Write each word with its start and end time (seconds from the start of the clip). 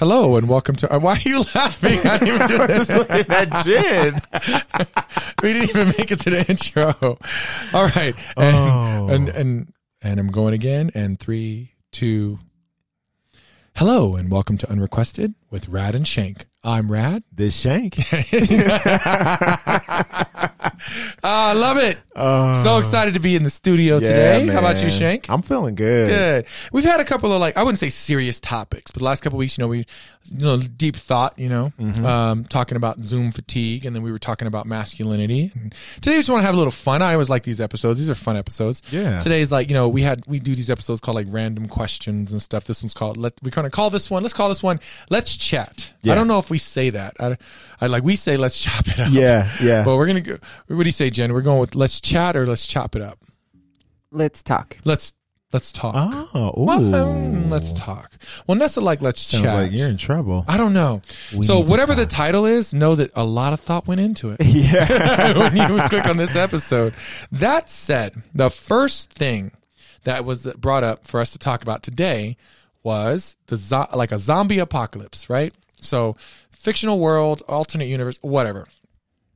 Hello 0.00 0.36
and 0.36 0.48
welcome 0.48 0.74
to. 0.76 0.90
Uh, 0.90 0.98
why 0.98 1.16
are 1.16 1.20
you 1.28 1.44
laughing? 1.54 1.98
I 2.10 2.16
didn't 2.18 2.50
even 2.50 2.66
do 2.68 3.04
that. 3.08 3.28
that 3.28 3.64
gin. 3.66 4.18
we 5.42 5.52
didn't 5.52 5.68
even 5.68 5.88
make 5.88 6.10
it 6.10 6.20
to 6.20 6.30
the 6.30 6.48
intro. 6.48 7.18
All 7.74 7.84
right, 7.94 8.14
and, 8.34 8.56
Oh. 8.56 9.08
and 9.14 9.28
and 9.28 9.74
and 10.00 10.18
I'm 10.18 10.28
going 10.28 10.54
again. 10.54 10.90
And 10.94 11.20
three, 11.20 11.74
two. 11.92 12.38
Hello 13.76 14.16
and 14.16 14.30
welcome 14.30 14.56
to 14.58 14.70
Unrequested 14.70 15.34
with 15.50 15.68
Rad 15.68 15.94
and 15.94 16.08
Shank. 16.08 16.46
I'm 16.64 16.90
Rad. 16.90 17.22
This 17.30 17.60
shank. 17.60 17.96
Ah, 21.22 21.50
I 21.50 21.52
love 21.52 21.76
it. 21.76 21.98
Oh, 22.16 22.54
So 22.62 22.78
excited 22.78 23.14
to 23.14 23.20
be 23.20 23.36
in 23.36 23.42
the 23.42 23.50
studio 23.50 23.94
yeah, 23.98 24.08
today. 24.08 24.46
How 24.46 24.58
about 24.58 24.82
you. 24.82 24.90
Shank? 24.90 25.28
I'm 25.28 25.42
feeling 25.42 25.74
good. 25.74 26.08
Good. 26.08 26.46
We've 26.72 26.84
had 26.84 27.00
a 27.00 27.04
couple 27.04 27.32
of 27.32 27.40
like 27.40 27.56
I 27.56 27.62
wouldn't 27.62 27.78
say 27.78 27.88
serious 27.90 28.40
topics, 28.40 28.90
but 28.90 29.00
the 29.00 29.04
last 29.04 29.22
couple 29.22 29.36
of 29.36 29.40
weeks, 29.40 29.58
you 29.58 29.62
know, 29.62 29.68
we 29.68 29.86
you 30.26 30.44
know 30.44 30.58
deep 30.58 30.96
thought, 30.96 31.38
you 31.38 31.48
know, 31.48 31.72
Mm-hmm. 31.78 32.04
um, 32.04 32.44
talking 32.44 32.76
about 32.76 33.02
Zoom 33.02 33.32
fatigue, 33.32 33.84
and 33.86 33.96
then 33.96 34.02
we 34.02 34.12
were 34.12 34.18
talking 34.18 34.46
about 34.46 34.66
masculinity. 34.66 35.50
And 35.54 35.74
today, 35.96 36.12
we 36.12 36.18
just 36.18 36.28
want 36.30 36.42
to 36.42 36.46
have 36.46 36.54
a 36.54 36.58
little 36.58 36.70
fun. 36.70 37.02
I 37.02 37.14
always 37.14 37.28
like 37.28 37.42
these 37.42 37.60
episodes; 37.60 37.98
these 37.98 38.10
are 38.10 38.14
fun 38.14 38.36
episodes. 38.36 38.82
Yeah. 38.90 39.18
Today's 39.20 39.50
like 39.50 39.68
you 39.68 39.74
know 39.74 39.88
we 39.88 40.02
had 40.02 40.22
we 40.26 40.38
do 40.38 40.54
these 40.54 40.70
episodes 40.70 41.00
called 41.00 41.14
like 41.16 41.26
random 41.30 41.68
questions 41.68 42.32
and 42.32 42.40
stuff. 42.40 42.64
This 42.64 42.82
one's 42.82 42.94
called 42.94 43.16
let 43.16 43.32
we 43.42 43.50
kind 43.50 43.66
of 43.66 43.72
call 43.72 43.90
this 43.90 44.10
one. 44.10 44.22
Let's 44.22 44.34
call 44.34 44.48
this 44.48 44.62
one. 44.62 44.78
Let's 45.08 45.36
chat. 45.36 45.92
Yeah. 46.02 46.12
I 46.12 46.14
don't 46.16 46.28
know 46.28 46.38
if 46.38 46.50
we 46.50 46.58
say 46.58 46.90
that. 46.90 47.16
I, 47.18 47.36
I 47.80 47.86
like 47.86 48.02
we 48.04 48.14
say 48.16 48.36
let's 48.36 48.58
chop 48.60 48.88
it 48.88 49.00
up. 49.00 49.08
Yeah, 49.10 49.50
yeah. 49.60 49.84
But 49.84 49.96
we're 49.96 50.06
gonna 50.06 50.20
go. 50.20 50.38
What 50.68 50.78
do 50.82 50.88
you 50.88 50.92
say, 50.92 51.10
Jen? 51.10 51.32
We're 51.32 51.40
going 51.40 51.60
with 51.60 51.74
let's 51.74 52.00
chat 52.00 52.36
or 52.36 52.46
let's 52.46 52.66
chop 52.66 52.94
it 52.94 53.02
up. 53.02 53.18
Let's 54.12 54.42
talk. 54.42 54.76
Let's 54.84 55.14
let's 55.52 55.72
talk. 55.72 55.94
Oh, 56.34 56.54
ooh. 56.58 56.64
Well, 56.64 57.12
let's 57.48 57.72
talk. 57.72 58.12
Well, 58.46 58.56
Nessa 58.56 58.80
like 58.80 59.00
let's 59.02 59.20
Sounds 59.20 59.44
chat. 59.44 59.54
like 59.54 59.72
you're 59.72 59.88
in 59.88 59.96
trouble. 59.96 60.44
I 60.48 60.56
don't 60.56 60.72
know. 60.72 61.02
We 61.34 61.44
so 61.44 61.62
whatever 61.62 61.94
the 61.94 62.06
title 62.06 62.46
is, 62.46 62.72
know 62.72 62.94
that 62.94 63.10
a 63.16 63.24
lot 63.24 63.52
of 63.52 63.60
thought 63.60 63.86
went 63.86 64.00
into 64.00 64.30
it 64.30 64.38
yeah. 64.44 65.36
when 65.38 65.56
you 65.56 65.88
click 65.88 66.06
on 66.06 66.16
this 66.16 66.36
episode. 66.36 66.94
That 67.32 67.68
said, 67.70 68.22
the 68.34 68.50
first 68.50 69.12
thing 69.12 69.52
that 70.04 70.24
was 70.24 70.46
brought 70.58 70.84
up 70.84 71.06
for 71.06 71.20
us 71.20 71.32
to 71.32 71.38
talk 71.38 71.62
about 71.62 71.82
today 71.82 72.36
was 72.82 73.36
the 73.48 73.56
zo- 73.56 73.88
like 73.94 74.12
a 74.12 74.18
zombie 74.18 74.58
apocalypse, 74.58 75.28
right? 75.28 75.52
So 75.80 76.16
fictional 76.50 76.98
world, 76.98 77.42
alternate 77.48 77.86
universe, 77.88 78.18
whatever, 78.22 78.66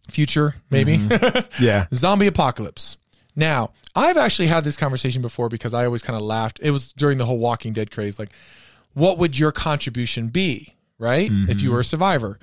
future 0.09 0.55
maybe. 0.71 0.97
Mm-hmm. 0.99 1.41
Yeah. 1.63 1.87
zombie 1.93 2.27
apocalypse. 2.27 2.97
Now, 3.37 3.71
I've 3.95 4.17
actually 4.17 4.47
had 4.47 4.65
this 4.65 4.77
conversation 4.77 5.23
before 5.23 5.49
because 5.49 5.75
I 5.75 5.85
always 5.85 6.03
kind 6.03 6.17
of 6.17 6.23
laughed. 6.23 6.61
It 6.63 6.71
was 6.71 6.93
during 6.93 7.19
the 7.19 7.27
whole 7.27 7.39
Walking 7.39 7.73
Dead 7.73 7.91
craze. 7.91 8.19
Like, 8.19 8.31
what 8.95 9.19
would 9.19 9.39
your 9.39 9.53
contribution 9.53 10.29
be, 10.29 10.75
right? 10.99 11.31
If 11.31 11.61
you 11.61 11.69
mm-hmm. 11.69 11.75
were 11.75 11.81
a 11.81 11.85
survivor. 11.85 12.39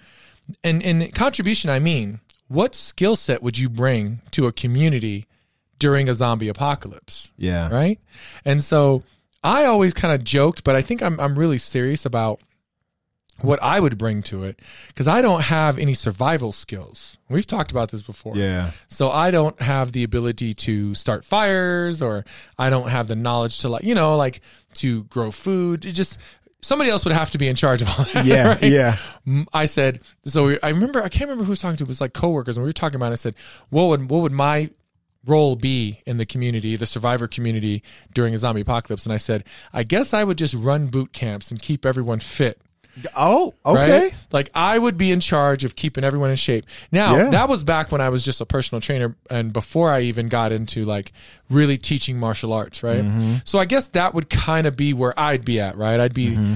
And 0.64 0.84
and 0.84 1.14
contribution, 1.14 1.70
I 1.70 1.80
mean, 1.80 2.20
what 2.48 2.76
skill 2.76 3.16
set 3.16 3.42
would 3.42 3.58
you 3.58 3.70
bring 3.70 4.22
to 4.32 4.48
a 4.48 4.52
community 4.52 5.28
during 5.80 6.10
a 6.10 6.14
zombie 6.14 6.50
apocalypse? 6.50 7.32
Yeah. 7.38 7.70
right? 7.70 8.00
And 8.44 8.62
so 8.62 9.04
I 9.44 9.66
always 9.66 9.94
kind 9.94 10.14
of 10.14 10.24
joked, 10.24 10.64
but 10.64 10.76
I 10.76 10.82
think 10.82 11.02
I'm 11.02 11.20
I'm 11.20 11.40
really 11.40 11.58
serious 11.58 12.06
about 12.06 12.42
what 13.40 13.62
I 13.64 13.80
would 13.80 13.98
bring 13.98 14.22
to 14.24 14.44
it 14.44 14.60
because 14.88 15.08
I 15.08 15.22
don't 15.22 15.42
have 15.42 15.80
any 15.80 15.94
survival 15.94 16.52
skills. 16.52 17.18
We've 17.30 17.48
talked 17.48 17.72
about 17.72 17.90
this 17.90 18.04
before. 18.04 18.36
Yeah. 18.36 18.72
So 18.88 19.10
I 19.10 19.32
don't 19.32 19.60
have 19.62 19.94
the 19.94 20.04
ability 20.04 20.54
to 20.54 20.94
start 20.94 21.26
fires 21.26 22.02
or 22.02 22.26
I 22.60 22.70
don't 22.70 22.90
have 22.90 23.08
the 23.08 23.16
knowledge 23.16 23.60
to 23.62 23.70
like, 23.70 23.84
you 23.84 23.96
know, 23.96 24.16
like 24.18 24.42
to 24.76 25.06
grow 25.06 25.32
food. 25.32 25.86
It 25.86 25.94
just 25.94 26.20
somebody 26.62 26.90
else 26.90 27.04
would 27.06 27.14
have 27.14 27.32
to 27.32 27.38
be 27.38 27.48
in 27.48 27.56
charge 27.56 27.82
of 27.82 27.90
all 27.90 28.06
that. 28.14 28.26
Yeah. 28.26 28.48
right? 28.50 28.64
Yeah. 28.64 28.98
I 29.54 29.66
said, 29.66 30.02
so 30.26 30.48
we, 30.48 30.60
I 30.62 30.70
remember, 30.70 31.02
I 31.04 31.10
can't 31.10 31.24
remember 31.24 31.44
who 31.44 31.52
was 31.52 31.60
talking 31.60 31.78
to. 31.78 31.84
It 31.84 31.88
was 31.88 32.02
like 32.02 32.14
coworkers, 32.14 32.58
and 32.58 32.64
we 32.64 32.70
were 32.70 32.74
talking 32.74 32.96
about. 32.96 33.12
It, 33.12 33.14
I 33.14 33.16
said, 33.16 33.36
what 33.70 33.86
would 33.86 34.10
what 34.10 34.22
would 34.22 34.32
my 34.32 34.70
role 35.26 35.56
be 35.56 36.02
in 36.06 36.18
the 36.18 36.26
community, 36.26 36.76
the 36.76 36.86
survivor 36.86 37.28
community 37.28 37.84
during 38.14 38.34
a 38.34 38.38
zombie 38.38 38.62
apocalypse? 38.62 39.06
And 39.06 39.14
I 39.14 39.18
said, 39.18 39.44
I 39.74 39.84
guess 39.84 40.14
I 40.14 40.24
would 40.24 40.38
just 40.38 40.54
run 40.54 40.88
boot 40.88 41.14
camps 41.14 41.52
and 41.52 41.62
keep 41.62 41.86
everyone 41.86 42.20
fit. 42.20 42.60
Oh, 43.16 43.54
okay. 43.66 44.02
Right? 44.04 44.18
Like 44.32 44.50
I 44.54 44.78
would 44.78 44.98
be 44.98 45.12
in 45.12 45.20
charge 45.22 45.64
of 45.64 45.76
keeping 45.76 46.04
everyone 46.04 46.30
in 46.30 46.36
shape. 46.36 46.66
Now 46.92 47.16
Yeah. 47.16 47.30
that 47.32 47.50
was 47.50 47.64
back 47.64 47.92
when 47.92 48.02
I 48.02 48.10
was 48.10 48.24
just 48.24 48.42
a 48.42 48.46
personal 48.46 48.82
trainer 48.82 49.16
and 49.30 49.54
before 49.54 49.92
I 49.92 50.02
even 50.02 50.28
got 50.28 50.52
into 50.52 50.84
like 50.84 51.14
really 51.50 51.78
teaching 51.78 52.20
martial 52.20 52.52
arts, 52.54 52.84
right? 52.84 53.02
Mm-hmm. 53.04 53.36
So 53.46 53.60
I 53.60 53.66
guess 53.66 53.88
that 53.90 54.14
would 54.14 54.30
kind 54.30 54.68
of 54.68 54.76
be 54.76 54.94
where 54.94 55.18
I'd 55.20 55.46
be 55.46 55.60
at, 55.60 55.78
right? 55.78 56.00
I'd 56.00 56.14
be, 56.14 56.32
Mm-hmm. 56.32 56.54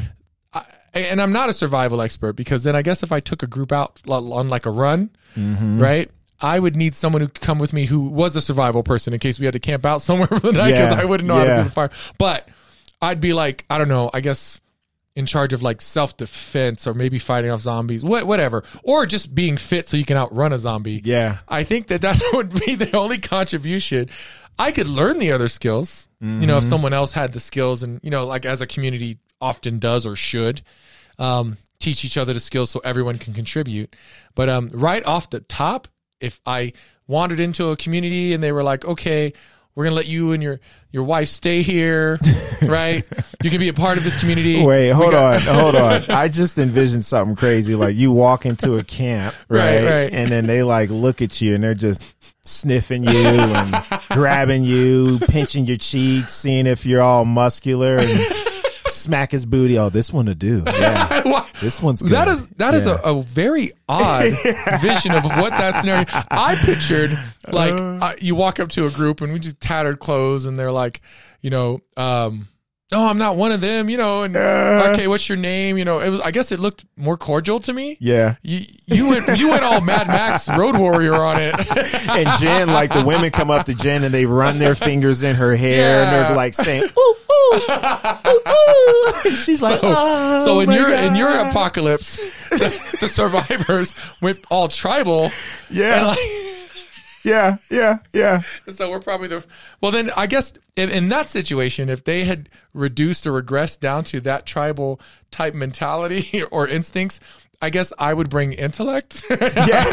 I, 0.54 0.64
and 0.94 1.22
I'm 1.22 1.32
not 1.34 1.50
a 1.50 1.54
survival 1.54 2.02
expert 2.02 2.34
because 2.34 2.64
then 2.64 2.76
I 2.76 2.82
guess 2.82 3.04
if 3.04 3.12
I 3.12 3.20
took 3.20 3.44
a 3.44 3.48
group 3.48 3.72
out 3.72 4.00
on 4.08 4.50
like 4.50 4.66
a 4.66 4.72
run, 4.72 5.10
Mm-hmm. 5.38 5.80
right? 5.82 6.10
I 6.42 6.60
would 6.60 6.76
need 6.76 6.96
someone 6.96 7.22
who 7.22 7.28
could 7.30 7.42
come 7.42 7.60
with 7.60 7.72
me 7.74 7.86
who 7.86 8.02
was 8.10 8.36
a 8.36 8.42
survival 8.42 8.84
person 8.84 9.14
in 9.14 9.20
case 9.20 9.40
we 9.40 9.46
had 9.46 9.54
to 9.54 9.60
camp 9.60 9.86
out 9.86 10.02
somewhere 10.02 10.28
for 10.28 10.40
the 10.40 10.52
night 10.52 10.72
because 10.72 10.92
Yeah. 10.92 11.02
I 11.02 11.06
wouldn't 11.06 11.28
know 11.28 11.36
how 11.36 11.44
to 11.46 11.56
do 11.58 11.64
the 11.64 11.70
fire. 11.70 11.90
But 12.18 12.48
I'd 13.02 13.20
be 13.22 13.34
like, 13.34 13.66
I 13.70 13.78
don't 13.78 13.88
know, 13.90 14.10
I 14.14 14.20
guess 14.22 14.60
in 15.16 15.26
charge 15.26 15.54
of 15.54 15.64
like 15.64 15.82
self 15.82 16.18
defense 16.18 16.86
or 16.86 16.94
maybe 16.94 17.20
fighting 17.20 17.52
off 17.52 17.62
zombies, 17.62 18.04
what, 18.04 18.28
whatever, 18.28 18.64
or 18.84 19.06
just 19.06 19.34
being 19.34 19.58
fit 19.58 19.88
so 19.88 19.98
you 19.98 20.06
can 20.06 20.18
outrun 20.18 20.52
a 20.52 20.60
zombie. 20.60 21.02
Yeah. 21.04 21.38
I 21.48 21.64
think 21.64 21.88
that 21.88 22.02
that 22.02 22.22
would 22.34 22.54
be 22.66 22.76
the 22.76 22.96
only 22.96 23.20
contribution. 23.20 24.10
I 24.58 24.72
could 24.72 24.88
learn 24.88 25.20
the 25.20 25.32
other 25.32 25.48
skills, 25.48 26.08
you 26.22 26.48
know, 26.48 26.58
if 26.58 26.64
someone 26.64 26.94
else 26.94 27.12
had 27.12 27.34
the 27.34 27.42
skills 27.42 27.84
and, 27.84 28.00
you 28.02 28.10
know, 28.10 28.26
like 28.26 28.46
as 28.46 28.62
a 28.62 28.68
community 28.68 29.20
often 29.42 29.80
does 29.80 30.06
or 30.06 30.16
should, 30.16 30.62
um, 31.20 31.58
teach 31.80 32.06
each 32.06 32.18
other 32.18 32.32
the 32.32 32.40
skills 32.40 32.70
so 32.70 32.80
everyone 32.80 33.18
can 33.18 33.34
contribute. 33.34 33.94
But, 34.34 34.48
um, 34.48 34.70
right 34.72 35.04
off 35.04 35.30
the 35.30 35.42
top, 35.42 35.90
if 36.22 36.40
I 36.46 36.72
wandered 37.06 37.42
into 37.42 37.70
a 37.70 37.78
community 37.78 38.34
and 38.34 38.42
they 38.42 38.54
were 38.54 38.64
like, 38.64 38.86
okay, 38.86 39.34
we're 39.76 39.84
going 39.84 39.92
to 39.92 39.96
let 39.96 40.08
you 40.08 40.32
and 40.32 40.42
your, 40.42 40.60
your 40.92 41.04
wife 41.04 41.28
stay 41.28 41.62
here, 41.62 42.18
right? 42.66 43.04
You 43.44 43.50
can 43.50 43.60
be 43.60 43.68
a 43.68 43.74
part 43.74 43.98
of 43.98 44.04
this 44.06 44.18
community. 44.20 44.64
Wait, 44.64 44.90
hold 44.92 45.12
got- 45.12 45.46
on, 45.48 45.56
hold 45.56 45.76
on. 45.76 46.10
I 46.10 46.30
just 46.30 46.58
envisioned 46.58 47.04
something 47.04 47.36
crazy. 47.36 47.76
Like 47.76 47.96
you 47.96 48.12
walk 48.12 48.46
into 48.46 48.78
a 48.78 48.84
camp, 48.84 49.36
Right, 49.50 49.82
right? 49.84 49.84
right. 49.84 50.14
And 50.14 50.32
then 50.32 50.48
they 50.48 50.64
like 50.64 50.90
look 50.90 51.22
at 51.22 51.42
you 51.42 51.56
and 51.56 51.64
they're 51.64 51.74
just 51.74 52.16
sniffing 52.48 53.04
you 53.04 53.12
and 53.12 53.76
grabbing 54.12 54.64
you, 54.64 55.20
pinching 55.20 55.66
your 55.66 55.78
cheeks, 55.78 56.32
seeing 56.34 56.68
if 56.68 56.86
you're 56.86 57.02
all 57.02 57.26
muscular 57.26 57.98
and 57.98 58.20
smack 58.88 59.32
his 59.32 59.46
booty. 59.46 59.78
Oh, 59.78 59.90
this 59.90 60.14
one 60.14 60.28
to 60.28 60.36
do. 60.36 60.64
Yeah. 60.66 61.45
This 61.62 61.82
one's 61.82 62.02
good. 62.02 62.12
That 62.12 62.28
is 62.28 62.48
that 62.58 62.74
is 62.74 62.86
Yeah. 62.86 63.00
a, 63.04 63.16
a 63.16 63.22
very 63.24 63.72
odd 63.88 64.30
vision 64.82 65.12
of 65.14 65.24
what 65.24 65.52
that 65.52 65.82
scenario. 65.82 66.06
I 66.30 66.56
pictured 66.64 67.12
like 67.52 67.74
Uh. 67.80 67.98
uh, 68.06 68.14
you 68.20 68.36
walk 68.36 68.60
up 68.60 68.70
to 68.70 68.86
a 68.86 68.90
group 68.92 69.22
and 69.22 69.32
we 69.34 69.40
just 69.40 69.60
tattered 69.60 70.00
clothes 70.00 70.46
and 70.46 70.58
they're 70.60 70.72
like, 70.72 71.02
you 71.42 71.50
know, 71.50 71.80
um, 71.98 72.48
oh, 72.92 73.08
I'm 73.08 73.18
not 73.18 73.36
one 73.36 73.52
of 73.52 73.62
them, 73.62 73.90
you 73.90 73.98
know, 73.98 74.24
and 74.24 74.36
Uh. 74.36 74.90
okay, 74.94 75.08
what's 75.08 75.28
your 75.28 75.38
name? 75.38 75.78
You 75.78 75.86
know, 75.86 76.00
it 76.00 76.10
was, 76.10 76.22
I 76.22 76.32
guess 76.32 76.52
it 76.52 76.60
looked 76.60 76.86
more 76.96 77.18
cordial 77.18 77.60
to 77.62 77.74
me. 77.74 77.98
Yeah. 78.00 78.36
You 78.42 78.66
you 78.86 79.10
went 79.10 79.38
you 79.38 79.50
went 79.50 79.64
all 79.64 79.82
Mad 79.82 80.08
Max 80.08 80.48
Road 80.50 80.78
Warrior 80.78 81.16
on 81.16 81.42
it. 81.42 81.56
And 82.16 82.30
Jen, 82.40 82.68
like 82.70 82.94
the 82.94 83.04
women 83.04 83.32
come 83.32 83.50
up 83.52 83.66
to 83.66 83.74
Jen 83.74 84.04
and 84.04 84.14
they 84.14 84.26
run 84.26 84.58
their 84.60 84.76
fingers 84.76 85.24
in 85.24 85.36
her 85.36 85.56
hair 85.56 86.04
and 86.04 86.14
they're 86.14 86.36
like 86.36 86.54
saying, 86.54 86.84
ooh, 86.98 87.16
ooh, 87.32 87.56
ooh, 87.56 88.40
ooh. 88.48 89.14
And 89.26 89.36
she's 89.38 89.62
like, 89.62 89.80
oh, 89.84 90.46
so 90.46 90.60
in 90.62 90.68
my 90.70 90.76
your 90.78 90.90
in 90.92 91.16
your 91.16 91.30
God. 91.30 91.50
apocalypse, 91.52 92.16
the, 92.50 92.98
the 93.02 93.08
survivors 93.08 93.96
went 94.22 94.40
all 94.50 94.68
tribal. 94.70 95.32
Yeah. 95.70 95.98
And 95.98 96.08
like, 96.08 96.20
yeah, 97.26 97.58
yeah, 97.70 97.98
yeah. 98.14 98.42
So 98.70 98.90
we're 98.90 99.00
probably 99.00 99.28
the 99.28 99.46
well. 99.82 99.92
Then 99.92 100.12
I 100.16 100.28
guess 100.28 100.54
in, 100.76 100.90
in 100.90 101.10
that 101.10 101.30
situation, 101.30 101.90
if 101.90 102.04
they 102.04 102.24
had 102.24 102.50
reduced 102.74 103.26
or 103.26 103.42
regressed 103.42 103.80
down 103.80 104.04
to 104.06 104.22
that 104.22 104.46
tribal 104.46 105.02
type 105.32 105.56
mentality 105.56 106.44
or 106.52 106.68
instincts, 106.68 107.20
I 107.62 107.72
guess 107.72 107.92
I 107.98 108.14
would 108.14 108.30
bring 108.30 108.54
intellect. 108.54 109.24
Yeah. 109.56 109.86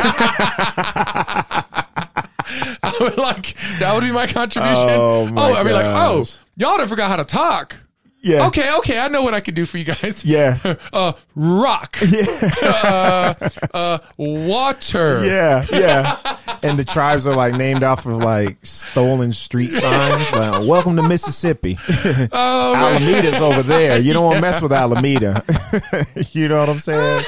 I 2.82 2.96
would 3.00 3.16
like 3.16 3.56
that 3.78 3.94
would 3.94 4.02
be 4.02 4.12
my 4.12 4.26
contribution. 4.26 4.90
Oh, 4.90 5.26
my 5.26 5.50
oh, 5.50 5.54
I'd 5.54 5.64
be 5.64 5.72
like, 5.72 5.86
oh, 5.86 6.26
y'all 6.56 6.76
done 6.76 6.86
forgot 6.86 7.08
how 7.08 7.16
to 7.16 7.24
talk. 7.24 7.78
Yeah. 8.22 8.46
Okay, 8.46 8.72
okay, 8.76 9.00
I 9.00 9.08
know 9.08 9.22
what 9.22 9.34
I 9.34 9.40
could 9.40 9.54
do 9.54 9.66
for 9.66 9.78
you 9.78 9.84
guys. 9.84 10.24
Yeah. 10.24 10.58
Uh, 10.92 11.12
rock. 11.34 11.96
uh, 12.62 13.34
uh, 13.72 13.98
water. 14.18 15.24
Yeah, 15.24 15.66
yeah. 15.70 16.38
And 16.62 16.78
the 16.78 16.84
tribes 16.84 17.26
are 17.26 17.34
like 17.34 17.54
named 17.54 17.82
off 17.82 18.06
of 18.06 18.18
like 18.18 18.58
stolen 18.62 19.32
street 19.32 19.72
signs. 19.72 20.32
Like, 20.32 20.68
welcome 20.68 20.96
to 20.96 21.02
Mississippi. 21.02 21.78
Oh. 22.32 22.74
Alameda's 22.74 23.40
over 23.40 23.62
there. 23.62 23.98
You 23.98 24.12
don't 24.12 24.24
want 24.24 24.36
to 24.36 24.40
mess 24.42 24.60
with 24.60 24.72
Alameda. 24.72 25.44
you 26.30 26.46
know 26.46 26.60
what 26.60 26.68
I'm 26.68 26.78
saying? 26.78 27.24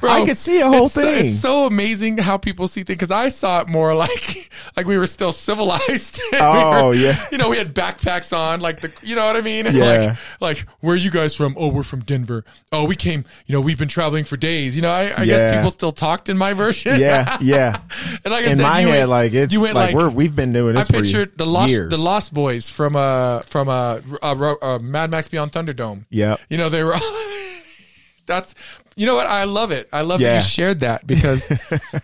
Bro, 0.00 0.10
I 0.10 0.24
could 0.24 0.36
see 0.36 0.60
a 0.60 0.66
whole 0.66 0.86
it's 0.86 0.94
thing. 0.94 1.26
it's 1.26 1.40
so 1.40 1.66
amazing 1.66 2.18
how 2.18 2.36
people 2.38 2.68
see 2.68 2.82
things 2.84 2.96
because 2.98 3.10
I 3.10 3.28
saw 3.28 3.60
it 3.60 3.68
more 3.68 3.94
like 3.94 4.50
like 4.76 4.86
we 4.86 4.96
were 4.98 5.06
still 5.06 5.32
civilized. 5.32 6.20
We 6.32 6.38
Oh, 6.40 6.88
were- 6.88 6.94
yeah. 6.94 7.22
you 7.32 7.38
know 7.38 7.48
we 7.50 7.58
had 7.58 7.74
backpacks 7.74 8.36
on, 8.36 8.60
like 8.60 8.80
the 8.80 8.92
you 9.02 9.14
know 9.16 9.26
what 9.26 9.36
I 9.36 9.40
mean. 9.40 9.66
Yeah. 9.70 10.16
Like 10.40 10.58
like 10.58 10.58
where 10.80 10.94
are 10.94 10.98
you 10.98 11.10
guys 11.10 11.34
from? 11.34 11.54
Oh, 11.58 11.68
we're 11.68 11.82
from 11.82 12.00
Denver. 12.00 12.44
Oh, 12.72 12.84
we 12.84 12.96
came. 12.96 13.24
You 13.46 13.52
know 13.54 13.60
we've 13.60 13.78
been 13.78 13.88
traveling 13.88 14.24
for 14.24 14.36
days. 14.36 14.74
You 14.76 14.82
know 14.82 14.90
I, 14.90 15.20
I 15.20 15.24
guess 15.26 15.54
people 15.56 15.70
still 15.70 15.92
talked 15.92 16.28
in 16.28 16.36
my 16.38 16.52
version. 16.54 16.98
yeah, 17.00 17.36
yeah. 17.40 17.80
and 18.24 18.32
like 18.32 18.44
I 18.46 18.50
In 18.50 18.56
said, 18.56 18.62
my 18.62 18.80
head, 18.80 18.88
went- 19.00 19.10
like 19.10 19.32
it's 19.34 19.52
you 19.52 19.62
like, 19.64 19.74
went 19.74 19.94
we're 19.94 20.08
we've 20.10 20.34
been 20.34 20.52
doing 20.52 20.76
I 20.76 20.80
this 20.80 20.86
for 20.88 20.92
pictured 20.94 21.36
the 21.36 21.46
lost 21.46 21.70
years. 21.70 21.90
the 21.90 21.96
Lost 21.98 22.32
Boys 22.34 22.68
from 22.70 22.96
uh 22.96 23.40
from 23.42 23.68
uh, 23.68 24.00
uh, 24.22 24.34
Ro- 24.36 24.56
uh 24.62 24.78
Mad 24.78 25.10
Max 25.10 25.28
Beyond 25.28 25.52
Thunderdome. 25.52 26.04
Yeah, 26.10 26.36
You 26.48 26.56
know 26.58 26.68
they 26.68 26.82
were. 26.84 26.94
That's 28.30 28.54
you 28.96 29.06
know 29.06 29.14
what 29.14 29.26
I 29.26 29.44
love 29.44 29.70
it. 29.70 29.88
I 29.92 30.02
love 30.02 30.20
that 30.20 30.36
you 30.36 30.42
shared 30.42 30.80
that 30.80 31.06
because 31.06 31.50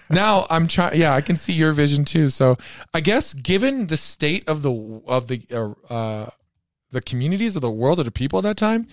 now 0.10 0.46
I'm 0.50 0.66
trying. 0.68 1.00
Yeah, 1.00 1.14
I 1.14 1.20
can 1.20 1.36
see 1.36 1.52
your 1.52 1.72
vision 1.72 2.04
too. 2.04 2.28
So 2.28 2.56
I 2.92 3.00
guess 3.00 3.34
given 3.34 3.86
the 3.86 3.96
state 3.96 4.48
of 4.48 4.62
the 4.62 4.72
of 5.06 5.28
the 5.28 5.42
uh, 5.52 5.92
uh 5.92 6.30
the 6.92 7.00
communities 7.00 7.56
of 7.56 7.62
the 7.62 7.70
world 7.70 7.98
of 7.98 8.04
the 8.04 8.10
people 8.12 8.38
at 8.38 8.42
that 8.44 8.56
time, 8.56 8.86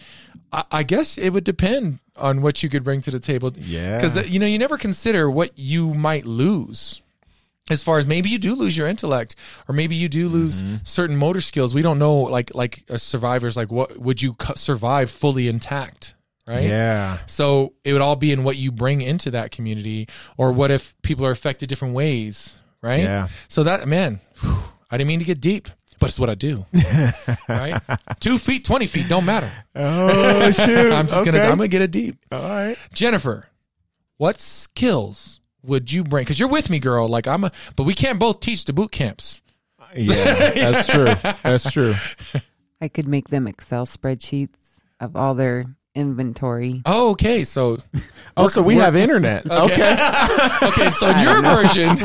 I, 0.52 0.64
I 0.72 0.84
guess 0.84 1.18
it 1.18 1.30
would 1.30 1.44
depend 1.44 2.00
on 2.18 2.42
what 2.42 2.62
you 2.64 2.70
could 2.70 2.84
bring 2.84 3.02
to 3.04 3.12
the 3.12 3.20
table. 3.20 3.54
Yeah. 3.56 3.98
because 3.98 4.30
you 4.30 4.40
know 4.40 4.48
you 4.48 4.58
never 4.58 4.78
consider 4.78 5.30
what 5.30 5.58
you 5.58 5.94
might 5.94 6.26
lose 6.26 7.02
as 7.70 7.82
far 7.82 7.98
as 7.98 8.06
maybe 8.06 8.30
you 8.30 8.38
do 8.38 8.56
lose 8.56 8.76
your 8.76 8.88
intellect 8.88 9.36
or 9.70 9.74
maybe 9.74 9.96
you 9.96 10.10
do 10.10 10.28
lose 10.28 10.62
Mm-hmm. 10.64 10.76
certain 10.84 11.16
motor 11.16 11.40
skills 11.40 11.74
we 11.74 11.82
don't 11.82 11.98
know 11.98 12.16
like 12.24 12.54
like 12.54 12.84
uh, 12.90 12.98
survivors 12.98 13.56
like 13.56 13.72
what 13.72 13.98
would 13.98 14.22
you 14.22 14.36
survive 14.56 15.10
fully 15.10 15.48
intact 15.48 16.14
right 16.48 16.64
Yeah. 16.64 17.20
so 17.26 17.74
it 17.84 17.94
would 17.94 18.02
all 18.02 18.16
be 18.16 18.32
in 18.32 18.44
what 18.44 18.56
you 18.58 18.72
bring 18.72 19.02
into 19.02 19.32
that 19.32 19.52
community 19.52 20.08
or 20.38 20.52
what 20.52 20.72
if 20.72 20.94
people 21.02 21.26
are 21.26 21.32
affected 21.32 21.70
different 21.70 21.94
ways 21.94 22.60
right 22.82 23.00
Yeah. 23.02 23.28
so 23.48 23.64
that 23.64 23.88
man 23.88 24.20
whew, 24.42 24.58
i 24.92 24.98
didn't 24.98 25.08
mean 25.08 25.20
to 25.20 25.26
get 25.26 25.40
deep 25.40 25.70
but 26.00 26.10
it's 26.10 26.20
what 26.20 26.30
i 26.30 26.36
do 26.36 26.66
right 27.50 27.82
two 28.20 28.38
feet 28.38 28.66
20 28.66 28.88
feet 28.88 29.08
don't 29.08 29.26
matter 29.26 29.52
Oh 29.76 30.52
shoot! 30.52 30.92
i'm 30.92 31.08
just 31.08 31.24
gonna 31.26 31.40
i'm 31.40 31.58
gonna 31.58 31.68
get 31.70 31.82
it 31.82 31.92
deep 31.92 32.18
All 32.32 32.42
right. 32.42 32.78
Jennifer, 32.94 33.48
what 34.18 34.40
skills 34.40 35.40
would 35.64 35.92
you 35.92 36.04
bring? 36.04 36.24
Because 36.26 36.40
you're 36.40 36.50
with 36.50 36.70
me, 36.70 36.78
girl. 36.80 37.08
Like 37.08 37.26
I'm 37.28 37.46
a, 37.46 37.52
but 37.78 37.84
we 37.84 37.94
can't 37.96 38.20
both 38.20 38.42
teach 38.42 38.66
the 38.66 38.74
boot 38.74 38.92
camps. 38.92 39.42
Yeah, 39.96 40.50
that's 40.74 40.88
true. 40.88 41.14
That's 41.44 41.72
true. 41.72 41.96
I 42.82 42.88
could 42.90 43.08
make 43.08 43.30
them 43.30 43.48
Excel 43.48 43.86
spreadsheets 43.86 44.82
of 45.00 45.16
all 45.16 45.36
their 45.36 45.66
inventory. 45.96 46.82
Oh, 46.86 47.12
okay. 47.12 47.44
So, 47.44 47.78
Oh, 48.36 48.48
so 48.56 48.62
we 48.62 48.76
have 48.78 48.96
internet. 48.96 49.46
Okay. 49.52 49.94
okay. 50.64 50.90
So 51.00 51.10
your 51.20 51.42
version, 51.42 51.98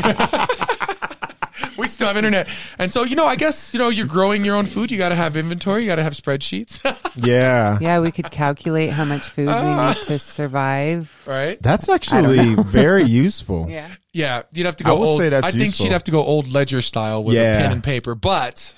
we 1.77 1.87
still 1.87 2.09
have 2.09 2.17
internet, 2.17 2.49
and 2.79 2.93
so 2.93 3.05
you 3.05 3.15
know, 3.17 3.27
I 3.27 3.37
guess 3.37 3.73
you 3.73 3.79
know, 3.79 3.89
you're 3.89 4.07
growing 4.07 4.45
your 4.45 4.57
own 4.57 4.65
food. 4.67 4.91
You 4.91 4.99
got 4.99 5.11
to 5.11 5.15
have 5.15 5.37
inventory. 5.37 5.83
You 5.83 5.89
got 5.89 5.97
to 5.97 6.03
have 6.03 6.15
spreadsheets, 6.15 6.81
Yeah. 7.17 7.79
Yeah, 7.81 8.01
we 8.01 8.11
could 8.11 8.31
calculate 8.31 8.91
how 8.91 9.05
much 9.05 9.29
food 9.29 9.47
we 9.47 9.53
need 9.53 9.61
ah. 9.63 9.95
to 10.05 10.19
survive. 10.19 11.23
right? 11.27 11.61
That's 11.63 11.89
actually 11.89 12.55
very 12.57 13.05
useful. 13.05 13.67
Yeah. 13.71 13.89
Yeah, 14.13 14.43
you'd 14.53 14.67
have 14.67 14.77
to 14.77 14.85
I 14.85 14.89
go 14.89 14.99
would 15.01 15.09
old. 15.09 15.19
say 15.21 15.29
that's 15.29 15.47
I 15.47 15.51
think 15.53 15.63
useful. 15.67 15.87
she'd 15.87 15.93
have 15.93 16.05
to 16.05 16.11
go 16.11 16.25
old 16.25 16.51
ledger 16.53 16.81
style 16.83 17.23
with 17.23 17.37
Yeah. 17.37 17.59
a 17.59 17.63
pen 17.63 17.73
and 17.73 17.85
paper, 17.85 18.15
but 18.17 18.75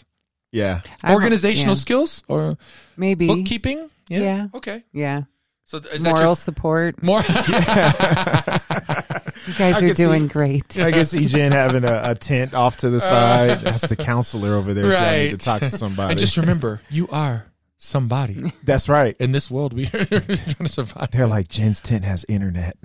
Yeah. 0.52 0.80
Organizational 1.08 1.74
yeah. 1.74 1.80
skills 1.80 2.22
or 2.28 2.58
Maybe. 2.96 3.26
bookkeeping. 3.26 3.88
Yeah. 4.10 4.20
Yeah. 4.20 4.46
Okay. 4.54 4.82
Yeah. 4.92 5.22
So 5.64 5.78
is 5.78 6.02
that 6.02 6.10
Moral 6.10 6.22
your 6.26 6.36
support. 6.36 7.02
more? 7.02 7.22
You 9.46 9.54
guys 9.54 9.74
I 9.74 9.78
are 9.78 9.80
could 9.80 9.96
see- 9.96 10.02
doing 10.04 10.26
great. 10.26 10.78
I 10.78 10.92
can 10.92 11.04
see 11.06 11.24
Jen 11.26 11.52
having 11.52 11.84
a, 11.84 12.00
a 12.10 12.14
tent 12.14 12.52
off 12.54 12.76
to 12.78 12.90
the 12.90 12.98
uh, 12.98 13.00
side. 13.00 13.60
That's 13.62 13.86
the 13.86 13.96
counselor 13.96 14.54
over 14.54 14.74
there 14.74 14.84
trying 14.90 15.30
to 15.30 15.38
talk 15.38 15.60
to 15.62 15.68
somebody. 15.70 16.10
And 16.10 16.20
just 16.20 16.36
remember, 16.36 16.82
you 16.90 17.08
are 17.08 17.46
somebody 17.82 18.53
That's 18.62 18.88
right. 18.88 19.17
in 19.19 19.32
this 19.32 19.50
world. 19.50 19.73
We 19.73 19.87
are 19.94 20.05
trying 20.05 20.21
to 20.37 20.69
survive. 20.69 21.11
They're 21.11 21.27
like, 21.27 21.49
Jen's 21.49 21.81
tent 21.81 22.05
has 22.05 22.25
internet. 22.29 22.77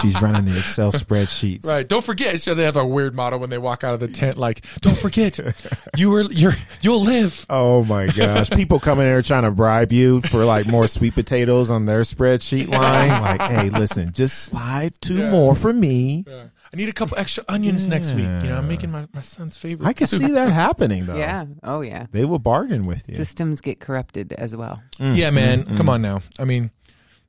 She's 0.00 0.20
running 0.20 0.44
the 0.44 0.56
Excel 0.58 0.92
spreadsheets. 0.92 1.66
Right. 1.66 1.86
Don't 1.88 2.04
forget. 2.04 2.40
So 2.40 2.54
they 2.54 2.64
have 2.64 2.76
a 2.76 2.84
weird 2.86 3.14
motto 3.14 3.38
when 3.38 3.50
they 3.50 3.58
walk 3.58 3.82
out 3.84 3.94
of 3.94 4.00
the 4.00 4.08
tent, 4.08 4.36
like, 4.36 4.64
"Don't 4.80 4.96
forget, 4.96 5.38
you 5.96 6.10
were 6.10 6.22
you're 6.22 6.54
you'll 6.80 7.02
live." 7.02 7.46
Oh 7.48 7.84
my 7.84 8.06
gosh. 8.08 8.50
People 8.50 8.78
coming 8.80 9.06
in 9.06 9.12
there 9.12 9.22
trying 9.22 9.44
to 9.44 9.50
bribe 9.50 9.92
you 9.92 10.20
for 10.22 10.44
like 10.44 10.66
more 10.66 10.86
sweet 10.86 11.14
potatoes 11.14 11.70
on 11.70 11.86
their 11.86 12.00
spreadsheet 12.02 12.68
line. 12.68 13.08
Like, 13.08 13.40
hey, 13.50 13.70
listen, 13.70 14.12
just 14.12 14.38
slide 14.44 14.94
two 15.00 15.18
Yeah. 15.18 15.30
more 15.30 15.54
for 15.54 15.72
me. 15.72 16.24
Yeah. 16.26 16.44
I 16.72 16.78
need 16.78 16.88
a 16.88 16.92
couple 16.92 17.18
extra 17.18 17.44
onions 17.48 17.86
next 17.86 18.12
week. 18.12 18.24
You 18.24 18.48
know, 18.48 18.56
I'm 18.56 18.66
making 18.66 18.90
my, 18.90 19.06
my 19.12 19.20
son's 19.20 19.58
favorite. 19.58 19.86
I 19.86 19.92
can 19.92 20.06
soup. 20.06 20.22
see 20.22 20.32
that 20.32 20.50
happening 20.64 21.04
though. 21.04 21.16
Yeah. 21.16 21.44
Oh, 21.62 21.82
yeah. 21.82 22.06
They 22.12 22.24
will 22.24 22.38
bargain 22.38 22.86
with 22.86 23.08
you. 23.08 23.14
Systems 23.14 23.60
get 23.60 23.78
corrupted 23.78 24.32
as 24.32 24.56
well. 24.56 24.82
Mm. 24.98 25.16
Yeah, 25.16 25.30
man. 25.30 25.64
Mm-hmm. 25.64 25.76
Come 25.76 25.90
on 25.90 26.00
now. 26.00 26.22
I 26.38 26.46
mean, 26.46 26.70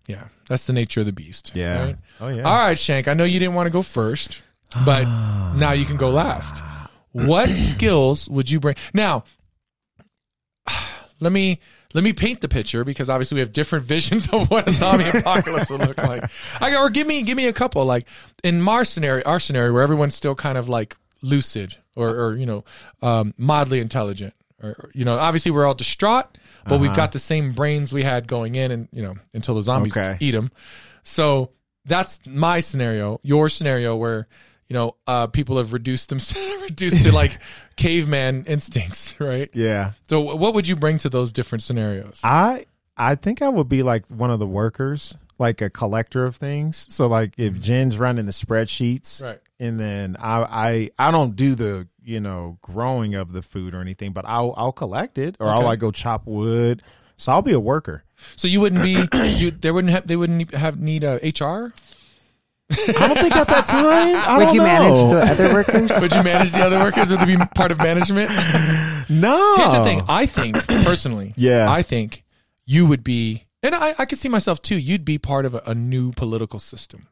yeah, 0.08 0.28
that's 0.48 0.66
the 0.66 0.74
nature 0.74 1.02
of 1.02 1.06
the 1.06 1.14
beast. 1.14 1.52
Yeah. 1.54 1.86
right? 1.86 1.96
Oh 2.20 2.28
yeah. 2.28 2.44
All 2.44 2.56
right, 2.56 2.78
Shank. 2.78 3.08
I 3.08 3.14
know 3.14 3.24
you 3.24 3.40
didn't 3.40 3.56
want 3.56 3.68
to 3.68 3.74
go 3.74 3.82
first, 3.82 4.42
but 4.86 5.06
ah. 5.06 5.56
now 5.58 5.72
you 5.72 5.86
can 5.86 5.98
go 5.98 6.10
last. 6.10 6.64
What 7.12 7.50
skills 7.50 8.30
would 8.30 8.50
you 8.50 8.60
bring? 8.60 8.76
Now, 8.94 9.24
let 11.20 11.32
me 11.32 11.60
let 11.94 12.04
me 12.04 12.14
paint 12.14 12.42
the 12.42 12.48
picture 12.48 12.84
because 12.84 13.10
obviously 13.10 13.36
we 13.36 13.40
have 13.42 13.54
different 13.54 13.86
visions 13.96 14.28
of 14.30 14.50
what 14.50 14.68
a 14.68 14.72
zombie 14.72 15.06
apocalypse 15.10 15.70
would 15.70 15.82
look 15.82 15.98
like. 15.98 16.24
I, 16.62 16.76
or 16.76 16.90
give 16.90 17.08
me 17.08 17.22
give 17.22 17.38
me 17.38 17.48
a 17.48 17.54
couple. 17.54 17.86
Like 17.86 18.08
in 18.44 18.68
our 18.68 18.86
scenario, 18.86 19.24
our 19.26 19.40
scenario 19.40 19.74
where 19.74 19.84
everyone's 19.84 20.16
still 20.16 20.36
kind 20.36 20.58
of 20.58 20.68
like 20.70 20.96
lucid 21.22 21.76
or 21.96 22.10
or 22.10 22.36
you 22.36 22.46
know 22.46 22.64
um, 23.02 23.34
mildly 23.38 23.80
intelligent. 23.80 24.34
Or, 24.62 24.90
you 24.94 25.04
know, 25.04 25.18
obviously 25.20 25.52
we're 25.52 25.66
all 25.66 25.74
distraught, 25.74 26.38
but 26.66 26.80
we've 26.80 26.96
got 26.96 27.12
the 27.12 27.20
same 27.20 27.52
brains 27.52 27.92
we 27.92 28.04
had 28.04 28.28
going 28.30 28.56
in, 28.56 28.72
and 28.72 28.88
you 28.94 29.02
know, 29.04 29.16
until 29.34 29.56
the 29.56 29.62
zombies 29.64 29.98
Okay. 29.98 30.16
eat 30.22 30.32
them. 30.32 30.52
So 31.04 31.50
that's 31.86 32.22
my 32.26 32.62
scenario. 32.62 33.20
Your 33.24 33.50
scenario 33.50 33.96
where 33.98 34.28
you 34.70 34.74
know 34.74 34.96
uh, 35.06 35.28
people 35.28 35.58
have 35.58 35.74
reduced 35.74 36.08
themselves 36.10 36.62
reduced 36.62 37.04
to 37.04 37.12
like 37.12 37.38
caveman 37.76 38.46
instincts, 38.48 39.20
right? 39.20 39.50
Yeah. 39.54 39.92
So 40.08 40.22
what 40.36 40.54
would 40.54 40.68
you 40.68 40.76
bring 40.76 40.98
to 41.00 41.10
those 41.10 41.32
different 41.32 41.62
scenarios? 41.62 42.20
I 42.24 42.66
I 42.98 43.16
think 43.16 43.42
I 43.42 43.50
would 43.50 43.70
be 43.70 43.84
like 43.84 44.06
one 44.08 44.30
of 44.32 44.40
the 44.40 44.48
workers, 44.48 45.16
like 45.40 45.62
a 45.62 45.70
collector 45.70 46.26
of 46.26 46.36
things. 46.36 46.86
So 46.90 47.08
like 47.08 47.34
if 47.38 47.54
mm-hmm. 47.54 47.62
Jen's 47.62 47.98
running 47.98 48.26
the 48.26 48.32
spreadsheets, 48.32 49.24
Right. 49.24 49.40
and 49.60 49.80
then 49.80 50.16
I 50.20 50.90
I 50.98 51.08
I 51.08 51.12
don't 51.12 51.36
do 51.36 51.56
the 51.56 51.88
you 52.04 52.20
know 52.20 52.58
growing 52.62 53.16
of 53.16 53.34
the 53.34 53.42
food 53.42 53.74
or 53.74 53.82
anything, 53.82 54.12
but 54.12 54.26
I'll 54.26 54.54
I'll 54.58 54.72
collect 54.72 55.18
it 55.18 55.36
or 55.40 55.50
I'll 55.50 55.64
like 55.64 55.80
go 55.80 55.92
chop 55.92 56.26
wood. 56.26 56.82
So 57.18 57.32
I'll 57.32 57.42
be 57.42 57.54
a 57.54 57.60
worker. 57.60 58.04
So 58.36 58.48
you 58.48 58.62
wouldn't 58.62 58.84
be 58.84 59.06
you 59.28 59.52
there 59.52 59.74
wouldn't 59.74 59.92
have 59.94 60.08
they 60.08 60.16
wouldn't 60.16 60.54
have 60.54 60.80
need 60.80 61.04
a 61.04 61.16
HR? 61.18 61.74
I 62.78 63.08
don't 63.08 63.18
think 63.20 63.36
at 63.36 63.48
that 63.48 63.66
time. 63.66 63.86
I 64.16 64.38
Would 64.38 64.46
don't 64.46 64.54
you 64.56 64.60
know. 64.62 64.66
manage 64.66 64.96
the 65.10 65.32
other 65.46 65.54
workers? 65.54 65.92
Would 66.02 66.14
you 66.14 66.24
manage 66.24 66.52
the 66.52 66.60
other 66.62 66.80
workers? 66.80 67.10
Would 67.10 67.22
it 67.22 67.28
be 67.28 67.38
part 67.56 67.72
of 67.72 67.78
management? 67.80 68.30
No. 69.10 69.56
Here's 69.58 69.78
the 69.78 69.84
thing. 69.84 70.02
I 70.08 70.26
think 70.26 70.56
personally, 70.86 71.34
Yeah. 71.38 71.72
I 71.72 71.82
think 71.84 72.24
you 72.66 72.86
would 72.86 73.04
be, 73.04 73.46
and 73.62 73.76
I, 73.76 73.94
I 73.98 74.06
could 74.06 74.18
see 74.18 74.30
myself 74.30 74.62
too. 74.62 74.78
You'd 74.78 75.04
be 75.06 75.18
part 75.18 75.46
of 75.46 75.54
a, 75.56 75.62
a 75.68 75.76
new 75.76 76.12
political 76.14 76.60
system. 76.60 77.08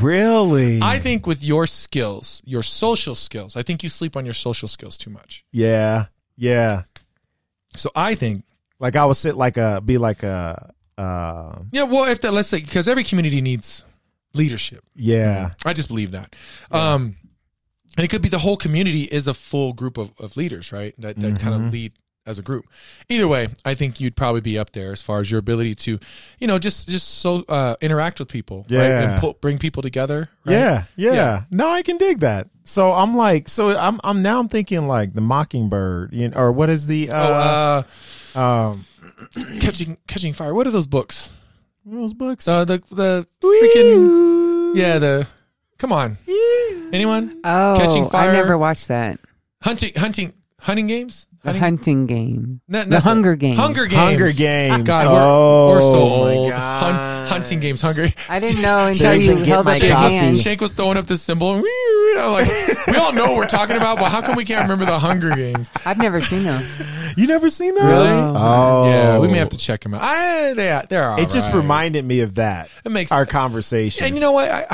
Really? 0.00 0.80
I 0.82 0.98
think 0.98 1.26
with 1.26 1.42
your 1.42 1.66
skills, 1.66 2.42
your 2.44 2.62
social 2.62 3.14
skills, 3.14 3.56
I 3.56 3.62
think 3.62 3.82
you 3.82 3.88
sleep 3.88 4.16
on 4.16 4.24
your 4.24 4.34
social 4.34 4.68
skills 4.68 4.96
too 4.98 5.10
much. 5.10 5.44
yeah. 5.52 6.06
Yeah. 6.36 6.82
So 7.76 7.90
I 7.94 8.14
think, 8.14 8.44
Like 8.80 8.96
I 8.96 9.04
would 9.04 9.16
sit 9.16 9.36
like 9.36 9.56
a 9.56 9.80
be 9.80 9.98
like 9.98 10.22
a 10.22 10.72
uh 10.98 11.58
yeah. 11.72 11.84
Well, 11.84 12.04
if 12.10 12.20
that, 12.22 12.32
let's 12.32 12.48
say, 12.48 12.60
because 12.60 12.88
every 12.88 13.04
community 13.04 13.40
needs 13.40 13.84
leadership. 14.34 14.84
yeah. 14.94 15.50
I 15.64 15.72
just 15.72 15.88
believe 15.88 16.10
that. 16.12 16.34
Um, 16.70 17.16
and 17.96 18.04
it 18.04 18.08
could 18.08 18.22
be 18.22 18.28
the 18.28 18.40
whole 18.40 18.56
community 18.56 19.02
is 19.04 19.26
a 19.28 19.34
full 19.34 19.72
group 19.72 19.96
of, 19.98 20.12
of 20.18 20.36
leaders, 20.36 20.72
right? 20.72 20.94
That 20.98 21.16
that 21.16 21.38
kind 21.40 21.54
Mm-hmm. 21.54 21.66
of 21.66 21.72
lead 21.72 21.92
as 22.26 22.38
a 22.38 22.42
group. 22.42 22.64
Either 23.10 23.28
way, 23.28 23.48
I 23.66 23.74
think 23.74 24.00
you'd 24.00 24.16
probably 24.16 24.40
be 24.40 24.58
up 24.58 24.72
there 24.72 24.92
as 24.92 25.02
far 25.02 25.20
as 25.20 25.30
your 25.30 25.38
ability 25.38 25.74
to, 25.74 25.98
you 26.38 26.46
know, 26.46 26.58
just 26.58 26.88
just 26.88 27.06
so 27.20 27.44
uh, 27.48 27.76
interact 27.80 28.18
with 28.18 28.28
people, 28.28 28.60
right? 28.70 28.70
Yeah. 28.70 29.10
And 29.12 29.20
pull, 29.20 29.34
bring 29.34 29.58
people 29.58 29.82
together. 29.82 30.28
Right? 30.44 30.54
Yeah, 30.54 30.84
yeah, 30.96 31.12
Yeah. 31.12 31.42
No, 31.50 31.68
I 31.68 31.82
can 31.82 31.98
dig 31.98 32.20
that. 32.20 32.48
So 32.64 32.92
I'm 32.94 33.14
like, 33.16 33.48
so 33.48 33.76
I'm 33.76 34.00
I'm 34.02 34.22
now 34.22 34.40
I'm 34.40 34.48
thinking 34.48 34.88
like 34.88 35.12
the 35.12 35.20
Mockingbird, 35.20 36.12
you 36.14 36.30
know, 36.30 36.36
or 36.38 36.50
what 36.50 36.70
is 36.70 36.86
the 36.86 37.10
Oh, 37.10 37.14
uh, 37.14 37.82
uh, 38.34 38.40
um 38.70 38.86
catching 39.60 39.98
catching 40.08 40.32
fire. 40.32 40.52
What 40.54 40.66
are 40.66 40.70
those 40.72 40.86
books? 40.88 41.30
What 41.84 41.96
are 41.96 42.00
those 42.00 42.14
books? 42.14 42.48
Uh, 42.48 42.64
the 42.64 42.82
the 42.90 43.26
freaking 43.40 44.74
yeah. 44.76 44.98
The 44.98 45.26
come 45.78 45.92
on, 45.92 46.18
anyone 46.92 47.40
Oh, 47.44 47.76
Catching 47.78 48.08
Fire. 48.08 48.30
I 48.30 48.32
never 48.32 48.56
watched 48.58 48.88
that. 48.88 49.20
hunting 49.62 49.92
hunting 49.96 50.32
hunting 50.60 50.86
games. 50.86 51.26
The 51.42 51.52
hunting 51.58 52.06
game. 52.06 52.62
No, 52.68 52.84
the 52.84 53.00
Hunger. 53.00 53.36
Games. 53.36 53.58
Hunger 53.58 53.84
Games. 53.84 53.94
Hunger 54.00 54.32
Games. 54.32 54.84
God, 54.86 55.06
we're, 55.12 55.20
oh, 55.22 55.70
we're 55.72 55.80
so 55.82 55.92
my 56.24 56.34
old. 56.36 56.50
God. 56.50 56.82
Hun- 56.94 57.13
hunting 57.26 57.60
games, 57.60 57.80
Hunger. 57.80 58.12
I 58.28 58.38
didn't 58.40 58.62
know 58.62 58.86
until 58.86 59.02
Shank 59.12 59.22
you 59.22 59.28
can 59.30 59.38
get 59.38 59.46
held 59.48 59.64
my 59.66 59.76
up 59.76 59.82
your 59.82 59.92
coffee. 59.92 60.14
hand. 60.14 60.36
Shank 60.38 60.60
was 60.60 60.72
throwing 60.72 60.96
up 60.96 61.06
the 61.06 61.18
symbol. 61.18 61.62
You 62.14 62.20
know, 62.20 62.30
like 62.30 62.46
we 62.86 62.94
all 62.94 63.12
know 63.12 63.24
what 63.32 63.36
we're 63.38 63.48
talking 63.48 63.74
about, 63.74 63.98
but 63.98 64.08
how 64.08 64.22
come 64.22 64.36
we 64.36 64.44
can't 64.44 64.62
remember 64.62 64.84
the 64.84 65.00
Hunger 65.00 65.30
Games? 65.30 65.68
I've 65.84 65.98
never 65.98 66.20
seen 66.22 66.44
those. 66.44 66.80
You 67.16 67.26
never 67.26 67.48
seen 67.50 67.74
those? 67.74 67.84
Really? 67.84 68.32
Oh, 68.36 68.88
Yeah, 68.88 69.18
we 69.18 69.26
may 69.28 69.38
have 69.38 69.48
to 69.50 69.58
check 69.58 69.80
them 69.82 69.94
out. 69.94 70.02
I, 70.02 70.52
they, 70.54 70.82
they're 70.88 71.10
all 71.10 71.20
It 71.20 71.28
just 71.30 71.48
right. 71.48 71.56
reminded 71.56 72.04
me 72.04 72.20
of 72.20 72.36
that. 72.36 72.68
It 72.84 72.90
makes 72.92 73.10
Our 73.10 73.26
conversation. 73.26 74.04
And 74.06 74.14
you 74.14 74.20
know 74.20 74.30
what? 74.32 74.48
I 74.50 74.66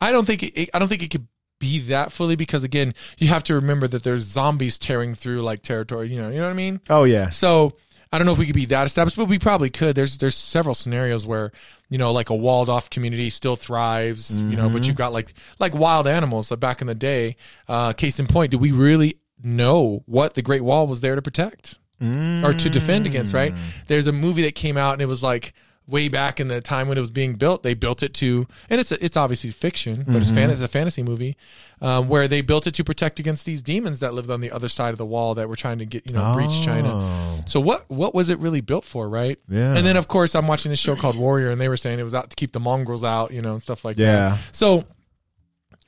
I 0.00 0.10
don't 0.12 0.24
think 0.24 0.42
it, 0.42 0.70
I 0.74 0.78
don't 0.80 0.88
think 0.88 1.02
it 1.04 1.10
could 1.12 1.26
be 1.60 1.78
that 1.90 2.10
fully 2.10 2.34
because 2.34 2.64
again, 2.64 2.94
you 3.18 3.28
have 3.28 3.44
to 3.44 3.54
remember 3.54 3.86
that 3.86 4.02
there's 4.02 4.22
zombies 4.22 4.76
tearing 4.78 5.14
through 5.14 5.42
like 5.42 5.62
territory. 5.62 6.08
You 6.08 6.20
know, 6.20 6.28
you 6.30 6.38
know 6.38 6.44
what 6.44 6.50
I 6.50 6.54
mean. 6.54 6.80
oh 6.90 7.04
yeah. 7.04 7.30
So 7.30 7.74
I 8.12 8.18
don't 8.18 8.26
know 8.26 8.32
if 8.32 8.38
we 8.38 8.46
could 8.46 8.54
be 8.54 8.66
that 8.66 8.86
established, 8.86 9.16
but 9.16 9.24
we 9.26 9.38
probably 9.38 9.70
could. 9.70 9.94
There's 9.96 10.18
there's 10.18 10.36
several 10.36 10.74
scenarios 10.74 11.26
where 11.26 11.50
you 11.88 11.96
know 11.98 12.12
like 12.12 12.28
a 12.30 12.34
walled 12.34 12.68
off 12.68 12.90
community 12.90 13.30
still 13.30 13.56
thrives. 13.56 14.40
You 14.40 14.56
know, 14.56 14.64
Mm-hmm. 14.66 14.74
but 14.74 14.86
you've 14.86 14.96
got 14.96 15.12
like 15.12 15.32
like 15.58 15.74
wild 15.74 16.06
animals. 16.06 16.50
Like 16.50 16.60
back 16.60 16.80
in 16.82 16.86
the 16.88 16.94
day, 16.94 17.36
uh, 17.68 17.92
case 17.94 18.18
in 18.20 18.26
point, 18.26 18.50
do 18.50 18.58
we 18.58 18.70
really 18.72 19.18
know 19.42 20.02
what 20.06 20.34
the 20.34 20.42
Great 20.42 20.62
Wall 20.62 20.86
was 20.86 21.00
there 21.00 21.14
to 21.16 21.22
protect 21.22 21.78
or 22.00 22.52
to 22.52 22.68
defend 22.68 23.06
against? 23.06 23.32
Right? 23.32 23.54
There's 23.86 24.06
a 24.06 24.12
movie 24.12 24.42
that 24.42 24.54
came 24.54 24.76
out 24.76 24.92
and 24.94 25.02
it 25.02 25.06
was 25.06 25.22
like 25.22 25.54
way 25.88 26.08
back 26.08 26.38
in 26.40 26.48
the 26.48 26.60
time 26.60 26.88
when 26.88 26.96
it 26.96 27.00
was 27.00 27.10
being 27.10 27.34
built. 27.34 27.62
They 27.62 27.74
built 27.74 28.02
it 28.02 28.14
to, 28.14 28.46
and 28.70 28.80
it's 28.80 28.92
it's 28.92 29.16
obviously 29.16 29.50
fiction, 29.50 30.04
but 30.06 30.16
it's 30.16 30.30
fan 30.30 30.48
it's 30.50 30.60
a 30.60 30.68
fantasy 30.68 31.02
movie 31.02 31.36
um, 31.80 32.08
where 32.08 32.28
they 32.28 32.40
built 32.40 32.66
it 32.66 32.74
to 32.74 32.84
protect 32.84 33.18
against 33.18 33.44
these 33.44 33.62
demons 33.62 34.00
that 34.00 34.14
lived 34.14 34.30
on 34.30 34.40
the 34.40 34.50
other 34.52 34.68
side 34.68 34.90
of 34.90 34.98
the 34.98 35.04
wall 35.06 35.34
that 35.34 35.48
were 35.48 35.56
trying 35.56 35.78
to 35.78 35.84
get 35.84 36.08
you 36.08 36.14
know 36.16 36.34
breach 36.34 36.64
China. 36.64 36.90
Oh. 36.94 37.42
So 37.46 37.60
what 37.60 37.88
what 37.90 38.14
was 38.14 38.28
it 38.28 38.38
really 38.38 38.60
built 38.60 38.84
for, 38.84 39.08
right? 39.08 39.38
Yeah. 39.48 39.74
And 39.74 39.84
then 39.86 39.96
of 39.96 40.06
course 40.08 40.34
I'm 40.34 40.46
watching 40.46 40.70
this 40.70 40.78
show 40.78 40.94
called 40.96 41.16
Warrior, 41.16 41.50
and 41.50 41.60
they 41.60 41.68
were 41.68 41.76
saying 41.76 41.98
it 41.98 42.04
was 42.04 42.14
out 42.14 42.30
to 42.30 42.36
keep 42.36 42.52
the 42.52 42.60
Mongols 42.60 43.02
out, 43.04 43.32
you 43.32 43.42
know, 43.42 43.54
and 43.54 43.62
stuff 43.62 43.84
like 43.84 43.98
Yeah. 43.98 44.12
that. 44.30 44.38
So 44.52 44.84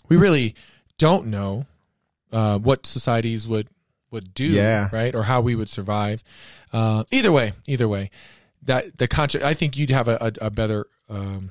we 0.09 0.17
really 0.17 0.55
don't 0.99 1.27
know 1.27 1.67
uh, 2.33 2.59
what 2.59 2.85
societies 2.87 3.47
would 3.47 3.69
would 4.11 4.33
do, 4.35 4.47
Yeah. 4.47 4.89
right, 4.93 5.15
or 5.15 5.25
how 5.25 5.41
we 5.41 5.55
would 5.57 5.69
survive. 5.69 6.23
Uh, 6.73 7.03
either 7.11 7.33
way, 7.33 7.53
either 7.67 7.89
way, 7.89 8.11
that 8.67 8.99
the 8.99 9.09
contra- 9.09 9.47
I 9.47 9.55
think 9.55 9.77
you'd 9.77 9.91
have 9.91 10.09
a, 10.09 10.17
a, 10.41 10.47
a 10.47 10.51
better, 10.51 10.87
um, 11.09 11.51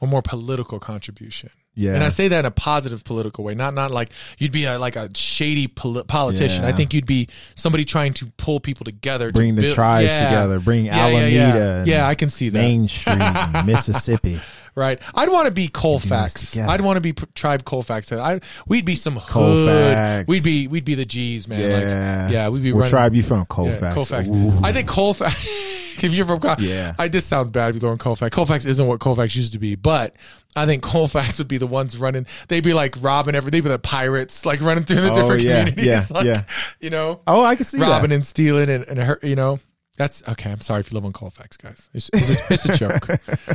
a 0.00 0.06
more 0.06 0.22
political 0.22 0.78
contribution. 0.80 1.50
Yeah. 1.76 1.94
And 1.94 2.04
I 2.04 2.08
say 2.10 2.28
that 2.28 2.38
in 2.40 2.44
a 2.44 2.52
positive 2.52 3.02
political 3.02 3.42
way, 3.42 3.54
not 3.56 3.74
not 3.74 3.90
like 3.90 4.10
you'd 4.38 4.52
be 4.52 4.64
a, 4.64 4.78
like 4.78 4.94
a 4.94 5.10
shady 5.16 5.66
poli- 5.66 6.04
politician. 6.04 6.62
Yeah. 6.62 6.68
I 6.68 6.72
think 6.72 6.94
you'd 6.94 7.04
be 7.06 7.28
somebody 7.56 7.84
trying 7.84 8.12
to 8.14 8.26
pull 8.36 8.60
people 8.60 8.84
together, 8.84 9.28
to 9.28 9.32
bring 9.32 9.56
the 9.56 9.62
build- 9.62 9.74
tribes 9.74 10.06
Yeah. 10.06 10.24
together. 10.28 10.60
Bring 10.60 10.84
Yeah, 10.86 10.98
Alameda. 11.06 11.84
yeah. 11.86 12.06
I 12.06 12.14
can 12.14 12.30
see 12.30 12.48
that. 12.50 12.58
Main 12.58 12.86
Street, 12.86 13.18
Mississippi. 13.66 14.40
Right. 14.76 15.00
I'd 15.14 15.28
want 15.30 15.46
to 15.46 15.50
be 15.52 15.66
Colfax. 15.68 16.56
I'd 16.56 16.80
want 16.80 16.96
to 16.96 17.00
be 17.00 17.12
p- 17.12 17.26
tribe 17.34 17.64
Colfax. 17.64 18.10
I 18.12 18.40
we'd 18.68 18.84
be 18.84 18.94
some 18.96 19.14
hood. 19.16 19.28
Colfax. 19.28 20.28
We'd 20.28 20.44
be 20.44 20.68
we'd 20.68 20.84
be 20.84 20.94
the 20.94 21.04
G's, 21.04 21.48
man. 21.48 21.60
Yeah. 21.60 22.22
Like, 22.24 22.32
yeah, 22.32 22.48
we'd 22.50 22.62
be 22.62 22.72
What 22.72 22.78
running. 22.80 22.90
tribe 22.90 23.14
you 23.16 23.22
from? 23.24 23.46
Colfax. 23.46 23.94
Colfax. 23.94 24.30
Ooh. 24.30 24.52
I 24.62 24.72
think 24.72 24.86
Colfax. 24.88 25.34
if 26.02 26.14
you're 26.14 26.26
from 26.26 26.40
Colfax, 26.40 26.62
Yeah. 26.62 26.94
I 26.98 27.08
this 27.08 27.26
sounds 27.26 27.50
bad 27.50 27.68
if 27.70 27.74
you're 27.76 27.80
throwing 27.80 27.98
Colfax. 27.98 28.34
Colfax 28.34 28.66
isn't 28.66 28.86
what 28.86 29.00
Colfax 29.00 29.34
used 29.36 29.52
to 29.52 29.58
be, 29.58 29.74
but 29.74 30.14
I 30.56 30.66
think 30.66 30.82
Colfax 30.82 31.38
would 31.38 31.48
be 31.48 31.58
the 31.58 31.66
ones 31.66 31.96
running. 31.98 32.26
They'd 32.48 32.62
be 32.64 32.74
like 32.74 32.96
robbing 33.00 33.34
every. 33.34 33.50
They'd 33.50 33.60
be 33.62 33.68
the 33.68 33.78
pirates, 33.78 34.44
like 34.46 34.60
running 34.60 34.84
through 34.84 35.00
the 35.02 35.12
Oh, 35.12 35.14
different 35.14 35.42
yeah, 35.42 35.58
communities. 35.64 35.86
yeah, 35.86 36.06
like, 36.10 36.24
yeah. 36.26 36.44
You 36.80 36.90
know, 36.90 37.20
Oh, 37.26 37.44
I 37.44 37.56
can 37.56 37.64
see 37.64 37.78
robbing 37.78 38.10
that. 38.10 38.14
and 38.16 38.26
stealing 38.26 38.70
and, 38.70 38.84
and 38.84 38.98
hurt, 38.98 39.22
you 39.24 39.36
know 39.36 39.60
that's 39.96 40.28
okay 40.28 40.50
i'm 40.50 40.60
sorry 40.60 40.80
if 40.80 40.90
you 40.90 40.96
live 40.96 41.04
on 41.04 41.12
colfax 41.12 41.56
guys 41.56 41.88
it's, 41.94 42.10
it's, 42.12 42.30
a, 42.50 42.52
it's 42.54 42.64
a 42.64 42.76
joke 42.76 43.06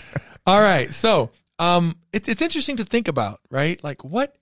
all 0.48 0.62
right 0.62 0.94
so 0.94 1.32
um 1.60 1.98
it's, 2.14 2.30
it's 2.30 2.42
interesting 2.42 2.78
to 2.78 2.86
think 2.86 3.10
about 3.10 3.42
right 3.52 3.84
like 3.84 4.06
what 4.06 4.34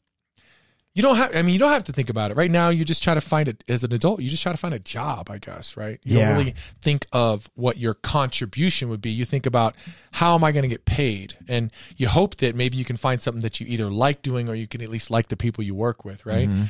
you 0.97 1.03
don't 1.03 1.15
have 1.15 1.35
i 1.35 1.41
mean 1.43 1.53
you 1.53 1.59
don't 1.59 1.71
have 1.71 1.83
to 1.83 1.93
think 1.93 2.09
about 2.09 2.31
it. 2.31 2.37
Right 2.37 2.49
now 2.49 2.69
you 2.69 2.83
just 2.83 3.03
try 3.03 3.13
to 3.13 3.21
find 3.21 3.47
it 3.47 3.63
as 3.67 3.83
an 3.83 3.93
adult 3.93 4.19
you 4.21 4.29
just 4.29 4.41
try 4.41 4.51
to 4.51 4.57
find 4.57 4.73
a 4.73 4.79
job 4.79 5.29
i 5.29 5.37
guess 5.37 5.77
right? 5.77 5.99
You 6.03 6.17
Yeah. 6.17 6.29
don't 6.29 6.37
really 6.39 6.55
think 6.81 7.05
of 7.11 7.49
what 7.53 7.77
your 7.77 7.93
contribution 7.93 8.89
would 8.89 9.01
be. 9.01 9.11
You 9.11 9.23
think 9.25 9.45
about 9.45 9.75
how 10.11 10.33
am 10.35 10.43
i 10.43 10.51
going 10.51 10.63
to 10.63 10.67
get 10.69 10.85
paid? 10.85 11.37
And 11.47 11.71
you 11.95 12.07
hope 12.07 12.37
that 12.37 12.55
maybe 12.55 12.77
you 12.77 12.85
can 12.85 12.97
find 12.97 13.21
something 13.21 13.41
that 13.41 13.59
you 13.59 13.67
either 13.69 13.89
like 13.91 14.21
doing 14.23 14.49
or 14.49 14.55
you 14.55 14.67
can 14.67 14.81
at 14.81 14.89
least 14.89 15.11
like 15.11 15.27
the 15.27 15.37
people 15.37 15.63
you 15.63 15.75
work 15.75 16.03
with 16.03 16.25
right? 16.25 16.49
Mm-hmm. 16.49 16.63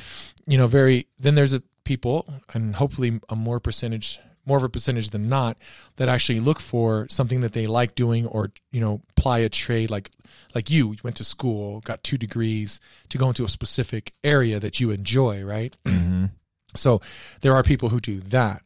You 0.52 0.58
know 0.58 0.66
very 0.66 1.06
then 1.18 1.34
there's 1.34 1.54
a 1.54 1.62
people 1.84 2.16
and 2.52 2.76
hopefully 2.76 3.20
a 3.30 3.34
more 3.36 3.58
percentage 3.60 4.20
more 4.44 4.56
of 4.58 4.62
a 4.64 4.68
percentage 4.68 5.10
than 5.10 5.28
not 5.28 5.56
that 5.96 6.08
actually 6.08 6.40
look 6.40 6.58
for 6.60 7.06
something 7.08 7.40
that 7.40 7.52
they 7.52 7.66
like 7.66 7.94
doing 7.94 8.26
or 8.26 8.50
you 8.72 8.80
know 8.80 9.00
apply 9.16 9.38
a 9.40 9.48
trade 9.48 9.90
like 9.90 10.10
like 10.54 10.70
you, 10.70 10.92
you 10.92 10.98
went 11.02 11.16
to 11.16 11.24
school 11.24 11.80
got 11.80 12.02
two 12.02 12.16
degrees 12.18 12.80
to 13.08 13.18
go 13.18 13.28
into 13.28 13.44
a 13.44 13.48
specific 13.48 14.12
area 14.24 14.58
that 14.60 14.80
you 14.80 14.90
enjoy 14.90 15.42
right? 15.42 15.76
So 16.76 17.00
there 17.40 17.54
are 17.54 17.62
people 17.62 17.88
who 17.88 17.98
do 17.98 18.20
that. 18.20 18.62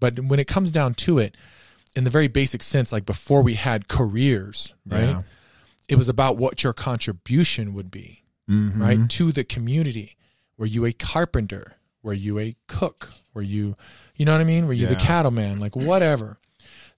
But 0.00 0.18
when 0.24 0.40
it 0.40 0.48
comes 0.48 0.72
down 0.72 0.94
to 0.94 1.18
it 1.18 1.36
in 1.94 2.02
the 2.02 2.10
very 2.10 2.26
basic 2.26 2.62
sense 2.64 2.90
like 2.92 3.06
before 3.06 3.42
we 3.42 3.54
had 3.54 3.86
careers 3.88 4.74
right? 4.86 5.04
Yeah. 5.10 5.22
it 5.88 5.96
was 5.96 6.08
about 6.08 6.36
what 6.36 6.62
your 6.64 6.72
contribution 6.72 7.74
would 7.74 7.90
be 7.90 8.22
Mhm. 8.50 8.80
right? 8.80 9.08
To 9.10 9.30
the 9.32 9.44
community. 9.44 10.16
Were 10.56 10.66
you 10.66 10.84
a 10.84 10.92
carpenter? 10.92 11.76
Were 12.02 12.12
you 12.14 12.38
a 12.40 12.56
cook? 12.66 13.12
Were 13.34 13.42
you 13.42 13.76
you 14.16 14.24
know 14.24 14.32
what 14.32 14.40
i 14.40 14.44
mean? 14.44 14.66
Were 14.66 14.72
you 14.72 14.86
the 14.88 14.94
Yeah. 14.94 14.98
cattleman? 15.06 15.60
Like 15.60 15.76
whatever 15.76 16.38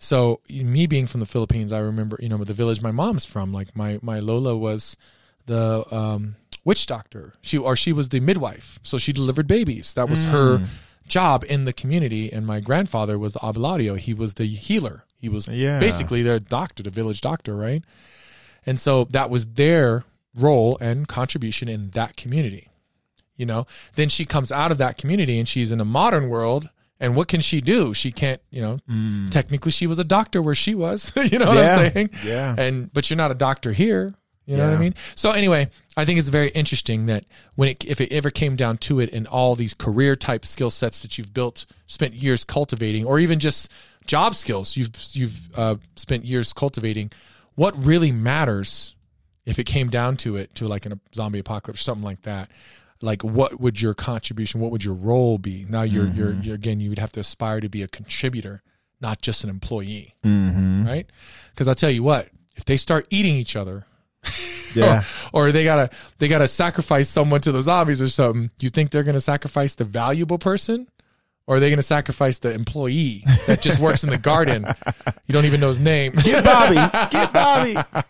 so 0.03 0.41
me 0.49 0.87
being 0.87 1.07
from 1.07 1.21
the 1.21 1.27
philippines 1.27 1.71
i 1.73 1.79
remember 1.79 2.19
you 2.21 2.29
know 2.29 2.43
the 2.43 2.55
village 2.55 2.81
my 2.83 2.91
mom's 2.91 3.25
from 3.25 3.53
like 3.53 3.77
my 3.77 3.99
my 4.03 4.19
lola 4.19 4.57
was 4.57 4.97
the 5.47 5.85
um 5.95 6.35
witch 6.65 6.87
doctor 6.87 7.35
she 7.43 7.57
or 7.59 7.77
she 7.77 7.93
was 7.93 8.09
the 8.09 8.19
midwife 8.21 8.79
so 8.83 8.97
she 8.99 9.13
delivered 9.13 9.47
babies 9.47 9.95
that 9.95 10.09
was 10.09 10.25
Mm. 10.25 10.31
her 10.31 10.69
job 11.07 11.45
in 11.49 11.65
the 11.67 11.73
community 11.73 12.33
and 12.33 12.47
my 12.47 12.61
grandfather 12.61 13.19
was 13.19 13.35
the 13.35 13.41
abladio 13.41 13.97
he 13.99 14.15
was 14.15 14.35
the 14.35 14.47
healer 14.47 15.05
he 15.19 15.29
was 15.29 15.47
Yeah. 15.49 15.79
basically 15.81 16.23
their 16.23 16.39
doctor 16.39 16.83
the 16.83 16.91
village 16.91 17.21
doctor 17.21 17.55
right 17.55 17.83
and 18.65 18.81
so 18.81 19.05
that 19.05 19.29
was 19.31 19.45
their 19.47 20.05
role 20.35 20.79
and 20.81 21.09
contribution 21.09 21.67
in 21.69 21.91
that 21.91 22.15
community. 22.17 22.69
You 23.37 23.47
know, 23.47 23.67
then 23.97 24.09
she 24.11 24.25
comes 24.27 24.53
out 24.53 24.71
of 24.71 24.77
that 24.79 24.99
community 24.99 25.39
and 25.39 25.49
she's 25.49 25.73
in 25.73 25.81
a 25.81 25.85
modern 25.85 26.29
world. 26.29 26.69
And 27.01 27.17
what 27.17 27.29
can 27.29 27.41
she 27.41 27.61
do? 27.63 27.95
She 27.95 28.13
can't, 28.13 28.41
you 28.51 28.61
know, 28.61 29.29
technically 29.31 29.73
she 29.73 29.87
was 29.87 29.99
a 29.99 30.05
doctor 30.05 30.43
where 30.43 30.55
she 30.55 30.75
was. 30.75 31.11
you 31.17 31.39
know 31.39 31.47
what 31.49 31.57
Mm. 31.57 31.65
Yeah. 31.65 31.75
I'm 31.87 31.93
saying? 31.93 32.11
Yeah. 32.25 32.55
And, 32.59 32.93
but 32.93 33.09
you're 33.09 33.17
not 33.17 33.31
a 33.31 33.35
doctor 33.35 33.73
here. 33.73 34.15
You 34.47 34.57
know 34.57 34.69
what 34.69 34.75
I 34.77 34.81
mean? 34.81 34.95
So 35.15 35.31
anyway, 35.31 35.71
I 35.97 36.05
think 36.05 36.19
it's 36.19 36.29
very 36.29 36.49
interesting 36.49 37.07
that 37.07 37.25
when 37.55 37.69
it, 37.69 37.85
if 37.85 38.01
it 38.01 38.11
ever 38.11 38.31
came 38.31 38.57
down 38.57 38.79
to 38.79 38.99
it 38.99 39.13
and 39.13 39.27
all 39.29 39.55
these 39.55 39.75
career 39.75 40.17
type 40.17 40.45
skill 40.45 40.71
sets 40.71 41.01
that 41.03 41.17
you've 41.19 41.33
built, 41.33 41.67
spent 41.87 42.15
years 42.15 42.43
cultivating, 42.43 43.07
or 43.07 43.21
even 43.21 43.39
just 43.39 43.71
job 44.07 44.35
skills 44.35 44.77
you've, 44.77 44.91
you've 45.13 45.51
uh, 45.57 45.77
spent 45.95 46.25
years 46.25 46.53
cultivating, 46.53 47.13
what 47.55 47.77
really 47.83 48.11
matters 48.11 48.97
if 49.47 49.59
it 49.61 49.65
came 49.65 49.89
down 49.89 50.17
to 50.17 50.35
it, 50.37 50.53
to 50.57 50.67
like 50.67 50.85
in 50.85 50.93
a 50.93 50.99
zombie 51.15 51.39
apocalypse, 51.39 51.81
or 51.81 51.85
something 51.85 52.05
like 52.05 52.23
that, 52.23 52.51
like 53.03 53.23
what 53.25 53.61
would 53.61 53.81
your 53.81 53.95
contribution, 53.95 54.61
what 54.61 54.71
would 54.71 54.85
your 54.85 54.95
role 54.95 55.39
be? 55.39 55.65
Now 55.69 55.83
you're, 55.83 56.07
you're, 56.09 56.35
you're 56.35 56.55
again, 56.55 56.81
you 56.81 56.91
would 56.91 56.99
have 56.99 57.13
to 57.13 57.21
aspire 57.21 57.61
to 57.61 57.69
be 57.69 57.83
a 57.83 57.89
contributor, 57.89 58.63
not 59.01 59.23
just 59.23 59.43
an 59.45 59.51
employee, 59.51 60.17
Mhm. 60.25 60.87
right? 60.87 61.07
Because 61.51 61.67
I'll 61.69 61.75
tell 61.75 61.91
you 61.91 62.03
what, 62.03 62.29
if 62.57 62.65
they 62.65 62.77
start 62.77 63.07
eating 63.11 63.37
each 63.37 63.57
other, 63.57 63.87
Yeah. 64.75 65.05
or 65.33 65.51
they 65.51 65.65
gotta 65.65 65.89
they 66.19 66.29
gotta 66.29 66.47
sacrifice 66.47 67.09
someone 67.09 67.41
to 67.41 67.53
the 67.53 67.63
zombies 67.63 68.03
or 68.03 68.09
something, 68.09 68.51
do 68.59 68.67
you 68.67 68.71
think 68.71 68.91
they're 68.91 69.03
gonna 69.03 69.21
sacrifice 69.21 69.75
the 69.75 69.85
valuable 69.85 70.39
person? 70.39 70.87
Or 71.47 71.57
are 71.57 71.61
they 71.61 71.71
gonna 71.71 71.83
sacrifice 71.83 72.39
the 72.39 72.53
employee 72.53 73.25
that 73.49 73.61
just 73.61 73.81
works 73.81 74.05
in 74.05 74.11
the 74.11 74.19
garden? 74.19 74.65
You 75.27 75.33
don't 75.33 75.47
even 75.47 75.59
know 75.61 75.71
his 75.71 75.81
name. 75.81 76.13
Get 76.13 76.45
Bobby. 76.45 76.77
Get 77.11 77.33
Bobby. 77.33 77.77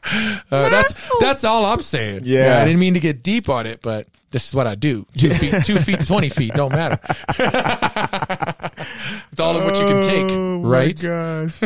Uh, 0.51 0.69
that's 0.69 1.11
that's 1.21 1.45
all 1.45 1.65
I'm 1.65 1.81
saying. 1.81 2.23
Yeah. 2.25 2.61
I 2.61 2.65
didn't 2.65 2.81
mean 2.81 2.95
to 2.95 3.01
get 3.01 3.23
deep 3.23 3.49
on 3.49 3.67
it, 3.67 3.81
but 3.81 4.09
this 4.33 4.49
is 4.49 4.55
what 4.55 4.67
I 4.67 4.75
do. 4.75 5.07
Two 5.17 5.31
feet, 5.31 5.65
two 5.65 5.79
feet 5.79 6.01
to 6.01 6.07
twenty 6.07 6.29
feet 6.29 6.53
don't 6.55 6.73
matter. 6.73 6.99
it's 9.31 9.41
all 9.41 9.57
of 9.57 9.65
what 9.65 9.79
you 9.79 9.87
can 9.87 10.03
take, 10.03 10.31
Oh, 10.33 10.59
my 10.61 10.69
right? 10.69 11.01
gosh. 11.01 11.63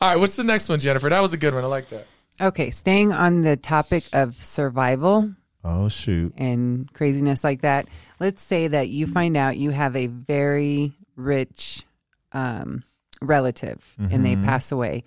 All 0.00 0.10
right, 0.10 0.16
what's 0.18 0.36
the 0.36 0.44
next 0.44 0.68
one, 0.68 0.78
Jennifer? 0.80 1.08
That 1.08 1.20
was 1.20 1.32
a 1.32 1.36
good 1.38 1.54
one. 1.54 1.64
I 1.64 1.66
like 1.68 1.88
that. 1.88 2.06
Okay, 2.40 2.70
staying 2.70 3.12
on 3.12 3.40
the 3.42 3.56
topic 3.56 4.04
of 4.12 4.34
survival 4.36 5.32
Oh 5.66 5.88
shoot. 5.88 6.32
and 6.36 6.92
craziness 6.92 7.42
like 7.42 7.62
that, 7.62 7.88
let's 8.20 8.42
say 8.42 8.68
that 8.68 8.88
you 8.88 9.06
find 9.06 9.36
out 9.36 9.56
you 9.56 9.70
have 9.70 9.96
a 9.96 10.06
very 10.06 10.92
rich 11.16 11.84
um, 12.32 12.84
relative 13.20 13.94
and 13.98 14.24
they 14.24 14.36
pass 14.44 14.70
away 14.70 15.02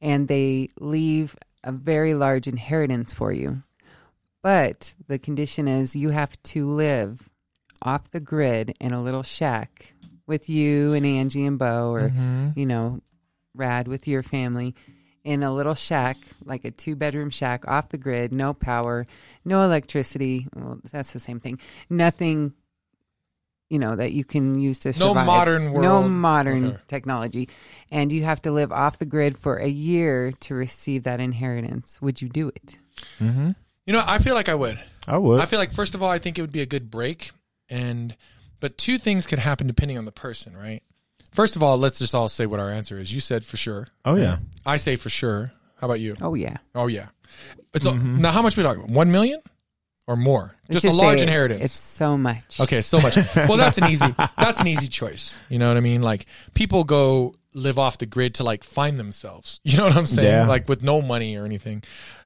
and 0.00 0.28
they 0.28 0.68
leave 0.78 1.36
a 1.64 1.72
very 1.72 2.14
large 2.14 2.46
inheritance 2.46 3.12
for 3.12 3.32
you. 3.32 3.62
But 4.42 4.94
the 5.08 5.18
condition 5.18 5.66
is 5.66 5.96
you 5.96 6.10
have 6.10 6.40
to 6.44 6.68
live 6.70 7.28
off 7.82 8.10
the 8.10 8.20
grid 8.20 8.74
in 8.80 8.92
a 8.92 9.02
little 9.02 9.24
shack 9.24 9.94
with 10.26 10.48
you 10.48 10.92
and 10.92 11.04
Angie 11.04 11.44
and 11.46 11.58
Bo 11.58 11.90
or, 11.90 12.12
you 12.54 12.66
know, 12.66 13.00
Rad 13.54 13.88
with 13.88 14.06
your 14.06 14.22
family 14.22 14.74
in 15.26 15.42
a 15.42 15.52
little 15.52 15.74
shack, 15.74 16.16
like 16.44 16.64
a 16.64 16.70
two 16.70 16.94
bedroom 16.94 17.30
shack 17.30 17.66
off 17.66 17.88
the 17.88 17.98
grid, 17.98 18.32
no 18.32 18.54
power, 18.54 19.08
no 19.44 19.62
electricity. 19.64 20.46
Well, 20.54 20.78
that's 20.92 21.12
the 21.12 21.18
same 21.18 21.40
thing. 21.40 21.58
Nothing, 21.90 22.52
you 23.68 23.80
know, 23.80 23.96
that 23.96 24.12
you 24.12 24.24
can 24.24 24.54
use 24.54 24.78
to 24.80 24.92
survive. 24.92 25.00
No 25.00 25.10
survive. 25.10 25.26
modern 25.26 25.72
No 25.82 26.08
modern 26.08 26.66
Okay. 26.66 26.82
technology. 26.86 27.48
And 27.90 28.12
you 28.12 28.22
have 28.22 28.40
to 28.42 28.52
live 28.52 28.70
off 28.70 28.98
the 29.00 29.04
grid 29.04 29.36
for 29.36 29.56
a 29.56 29.66
year 29.66 30.30
to 30.30 30.54
receive 30.54 31.02
that 31.02 31.18
inheritance. 31.18 32.00
Would 32.00 32.22
you 32.22 32.28
do 32.28 32.48
it? 32.48 32.76
Mm-hmm. 33.20 33.50
You 33.84 33.92
know, 33.92 34.04
I 34.06 34.18
feel 34.18 34.34
like 34.34 34.48
I 34.48 34.54
would. 34.54 34.78
I 35.08 35.18
would. 35.18 35.40
I 35.40 35.46
feel 35.46 35.58
like 35.58 35.72
first 35.72 35.96
of 35.96 36.02
all, 36.04 36.10
I 36.10 36.20
think 36.20 36.38
it 36.38 36.40
would 36.40 36.52
be 36.52 36.62
a 36.62 36.66
good 36.66 36.88
break, 36.88 37.32
and 37.68 38.16
but 38.60 38.78
two 38.78 38.96
things 38.96 39.26
could 39.26 39.40
happen 39.40 39.66
depending 39.66 39.98
on 39.98 40.04
the 40.04 40.12
person, 40.12 40.56
right? 40.56 40.82
First 41.32 41.56
of 41.56 41.62
all, 41.62 41.76
let's 41.78 41.98
just 41.98 42.14
all 42.14 42.28
say 42.28 42.46
what 42.46 42.60
our 42.60 42.70
answer 42.70 42.98
is. 42.98 43.12
You 43.12 43.20
said 43.20 43.44
for 43.44 43.56
sure. 43.56 43.88
oh 44.04 44.16
yeah. 44.16 44.38
I 44.64 44.76
say 44.76 44.96
for 44.96 45.10
sure. 45.10 45.52
How 45.80 45.86
about 45.86 46.00
you? 46.00 46.14
Oh, 46.22 46.34
yeah. 46.34 46.56
Oh 46.74 46.86
yeah. 46.86 47.08
It's 47.74 47.84
a, 47.84 47.92
now 47.94 48.32
how 48.32 48.40
much 48.40 48.56
we 48.56 48.62
talking? 48.62 48.92
One 48.94 49.10
million 49.12 49.40
or 50.06 50.16
more? 50.16 50.54
Let's 50.68 50.82
just 50.82 50.94
a 50.94 50.96
large 50.96 51.20
it- 51.20 51.24
inheritance. 51.24 51.64
It's 51.64 51.74
so 51.74 52.16
much. 52.16 52.58
Okay, 52.60 52.80
so 52.80 53.00
much. 53.00 53.16
Well, 53.36 53.56
that's 53.58 53.76
an 53.78 53.84
easy 53.90 54.06
that's 54.38 54.60
an 54.60 54.66
easy 54.68 54.88
choice. 54.88 55.36
You 55.50 55.58
know 55.58 55.68
what 55.68 55.76
I 55.76 55.80
mean? 55.80 56.00
Like 56.02 56.26
people 56.54 56.84
go 56.84 57.34
live 57.52 57.78
off 57.78 57.98
the 57.98 58.06
grid 58.06 58.36
to 58.36 58.44
like 58.44 58.64
find 58.64 58.98
themselves. 58.98 59.60
You 59.64 59.76
know 59.76 59.84
what 59.86 59.96
I'm 59.96 60.06
saying? 60.06 60.28
Yeah. 60.28 60.46
Like 60.46 60.68
with 60.68 60.82
no 60.82 61.02
money 61.02 61.36
or 61.36 61.44
anything. 61.44 61.82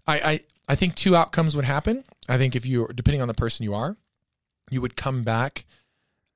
I, 0.07 0.15
I 0.21 0.41
I 0.69 0.75
think 0.77 0.95
two 0.95 1.17
outcomes 1.17 1.57
would 1.57 1.65
happen. 1.65 2.05
I 2.29 2.39
think 2.39 2.55
if 2.55 2.65
you 2.65 2.89
depending 2.95 3.21
on 3.23 3.29
the 3.29 3.35
person 3.35 3.65
you 3.65 3.75
are, 3.75 3.97
you 4.71 4.81
would 4.81 4.95
come 4.97 5.25
back 5.25 5.65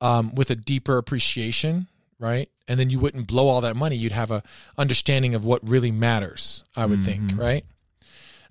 um, 0.00 0.35
with 0.35 0.50
a 0.50 0.56
deeper 0.56 0.99
appreciation, 0.99 1.87
right? 2.18 2.49
And 2.66 2.80
then 2.80 2.88
you 2.88 2.99
wouldn't 2.99 3.26
blow 3.26 3.49
all 3.49 3.61
that 3.61 3.76
money. 3.76 3.97
You'd 3.97 4.12
have 4.12 4.30
a 4.30 4.42
understanding 4.78 5.35
of 5.35 5.44
what 5.44 5.66
really 5.68 5.90
matters. 5.92 6.64
I 6.75 6.87
would 6.87 7.00
think, 7.04 7.33
right? 7.38 7.64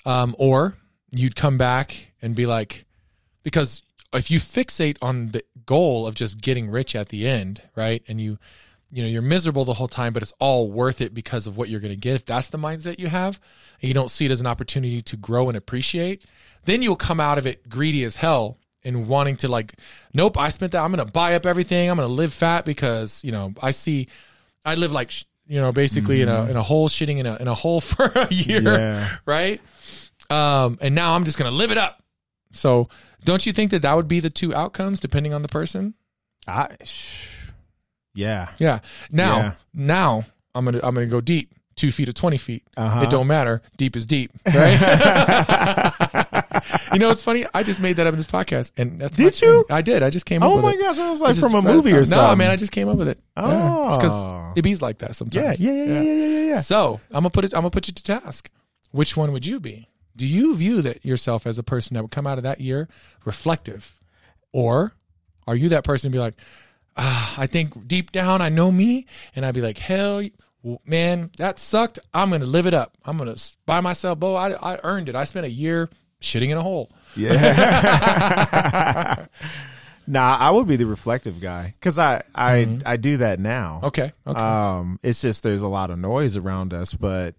Um, 0.05 0.35
or 0.37 0.75
you'd 1.11 1.35
come 1.35 1.57
back 1.57 2.13
and 2.21 2.35
be 2.35 2.45
like, 2.45 2.85
because 3.43 3.81
if 4.13 4.29
you 4.29 4.39
fixate 4.39 4.97
on 5.01 5.29
the 5.29 5.43
goal 5.65 6.05
of 6.05 6.15
just 6.15 6.41
getting 6.41 6.69
rich 6.69 6.95
at 6.95 7.09
the 7.09 7.27
end, 7.27 7.61
right, 7.75 8.03
and 8.07 8.21
you, 8.21 8.37
you 8.91 9.01
know, 9.01 9.09
you're 9.09 9.23
miserable 9.23 9.65
the 9.65 9.73
whole 9.73 9.87
time, 9.87 10.13
but 10.13 10.21
it's 10.21 10.33
all 10.39 10.69
worth 10.69 11.01
it 11.01 11.13
because 11.13 11.47
of 11.47 11.57
what 11.57 11.69
you're 11.69 11.79
going 11.79 11.93
to 11.93 11.99
get. 11.99 12.15
If 12.15 12.25
that's 12.25 12.49
the 12.49 12.59
mindset 12.59 12.99
you 12.99 13.07
have, 13.07 13.39
and 13.81 13.87
you 13.87 13.93
don't 13.93 14.11
see 14.11 14.25
it 14.25 14.31
as 14.31 14.41
an 14.41 14.47
opportunity 14.47 15.01
to 15.01 15.17
grow 15.17 15.47
and 15.47 15.57
appreciate, 15.57 16.25
then 16.65 16.83
you'll 16.83 16.95
come 16.95 17.19
out 17.19 17.37
of 17.37 17.47
it 17.47 17.67
greedy 17.69 18.03
as 18.03 18.17
hell 18.17 18.59
and 18.85 19.07
wanting 19.07 19.37
to 19.37 19.47
like, 19.47 19.73
nope, 20.13 20.37
I 20.37 20.49
spent 20.49 20.71
that. 20.73 20.81
I'm 20.83 20.91
to 21.05 21.11
buy 21.11 21.35
up 21.35 21.45
everything. 21.45 21.89
I'm 21.89 21.97
to 22.09 22.13
live 22.13 22.33
fat 22.33 22.65
because 22.65 23.23
you 23.23 23.31
know 23.31 23.53
I 23.61 23.71
see, 23.71 24.07
I 24.65 24.75
live 24.75 24.91
like 24.91 25.11
you 25.47 25.59
know 25.61 25.71
basically 25.71 26.21
in 26.21 26.29
a 26.29 26.45
in 26.49 26.55
a 26.57 26.63
hole 26.63 26.89
shitting 26.89 27.17
in 27.19 27.25
a 27.25 27.35
in 27.37 27.47
a 27.47 27.53
hole 27.53 27.81
for 27.91 28.05
a 28.15 28.33
year, 28.33 28.61
Yeah. 28.61 29.17
right? 29.25 29.61
Um, 30.29 30.77
and 30.81 30.95
now 30.95 31.13
I'm 31.15 31.25
just 31.25 31.37
to 31.51 31.55
live 31.55 31.71
it 31.71 31.77
up. 31.77 32.01
So 32.51 32.89
don't 33.23 33.45
you 33.45 33.53
think 33.53 33.71
that 33.71 33.81
that 33.83 33.95
would 33.95 34.07
be 34.07 34.19
the 34.19 34.29
two 34.29 34.53
outcomes 34.53 34.99
depending 34.99 35.33
on 35.33 35.41
the 35.41 35.47
person? 35.47 35.93
I. 36.47 36.75
Sh- 36.83 37.51
yeah. 38.15 38.49
Yeah. 38.59 38.79
Now, 39.11 39.37
Yeah. 39.37 39.53
now 39.73 40.25
I'm 40.55 40.65
gonna 40.65 40.79
I'm 40.83 40.93
gonna 40.95 41.07
go 41.07 41.21
deep. 41.21 41.53
Two 41.75 41.91
feet 41.91 42.07
or 42.07 42.11
twenty 42.11 42.37
feet. 42.37 42.63
Uh-huh. 42.77 43.01
It 43.01 43.09
don't 43.09 43.25
matter. 43.25 43.63
Deep 43.77 43.95
is 43.95 44.05
deep, 44.05 44.31
right? 44.45 44.77
you 46.93 46.99
know, 46.99 47.09
it's 47.09 47.23
funny. 47.23 47.45
I 47.53 47.63
just 47.63 47.81
made 47.81 47.97
that 47.97 48.07
up 48.07 48.13
in 48.13 48.19
this 48.19 48.27
podcast, 48.27 48.71
and 48.77 49.01
that's 49.01 49.17
Did 49.17 49.41
you? 49.41 49.65
I 49.69 49.81
did. 49.81 50.03
I 50.03 50.09
just 50.09 50.25
came 50.25 50.43
up 50.43 50.49
with 50.49 50.59
it. 50.59 50.61
Oh 50.63 50.67
with 50.67 50.75
my 50.75 50.79
it. 50.79 50.83
gosh! 50.83 50.99
I 50.99 51.09
was 51.09 51.21
like 51.21 51.35
from 51.35 51.55
a 51.55 51.61
movie 51.61 51.91
or 51.93 52.05
something. 52.05 52.29
no, 52.29 52.35
man, 52.35 52.51
I 52.51 52.55
just 52.55 52.71
came 52.71 52.87
up 52.87 52.97
with 52.97 53.07
it. 53.07 53.19
Oh. 53.35 53.95
because 53.95 54.57
it 54.57 54.61
bees 54.61 54.81
like 54.81 54.99
that 54.99 55.09
yeah, 55.09 55.13
sometimes. 55.13 55.59
yeah, 55.59 55.71
yeah, 55.71 55.83
yeah, 55.85 56.01
yeah, 56.01 56.27
yeah, 56.27 56.45
yeah. 56.47 56.61
So 56.61 57.01
I'm 57.09 57.23
gonna 57.23 57.29
put 57.29 57.45
it. 57.45 57.53
I'm 57.53 57.61
gonna 57.61 57.71
put 57.71 57.87
you 57.87 57.93
to 57.93 58.03
task. 58.03 58.49
Which 58.91 59.17
one 59.17 59.31
would 59.31 59.45
you 59.45 59.59
be? 59.59 59.89
Do 60.15 60.27
you 60.27 60.55
view 60.55 60.81
that 60.83 61.03
yourself 61.03 61.47
as 61.47 61.57
a 61.57 61.63
person 61.63 61.95
that 61.95 62.03
would 62.03 62.11
come 62.11 62.27
out 62.27 62.37
of 62.37 62.43
that 62.43 62.61
year 62.61 62.87
reflective, 63.25 63.99
or 64.51 64.93
are 65.47 65.55
you 65.55 65.69
that 65.69 65.83
person 65.83 66.11
to 66.11 66.15
be 66.15 66.19
like, 66.19 66.35
ah, 66.95 67.33
I 67.37 67.47
think 67.47 67.87
deep 67.87 68.11
down 68.11 68.41
I 68.41 68.49
know 68.49 68.71
me, 68.71 69.07
and 69.35 69.45
I'd 69.45 69.55
be 69.55 69.61
like, 69.61 69.79
hell, 69.79 70.23
man, 70.85 71.31
that 71.37 71.59
sucked. 71.59 71.99
I'm 72.13 72.29
gonna 72.29 72.45
live 72.45 72.67
it 72.67 72.73
up. 72.73 72.97
I'm 73.03 73.17
gonna 73.17 73.35
buy 73.65 73.81
myself. 73.81 74.19
Bo, 74.19 74.35
I, 74.35 74.51
I 74.51 74.79
earned 74.83 75.09
it. 75.09 75.15
I 75.15 75.23
spent 75.23 75.45
a 75.45 75.49
year 75.49 75.89
shitting 76.23 76.49
in 76.49 76.57
a 76.57 76.63
hole. 76.63 76.91
Yeah. 77.15 77.37
nah, 80.07 80.37
I 80.39 80.49
would 80.49 80.67
be 80.67 80.77
the 80.77 80.87
reflective 80.87 81.39
guy 81.39 81.75
because 81.79 81.99
I 81.99 82.23
I 82.33 82.65
mm-hmm. 82.65 82.81
I 82.85 82.97
do 82.97 83.17
that 83.17 83.39
now. 83.39 83.81
Okay. 83.83 84.11
Okay. 84.25 84.39
Um, 84.39 84.99
it's 85.03 85.21
just 85.21 85.43
there's 85.43 85.61
a 85.61 85.67
lot 85.67 85.91
of 85.91 85.99
noise 85.99 86.37
around 86.37 86.73
us, 86.73 86.93
but 86.93 87.35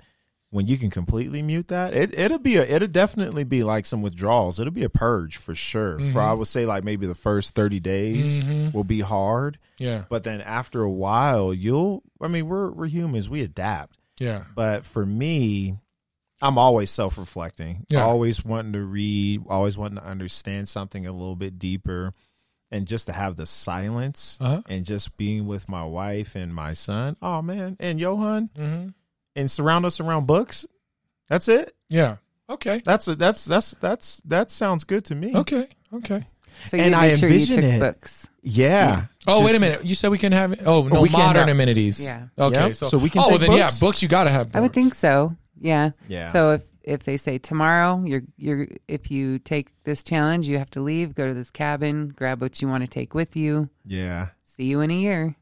when 0.50 0.68
you 0.68 0.78
can 0.78 0.90
completely 0.90 1.42
mute 1.42 1.68
that, 1.68 1.94
it 1.94 2.16
it'll 2.16 2.38
be 2.38 2.56
a 2.56 2.62
it'll 2.62 2.86
definitely 2.86 3.42
be 3.42 3.64
like 3.64 3.86
some 3.86 4.02
withdrawals. 4.02 4.60
It'll 4.60 4.72
be 4.72 4.84
a 4.84 4.90
purge 4.90 5.36
for 5.36 5.54
sure. 5.54 5.98
For 5.98 6.04
mm-hmm. 6.04 6.18
I 6.18 6.32
would 6.32 6.46
say 6.46 6.66
like 6.66 6.84
maybe 6.84 7.06
the 7.06 7.16
first 7.16 7.56
thirty 7.56 7.80
days 7.80 8.40
mm-hmm. 8.40 8.70
will 8.76 8.84
be 8.84 9.00
hard, 9.00 9.58
yeah. 9.78 10.04
but 10.08 10.22
then 10.22 10.40
after 10.40 10.82
a 10.82 10.90
while, 10.90 11.52
you'll. 11.52 12.04
I 12.20 12.28
mean, 12.28 12.46
we're 12.46 12.70
we're 12.70 12.86
humans. 12.86 13.28
We 13.28 13.42
adapt. 13.42 13.98
Yeah. 14.20 14.44
But 14.54 14.84
for 14.84 15.04
me, 15.04 15.78
I'm 16.44 16.58
always 16.58 16.90
self 16.90 17.16
reflecting. 17.18 17.86
Yeah. 17.88 18.04
Always 18.04 18.44
wanting 18.44 18.74
to 18.74 18.82
read, 18.82 19.42
always 19.48 19.76
wanting 19.78 19.98
to 19.98 20.04
understand 20.04 20.68
something 20.68 21.06
a 21.06 21.12
little 21.12 21.36
bit 21.36 21.58
deeper. 21.58 22.12
And 22.70 22.86
just 22.88 23.06
to 23.06 23.12
have 23.12 23.36
the 23.36 23.46
silence 23.46 24.36
Uh-huh. 24.40 24.62
and 24.68 24.84
just 24.84 25.16
being 25.16 25.46
with 25.46 25.68
my 25.68 25.84
wife 25.84 26.34
and 26.34 26.52
my 26.52 26.72
son. 26.72 27.16
Oh 27.22 27.40
man. 27.40 27.76
And 27.80 28.00
Johan 28.00 28.50
hmm 28.56 28.88
and 29.36 29.50
surround 29.50 29.84
us 29.84 29.98
around 30.00 30.26
books. 30.26 30.66
That's 31.28 31.48
it. 31.48 31.72
Yeah. 31.88 32.16
Okay. 32.50 32.82
That's 32.84 33.06
a, 33.08 33.14
that's 33.14 33.44
that's 33.44 33.72
that's 33.72 34.18
that 34.26 34.50
sounds 34.50 34.84
good 34.84 35.04
to 35.06 35.14
me. 35.14 35.34
Okay. 35.36 35.66
Okay. 35.92 36.26
So 36.64 36.76
you 36.76 36.82
And 36.84 36.94
I 36.94 37.08
made 37.08 37.18
sure 37.18 37.28
you 37.28 37.34
envision 37.36 37.56
took 37.62 37.64
it. 37.64 37.80
books. 37.80 38.28
Yeah. 38.42 39.06
Oh, 39.26 39.44
wait 39.44 39.56
a 39.56 39.60
minute. 39.60 39.84
You 39.84 39.94
said 39.94 40.10
we 40.10 40.18
can 40.18 40.32
have 40.32 40.66
oh 40.66 40.82
no 40.82 41.00
we 41.02 41.08
can't 41.08 41.22
modern 41.26 41.40
have- 41.42 41.48
amenities. 41.48 42.02
Yeah. 42.02 42.26
Okay. 42.38 42.68
Yep, 42.68 42.76
So, 42.76 42.88
so 42.88 42.98
we 42.98 43.08
can 43.10 43.22
Oh, 43.24 43.30
take 43.30 43.40
then 43.40 43.52
yeah, 43.52 43.66
books? 43.66 43.80
books 43.80 44.02
you 44.02 44.08
got 44.08 44.24
to 44.24 44.30
have. 44.30 44.48
Books. 44.48 44.56
I 44.56 44.60
would 44.60 44.72
think 44.72 44.94
so. 44.94 45.36
Yeah. 45.60 45.90
Yeah. 46.08 46.28
So 46.28 46.52
if 46.52 46.62
if 46.82 47.04
they 47.04 47.16
say 47.16 47.38
tomorrow 47.38 48.02
you're 48.04 48.22
you're 48.36 48.68
if 48.88 49.10
you 49.10 49.38
take 49.38 49.70
this 49.84 50.02
challenge, 50.02 50.48
you 50.48 50.58
have 50.58 50.70
to 50.70 50.80
leave, 50.80 51.14
go 51.14 51.26
to 51.26 51.34
this 51.34 51.50
cabin, 51.50 52.08
grab 52.08 52.40
what 52.40 52.60
you 52.60 52.68
want 52.68 52.82
to 52.84 52.88
take 52.88 53.14
with 53.14 53.36
you. 53.36 53.68
Yeah. 53.86 54.28
See 54.44 54.64
you 54.66 54.82
in 54.82 54.90
a 54.90 54.94
year. 54.94 55.34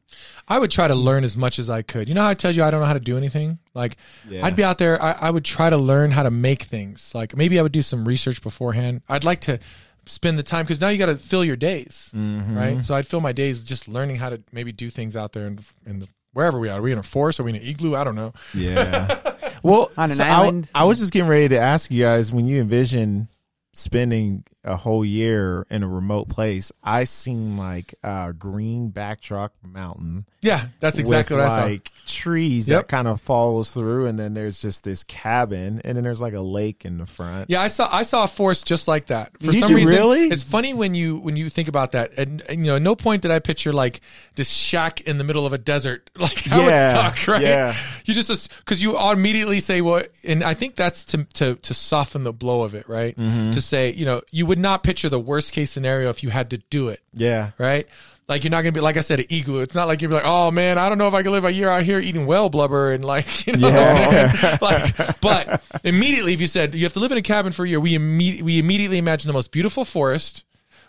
I 0.47 0.57
would 0.57 0.71
try 0.71 0.87
to 0.87 0.95
learn 0.95 1.23
as 1.23 1.37
much 1.37 1.59
as 1.59 1.69
I 1.69 1.83
could. 1.83 2.07
You 2.09 2.15
know 2.15 2.23
how 2.23 2.29
I 2.29 2.33
tell 2.33 2.49
you 2.49 2.63
I 2.63 2.71
don't 2.71 2.79
know 2.81 2.87
how 2.87 2.93
to 2.93 2.99
do 2.99 3.15
anything? 3.17 3.59
Like 3.75 3.97
Yeah. 4.27 4.45
I'd 4.45 4.55
be 4.55 4.63
out 4.63 4.77
there, 4.79 4.99
I, 5.01 5.11
I 5.11 5.29
would 5.29 5.45
try 5.45 5.69
to 5.69 5.77
learn 5.77 6.09
how 6.11 6.23
to 6.23 6.31
make 6.31 6.63
things. 6.63 7.13
Like 7.13 7.35
maybe 7.37 7.59
I 7.59 7.61
would 7.61 7.71
do 7.71 7.81
some 7.83 8.05
research 8.05 8.41
beforehand. 8.41 9.01
I'd 9.07 9.23
like 9.23 9.41
to 9.41 9.59
spend 10.05 10.37
the 10.39 10.43
time 10.43 10.65
because 10.65 10.81
now 10.81 10.89
you 10.89 10.97
got 10.97 11.05
to 11.07 11.17
fill 11.17 11.45
your 11.45 11.55
days, 11.55 12.09
Mm-hmm. 12.15 12.57
right? 12.57 12.83
So 12.83 12.95
I'd 12.95 13.05
fill 13.07 13.21
my 13.21 13.31
days 13.33 13.63
just 13.63 13.87
learning 13.87 14.15
how 14.17 14.29
to 14.29 14.41
maybe 14.51 14.71
do 14.71 14.89
things 14.89 15.15
out 15.15 15.33
there 15.33 15.45
in, 15.47 15.59
in 15.85 15.99
the 15.99 16.07
wherever 16.33 16.57
we 16.59 16.67
are. 16.69 16.79
Are 16.79 16.81
we 16.81 16.91
in 16.91 16.97
a 16.97 17.03
forest? 17.03 17.39
Are 17.39 17.43
we 17.43 17.51
in 17.51 17.57
an 17.57 17.61
igloo? 17.63 17.95
I 17.95 18.03
don't 18.03 18.15
know. 18.15 18.33
Yeah. 18.53 19.19
well, 19.63 19.91
On 19.97 20.03
an 20.05 20.09
so 20.09 20.23
I- 20.23 20.61
I, 20.75 20.83
was 20.83 20.99
just 20.99 21.11
getting 21.11 21.27
ready 21.29 21.47
to 21.49 21.57
ask 21.57 21.89
you 21.89 22.03
guys 22.03 22.31
when 22.31 22.45
you 22.47 22.61
envision 22.61 23.29
spending 23.73 24.43
a 24.63 24.75
whole 24.77 25.03
year 25.03 25.65
in 25.69 25.83
a 25.83 25.87
remote 25.87 26.29
place. 26.29 26.71
I 26.83 27.03
seen 27.03 27.57
like 27.57 27.95
a 28.03 28.33
green 28.37 28.89
backdrop 28.89 29.53
mountain. 29.63 30.25
Yeah, 30.41 30.67
that's 30.79 30.99
exactly 30.99 31.37
what 31.37 31.45
I 31.45 31.49
saw. 31.57 31.63
like 31.65 31.91
trees 32.05 32.67
Yep. 32.67 32.81
that 32.83 32.87
kind 32.89 33.07
of 33.07 33.21
follows 33.21 33.71
through, 33.73 34.07
and 34.07 34.19
then 34.19 34.33
there's 34.33 34.61
just 34.61 34.83
this 34.83 35.03
cabin, 35.05 35.81
and 35.85 35.95
then 35.95 36.03
there's 36.03 36.21
like 36.21 36.33
a 36.33 36.41
lake 36.41 36.83
in 36.85 36.97
the 36.97 37.05
front. 37.05 37.49
Yeah, 37.49 37.61
I 37.61 37.67
saw 37.67 37.87
I 37.93 38.03
saw 38.03 38.25
a 38.25 38.27
forest 38.27 38.67
just 38.67 38.87
like 38.87 39.07
that. 39.07 39.31
For 39.39 39.51
Did 39.51 39.61
some 39.61 39.71
you 39.71 39.77
reason, 39.77 39.93
really? 39.93 40.27
it's 40.27 40.43
funny 40.43 40.73
when 40.73 40.95
you 40.95 41.17
when 41.17 41.35
you 41.37 41.47
think 41.49 41.67
about 41.69 41.93
that. 41.93 42.11
And, 42.17 42.41
and, 42.49 42.65
you 42.65 42.71
know, 42.73 42.77
no 42.77 42.95
point 42.95 43.21
did 43.21 43.31
I 43.31 43.39
picture 43.39 43.71
like 43.71 44.01
this 44.35 44.49
shack 44.49 44.99
in 45.01 45.17
the 45.17 45.23
middle 45.23 45.45
of 45.45 45.53
a 45.53 45.57
desert. 45.57 46.09
Like 46.23 46.43
that 46.45 46.57
Yeah, 46.57 47.07
would 47.09 47.15
suck, 47.17 47.27
right? 47.27 47.41
yeah. 47.41 47.75
You 48.05 48.13
just 48.13 48.49
because 48.59 48.81
you 48.81 48.97
immediately 48.99 49.59
say 49.61 49.81
what, 49.81 50.11
and 50.23 50.41
I 50.43 50.53
think 50.53 50.75
that's 50.75 51.03
to 51.05 51.23
to 51.35 51.55
to 51.55 51.73
soften 51.73 52.23
the 52.25 52.33
blow 52.33 52.63
of 52.63 52.75
it, 52.75 52.87
right? 52.89 53.15
Mm-hmm. 53.17 53.51
To 53.51 53.61
say, 53.61 53.91
you 53.93 54.05
know, 54.05 54.21
you 54.31 54.45
would 54.53 54.59
not 54.59 54.83
picture 54.83 55.09
the 55.09 55.19
worst 55.19 55.51
case 55.51 55.71
scenario 55.71 56.09
if 56.11 56.21
you 56.23 56.29
had 56.29 56.51
to 56.51 56.57
do 56.69 56.89
it, 56.89 57.01
Yeah. 57.13 57.51
right? 57.57 57.87
Like 58.29 58.43
you're 58.43 58.51
not 58.51 58.61
gonna 58.61 58.71
be 58.71 58.79
like 58.81 58.95
I 58.97 59.01
said, 59.01 59.19
an 59.19 59.25
igloo. 59.29 59.61
It's 59.61 59.73
not 59.75 59.87
like 59.87 60.01
you're 60.01 60.11
like, 60.11 60.23
oh 60.25 60.49
man, 60.51 60.77
I 60.77 60.87
don't 60.89 60.97
know 60.97 61.07
if 61.07 61.13
I 61.13 61.23
can 61.23 61.31
live 61.31 61.43
a 61.43 61.51
year 61.51 61.67
out 61.69 61.83
here 61.83 61.99
eating 61.99 62.25
whale 62.27 62.47
blubber 62.49 62.91
and 62.93 63.03
like, 63.03 63.47
you 63.47 63.57
know, 63.57 63.67
Yeah. 63.67 64.57
like. 64.61 65.19
But 65.21 65.61
immediately, 65.83 66.33
if 66.33 66.39
you 66.39 66.47
said 66.47 66.73
you 66.75 66.83
have 66.85 66.93
to 66.93 66.99
live 66.99 67.11
in 67.11 67.17
a 67.17 67.21
cabin 67.21 67.51
for 67.51 67.65
a 67.65 67.69
year, 67.69 67.79
we 67.79 67.97
imme- 67.97 68.41
we 68.43 68.59
immediately 68.59 68.97
imagine 68.97 69.27
the 69.27 69.33
most 69.33 69.51
beautiful 69.51 69.83
forest 69.85 70.43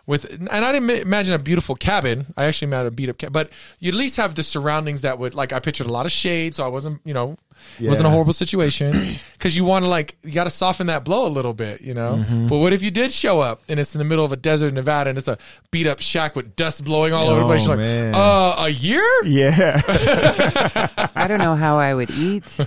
with, 0.06 0.24
and 0.30 0.48
I 0.50 0.72
didn't 0.72 0.90
imagine 0.90 1.34
a 1.34 1.38
beautiful 1.38 1.74
cabin. 1.74 2.26
I 2.36 2.44
actually 2.44 2.66
imagined 2.66 2.88
a 2.88 2.90
beat 2.90 3.08
up 3.08 3.18
cabin, 3.18 3.32
but 3.32 3.50
you 3.80 3.88
at 3.90 3.94
least 3.94 4.16
have 4.16 4.34
the 4.34 4.42
surroundings 4.42 5.00
that 5.02 5.18
would 5.18 5.34
like. 5.34 5.52
I 5.52 5.60
pictured 5.60 5.86
a 5.86 5.92
lot 5.92 6.06
of 6.06 6.12
shade, 6.12 6.54
so 6.54 6.64
I 6.64 6.68
wasn't, 6.68 7.00
you 7.04 7.14
know, 7.14 7.36
it 7.80 7.88
wasn't 7.88 8.06
a 8.06 8.10
horrible 8.10 8.32
situation 8.34 9.16
because 9.32 9.56
you 9.56 9.64
want 9.64 9.84
to 9.84 9.88
like 9.88 10.16
you 10.22 10.32
got 10.32 10.44
to 10.44 10.50
soften 10.50 10.88
that 10.88 11.04
blow 11.04 11.26
a 11.26 11.28
little 11.28 11.54
bit, 11.54 11.80
you 11.80 11.94
know. 11.94 12.16
Mm-hmm. 12.16 12.48
But 12.48 12.58
what 12.58 12.72
if 12.72 12.82
you 12.82 12.90
did 12.90 13.12
show 13.12 13.40
up 13.40 13.62
and 13.68 13.80
it's 13.80 13.94
in 13.94 13.98
the 13.98 14.04
middle 14.04 14.24
of 14.24 14.32
a 14.32 14.36
desert 14.36 14.68
in 14.68 14.74
Nevada 14.74 15.08
and 15.10 15.18
it's 15.18 15.28
a 15.28 15.38
beat 15.70 15.86
up 15.86 16.00
shack 16.00 16.36
with 16.36 16.56
dust 16.56 16.84
blowing 16.84 17.14
all 17.14 17.28
over 17.28 17.40
the 17.40 17.46
place? 17.46 17.62
Oh, 17.62 17.68
You're 17.68 17.76
like, 17.76 17.86
man. 17.86 18.14
uh, 18.14 18.54
a 18.58 18.68
year? 18.68 19.24
Yeah. 19.24 19.80
I 21.16 21.26
don't 21.26 21.38
know 21.38 21.54
how 21.54 21.78
I 21.78 21.94
would 21.94 22.10
eat. 22.10 22.58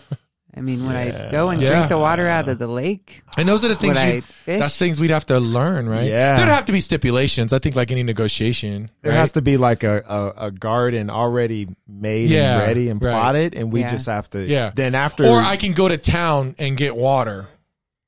I 0.56 0.62
mean, 0.62 0.88
would 0.88 0.96
I 0.96 1.30
go 1.30 1.50
and 1.50 1.62
Yeah. 1.62 1.70
drink 1.70 1.90
the 1.90 2.00
water 2.00 2.28
out 2.28 2.50
of 2.50 2.58
the 2.58 2.68
lake? 2.68 3.22
And 3.38 3.48
those 3.48 3.64
are 3.64 3.68
the 3.68 3.76
things 3.76 3.96
Would 3.96 4.08
you, 4.16 4.22
fish? 4.22 4.60
that's 4.60 4.78
things 4.78 5.00
we'd 5.00 5.12
have 5.12 5.26
to 5.28 5.40
learn, 5.40 5.88
right? 5.88 6.06
Yeah. 6.10 6.36
There'd 6.38 6.50
have 6.50 6.66
to 6.66 6.72
be 6.72 6.80
stipulations. 6.80 7.54
I 7.54 7.60
think 7.60 7.76
like 7.76 7.92
any 7.92 8.02
negotiation. 8.02 8.90
There 9.04 9.12
right? 9.12 9.20
has 9.20 9.34
to 9.34 9.42
be 9.44 9.58
like 9.58 9.84
a, 9.84 10.34
a, 10.38 10.48
a 10.48 10.52
garden 10.52 11.12
already 11.12 11.68
made 11.88 12.32
Yeah, 12.32 12.54
and 12.58 12.68
ready 12.68 12.90
and 12.90 13.04
right. 13.04 13.12
plotted, 13.12 13.54
and 13.54 13.72
we 13.72 13.82
Yeah. 13.82 13.92
just 13.92 14.08
have 14.08 14.30
to. 14.32 14.44
Yeah. 14.44 14.72
Then 14.74 14.96
after, 14.96 15.26
or 15.28 15.40
I 15.40 15.58
can 15.58 15.74
go 15.74 15.88
to 15.88 15.98
town 15.98 16.56
and 16.58 16.76
get 16.76 16.96
water, 16.96 17.48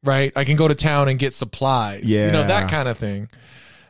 right? 0.04 0.32
I 0.36 0.44
can 0.44 0.56
go 0.56 0.68
to 0.68 0.76
town 0.76 1.08
and 1.08 1.20
get 1.20 1.36
supplies. 1.36 2.04
You 2.06 2.32
know, 2.32 2.42
Yeah. 2.42 2.48
that 2.48 2.72
kind 2.72 2.88
of 2.88 2.98
thing. 2.98 3.30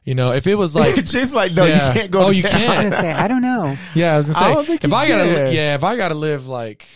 You 0.04 0.16
know, 0.16 0.32
if 0.34 0.48
it 0.48 0.56
was 0.56 0.74
like, 0.76 0.96
just 1.06 1.34
like 1.36 1.54
no, 1.54 1.66
Yeah. 1.66 1.88
you 1.88 1.94
can't 1.94 2.12
go. 2.12 2.26
Oh, 2.26 2.30
to 2.32 2.36
you 2.36 2.42
town. 2.44 2.54
I'm 2.56 2.60
can't. 2.68 2.92
gonna 2.92 3.02
say 3.04 3.14
I 3.14 3.28
don't 3.30 3.42
know. 3.42 3.76
yeah, 3.96 4.16
I 4.16 4.18
was 4.18 4.28
gonna 4.28 4.40
say, 4.40 4.46
I 4.46 4.54
don't 4.54 4.66
think 4.66 4.84
if 4.84 4.90
you 4.90 4.96
I 4.98 5.08
gotta, 5.08 5.24
can. 5.24 5.54
yeah, 5.54 5.76
if 5.76 5.84
I 5.86 5.96
gotta 5.96 6.16
live 6.16 6.48
like, 6.48 6.88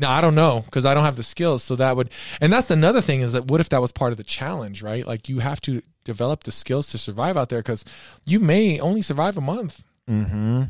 no, 0.00 0.08
I 0.08 0.20
don't 0.20 0.34
know 0.34 0.62
because 0.64 0.84
I 0.86 0.94
don't 0.94 1.04
have 1.04 1.16
the 1.16 1.22
skills. 1.22 1.62
So 1.62 1.76
that 1.76 1.94
would, 1.96 2.10
and 2.40 2.52
that's 2.52 2.70
another 2.70 3.00
thing 3.00 3.20
is 3.20 3.32
that 3.34 3.44
what 3.46 3.60
if 3.60 3.68
that 3.68 3.80
was 3.80 3.92
part 3.92 4.12
of 4.12 4.16
the 4.18 4.24
challenge, 4.24 4.82
right? 4.82 5.06
Like 5.06 5.28
you 5.28 5.40
have 5.40 5.60
to 5.62 5.82
develop 6.04 6.44
the 6.44 6.50
skills 6.52 6.88
to 6.88 6.98
survive 6.98 7.36
out 7.36 7.50
there 7.50 7.60
because 7.60 7.84
you 8.24 8.40
may 8.40 8.80
only 8.80 9.02
survive 9.02 9.36
a 9.36 9.40
month. 9.40 9.84
Mm-hmm. 10.08 10.62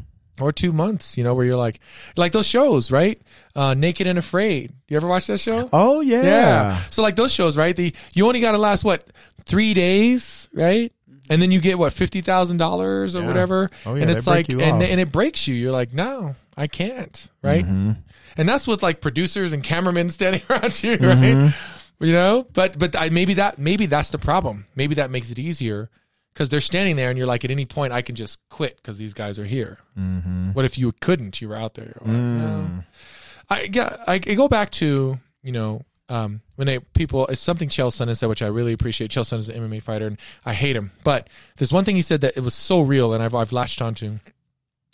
or 0.43 0.53
two 0.53 0.71
months, 0.73 1.17
you 1.17 1.25
know, 1.25 1.33
where 1.33 1.47
you're 1.47 1.57
like, 1.57 1.81
like 2.17 2.33
those 2.33 2.47
shows, 2.47 2.91
right? 2.91 3.23
Uh, 3.57 3.73
Naked 3.73 4.07
and 4.07 4.19
Afraid. 4.19 4.73
You 4.89 4.97
ever 4.97 5.07
watch 5.07 5.29
that 5.29 5.39
show? 5.39 5.71
Oh 5.73 6.01
yeah, 6.03 6.23
yeah. 6.23 6.83
So 6.91 7.01
like 7.03 7.17
those 7.17 7.33
shows, 7.33 7.57
right? 7.57 7.75
The 7.75 7.95
you 8.13 8.27
only 8.27 8.41
got 8.41 8.53
to 8.53 8.59
last 8.59 8.85
what 8.85 9.05
three 9.47 9.73
days, 9.73 10.49
right? 10.53 10.93
And 11.31 11.41
then 11.41 11.51
you 11.51 11.61
get 11.61 11.79
what 11.79 11.93
fifty 11.95 12.21
thousand 12.21 12.59
dollars 12.59 13.17
or 13.17 13.21
Yeah. 13.23 13.27
whatever, 13.29 13.71
Oh, 13.87 13.95
yeah, 13.95 14.03
and 14.03 14.11
it's 14.11 14.27
like, 14.27 14.49
and 14.51 14.61
off. 14.61 14.83
and 14.83 15.01
it 15.01 15.11
breaks 15.13 15.47
you. 15.49 15.55
You're 15.55 15.71
like, 15.73 15.95
no, 15.95 16.35
I 16.57 16.67
can't, 16.67 17.29
right? 17.43 17.65
Mm-hmm. 17.65 17.93
And 18.37 18.49
that's 18.49 18.67
with 18.67 18.83
like 18.83 19.01
producers 19.01 19.53
and 19.53 19.63
cameramen 19.65 20.11
standing 20.11 20.43
around 20.51 20.83
you, 20.83 20.91
right? 20.93 20.99
Mm-hmm. 21.01 22.05
You 22.05 22.13
know, 22.13 22.47
but 22.53 22.79
but 22.79 22.97
I, 22.97 23.11
maybe 23.11 23.35
that 23.35 23.59
maybe 23.59 23.87
that's 23.87 24.11
the 24.11 24.19
problem. 24.19 24.67
Maybe 24.75 24.95
that 24.97 25.11
makes 25.11 25.31
it 25.31 25.39
easier 25.39 25.89
because 26.35 26.49
they're 26.49 26.61
standing 26.61 26.97
there 26.97 27.11
and 27.11 27.19
you're 27.19 27.27
like, 27.27 27.45
at 27.45 27.51
any 27.51 27.67
point 27.67 27.93
I 27.93 28.03
can 28.03 28.15
just 28.17 28.39
quit 28.49 28.77
because 28.77 28.99
these 28.99 29.15
guys 29.15 29.39
are 29.39 29.45
here. 29.45 29.79
Mm-hmm. 29.99 30.53
What 30.53 30.65
if 30.65 30.79
you 30.79 30.93
couldn't? 31.01 31.41
You 31.41 31.49
were 31.51 31.57
out 31.57 31.75
there. 31.75 31.97
Like, 32.01 32.11
Mm. 32.17 32.39
no. 32.39 32.85
I, 33.51 33.69
I, 34.09 34.15
I 34.15 34.19
go 34.19 34.49
back 34.49 34.71
to 34.73 35.19
you 35.43 35.53
know 35.53 35.83
um, 36.11 36.43
when 36.57 36.67
they 36.67 36.81
people 36.81 37.27
it's 37.29 37.41
something 37.41 37.69
Chael 37.69 37.89
Sonnen 37.89 38.17
said, 38.17 38.29
which 38.29 38.43
I 38.43 38.49
really 38.49 38.73
appreciate. 38.73 39.11
Chael 39.11 39.23
Sonnen 39.23 39.39
is 39.39 39.49
an 39.49 39.57
MMA 39.63 39.83
fighter, 39.83 40.07
and 40.07 40.19
I 40.45 40.53
hate 40.53 40.77
him, 40.77 40.93
but 41.05 41.29
there's 41.57 41.73
one 41.73 41.85
thing 41.85 41.97
he 41.97 42.03
said 42.03 42.21
that 42.21 42.37
it 42.37 42.45
was 42.45 42.55
so 42.55 42.81
real, 42.81 43.15
and 43.15 43.23
I've 43.23 43.35
I've 43.35 43.53
latched 43.53 43.81
onto. 43.81 44.19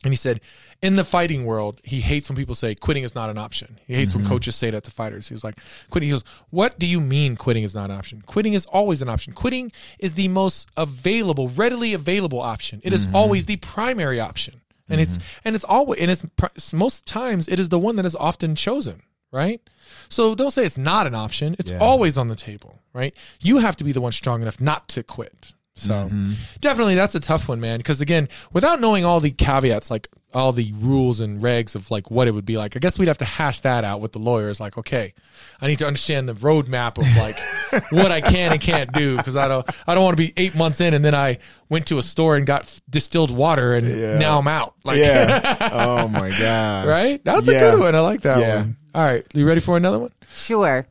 And 0.05 0.13
he 0.13 0.17
said, 0.17 0.41
in 0.83 0.97
the 0.97 1.05
fighting 1.05 1.47
world, 1.47 1.81
he 1.83 2.01
hates 2.01 2.29
when 2.29 2.37
people 2.37 2.55
say 2.55 2.75
quitting 2.75 3.03
is 3.03 3.15
not 3.15 3.31
an 3.31 3.39
option. 3.39 3.81
He 3.87 3.95
hates 3.95 4.15
when 4.15 4.23
mm-hmm. 4.23 4.33
coaches 4.33 4.55
say 4.55 4.71
that 4.71 4.85
to 4.85 4.91
fighters. 4.91 5.29
He's 5.29 5.43
like, 5.43 5.59
quitting. 5.91 6.09
He 6.09 6.13
goes, 6.13 6.23
what 6.51 6.79
do 6.79 6.87
you 6.87 7.01
mean 7.01 7.35
quitting 7.35 7.65
is 7.65 7.75
not 7.75 7.91
an 7.91 7.97
option? 7.97 8.23
Quitting 8.25 8.53
is 8.53 8.67
always 8.67 9.01
an 9.01 9.09
option. 9.09 9.33
Quitting 9.33 9.73
is 9.99 10.15
the 10.15 10.29
most 10.29 10.69
available, 10.77 11.49
readily 11.49 11.95
available 11.95 12.41
option. 12.41 12.81
It 12.85 12.93
is 12.93 13.07
mm-hmm. 13.07 13.17
always 13.17 13.47
the 13.47 13.57
primary 13.57 14.21
option. 14.21 14.61
And 14.89 15.01
it's, 15.01 15.17
mm-hmm. 15.17 15.41
and 15.47 15.57
it's 15.57 15.65
always, 15.65 16.01
and 16.01 16.11
it's 16.11 16.73
most 16.73 17.07
times 17.07 17.49
it 17.49 17.59
is 17.59 17.71
the 17.71 17.79
one 17.79 17.97
that 17.97 18.05
is 18.05 18.15
often 18.15 18.55
chosen, 18.55 19.03
right? 19.37 19.61
So 20.09 20.35
don't 20.35 20.51
say 20.51 20.65
it's 20.65 20.79
not 20.79 21.07
an 21.07 21.15
option. 21.15 21.55
It's 21.59 21.71
Yeah. 21.71 21.79
always 21.79 22.17
on 22.19 22.29
the 22.29 22.37
table, 22.37 22.81
right? 22.93 23.15
You 23.41 23.59
have 23.59 23.77
to 23.77 23.85
be 23.85 23.93
the 23.93 24.01
one 24.01 24.13
strong 24.13 24.43
enough 24.43 24.61
not 24.61 24.89
to 24.89 25.03
quit. 25.03 25.53
So 25.77 25.91
mm-hmm. 25.93 26.33
definitely 26.61 26.95
that's 26.95 27.15
a 27.15 27.21
tough 27.21 27.49
one, 27.49 27.61
man. 27.61 27.79
Because 27.79 28.01
again, 28.01 28.29
without 28.53 28.81
knowing 28.81 29.05
all 29.05 29.21
the 29.21 29.31
caveats, 29.31 29.91
like 29.91 30.09
all 30.37 30.53
the 30.53 30.71
rules 30.75 31.19
and 31.21 31.41
regs 31.41 31.75
of 31.75 31.91
like 31.91 32.11
what 32.11 32.29
it 32.29 32.33
would 32.33 32.45
be 32.45 32.57
like, 32.59 32.77
I 32.77 32.79
guess 32.79 32.99
we'd 32.99 33.09
have 33.09 33.19
to 33.19 33.25
hash 33.25 33.61
that 33.61 33.85
out 33.85 34.01
with 34.01 34.13
the 34.13 34.19
lawyers. 34.19 34.61
Like, 34.61 34.77
okay, 34.77 35.15
I 35.61 35.67
need 35.67 35.79
to 35.81 35.87
understand 35.87 36.29
the 36.29 36.35
roadmap 36.35 36.99
of 36.99 37.07
like 37.17 37.83
what 37.91 38.13
I 38.13 38.21
can 38.21 38.53
and 38.53 38.61
can't 38.61 38.93
do 38.93 39.17
because 39.17 39.35
I 39.35 39.49
don't, 39.49 39.67
I 39.87 39.95
don't 39.95 40.05
want 40.05 40.17
to 40.17 40.23
be 40.23 40.33
eight 40.37 40.55
months 40.55 40.81
in 40.81 40.93
and 40.95 41.05
then 41.05 41.15
I 41.15 41.39
went 41.69 41.87
to 41.87 41.99
a 41.99 42.03
store 42.03 42.37
and 42.37 42.47
got 42.47 42.63
f- 42.63 42.81
distilled 42.89 43.31
water 43.35 43.75
and 43.75 43.87
Yeah. 43.89 44.19
now 44.19 44.39
I'm 44.39 44.47
out. 44.49 44.75
Like, 44.85 44.99
yeah. 44.99 45.57
Oh 45.73 46.07
my 46.09 46.31
gosh. 46.31 46.87
right? 46.87 47.25
That's 47.25 47.49
a 47.49 47.59
good 47.59 47.81
one. 47.81 47.95
I 47.95 48.01
like 48.01 48.21
that 48.23 48.39
Yeah. 48.39 48.57
one. 48.57 48.77
All 48.95 49.03
right, 49.05 49.25
you 49.35 49.47
ready 49.49 49.61
for 49.61 49.77
another 49.77 49.99
one? 49.99 50.11
Sure. 50.35 50.87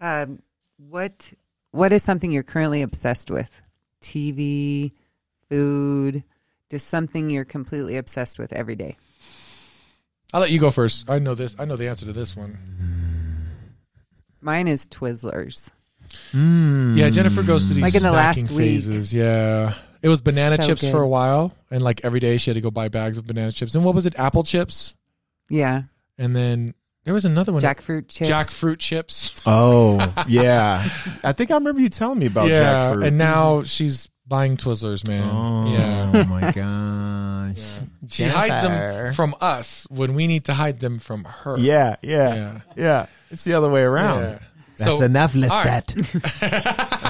Um, 0.00 0.40
what 0.76 1.32
What 1.70 1.92
is 1.92 2.02
something 2.02 2.30
you're 2.32 2.42
currently 2.42 2.82
obsessed 2.82 3.30
with? 3.30 3.62
TV, 4.02 4.92
food, 5.48 6.22
just 6.70 6.88
something 6.88 7.30
you're 7.30 7.44
completely 7.44 7.96
obsessed 7.96 8.38
with 8.38 8.52
every 8.52 8.76
day. 8.76 8.96
I'll 10.32 10.40
let 10.40 10.50
you 10.50 10.58
go 10.58 10.70
first. 10.70 11.08
I 11.08 11.18
know 11.18 11.34
this. 11.34 11.54
I 11.58 11.64
know 11.64 11.76
the 11.76 11.88
answer 11.88 12.06
to 12.06 12.12
this 12.12 12.36
one. 12.36 12.58
Mine 14.40 14.68
is 14.68 14.86
Twizzlers. 14.86 15.70
Mm. 16.32 16.96
Yeah, 16.96 17.10
Jennifer 17.10 17.42
goes 17.42 17.66
through 17.66 17.76
these 17.76 17.82
Like 17.82 17.94
in 17.94 18.02
the 18.02 18.08
snacking 18.10 18.12
last 18.12 18.50
week. 18.50 18.58
phases. 18.58 19.12
Yeah, 19.14 19.74
it 20.02 20.08
was 20.08 20.20
banana 20.20 20.56
So 20.56 20.66
chips 20.68 20.80
good. 20.82 20.90
for 20.92 21.02
a 21.02 21.08
while, 21.08 21.52
and 21.70 21.82
like 21.82 22.00
every 22.04 22.20
day 22.20 22.36
she 22.36 22.50
had 22.50 22.54
to 22.54 22.60
go 22.60 22.70
buy 22.70 22.88
bags 22.88 23.18
of 23.18 23.26
banana 23.26 23.52
chips. 23.52 23.74
And 23.74 23.84
what 23.84 23.94
was 23.94 24.06
it? 24.06 24.18
Apple 24.18 24.44
chips, 24.44 24.94
Yeah, 25.48 25.82
and 26.18 26.34
then 26.34 26.74
there 27.04 27.14
was 27.14 27.24
another 27.24 27.52
one. 27.52 27.60
jackfruit 27.62 28.08
chips. 28.08 28.30
Jackfruit 28.30 28.78
chips. 28.78 29.32
Oh 29.46 30.12
yeah. 30.28 30.88
I 31.24 31.32
think 31.32 31.50
I 31.50 31.54
remember 31.54 31.80
you 31.80 31.88
telling 31.88 32.18
me 32.18 32.26
about 32.26 32.48
yeah, 32.48 32.90
jackfruit. 32.90 33.06
and 33.06 33.18
now 33.18 33.62
she's 33.64 34.08
buying 34.26 34.56
Twizzlers, 34.56 35.06
man. 35.06 35.28
Oh 35.30 35.72
Yeah. 35.72 36.24
my 36.24 36.50
gosh. 36.52 37.80
She 38.08 38.24
hides 38.24 38.62
them 38.62 39.14
from 39.14 39.34
us 39.40 39.86
when 39.90 40.14
we 40.14 40.26
need 40.26 40.46
to 40.46 40.54
hide 40.54 40.80
them 40.80 40.98
from 40.98 41.24
her. 41.24 41.56
Yeah, 41.58 41.96
yeah, 42.02 42.34
Yeah. 42.34 42.60
yeah. 42.76 43.06
It's 43.30 43.44
the 43.44 43.54
other 43.54 43.70
way 43.70 43.82
around. 43.82 44.22
Yeah. 44.22 44.38
That's 44.78 44.98
So, 44.98 45.04
enough, 45.04 45.34
all 45.34 45.42
right. 45.42 45.86
Lestat. 45.86 47.06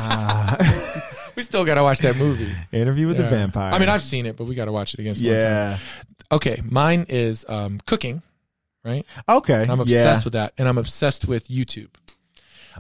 we 1.37 1.43
still 1.43 1.65
got 1.65 1.75
to 1.75 1.83
watch 1.83 1.99
that 2.01 2.17
movie. 2.17 2.53
Interview 2.73 3.07
with 3.09 3.17
the 3.17 3.25
vampire. 3.29 3.73
I 3.73 3.79
mean, 3.79 3.89
I've 3.89 4.03
seen 4.03 4.25
it, 4.27 4.37
but 4.37 4.45
we 4.45 4.55
got 4.55 4.67
to 4.67 4.73
watch 4.73 4.95
it 4.95 5.01
again. 5.01 5.15
sometime. 5.17 5.33
yeah. 5.35 5.79
Okay, 6.31 6.61
mine 6.65 7.07
is 7.09 7.45
um, 7.49 7.81
cooking. 7.87 8.23
Right. 8.85 9.05
Okay. 9.29 9.63
I'm 9.69 9.79
yeah. 9.81 9.83
obsessed 9.83 10.25
with 10.25 10.35
that, 10.35 10.53
and 10.57 10.69
I'm 10.69 10.79
obsessed 10.79 11.27
with 11.27 11.49
YouTube. 11.49 11.89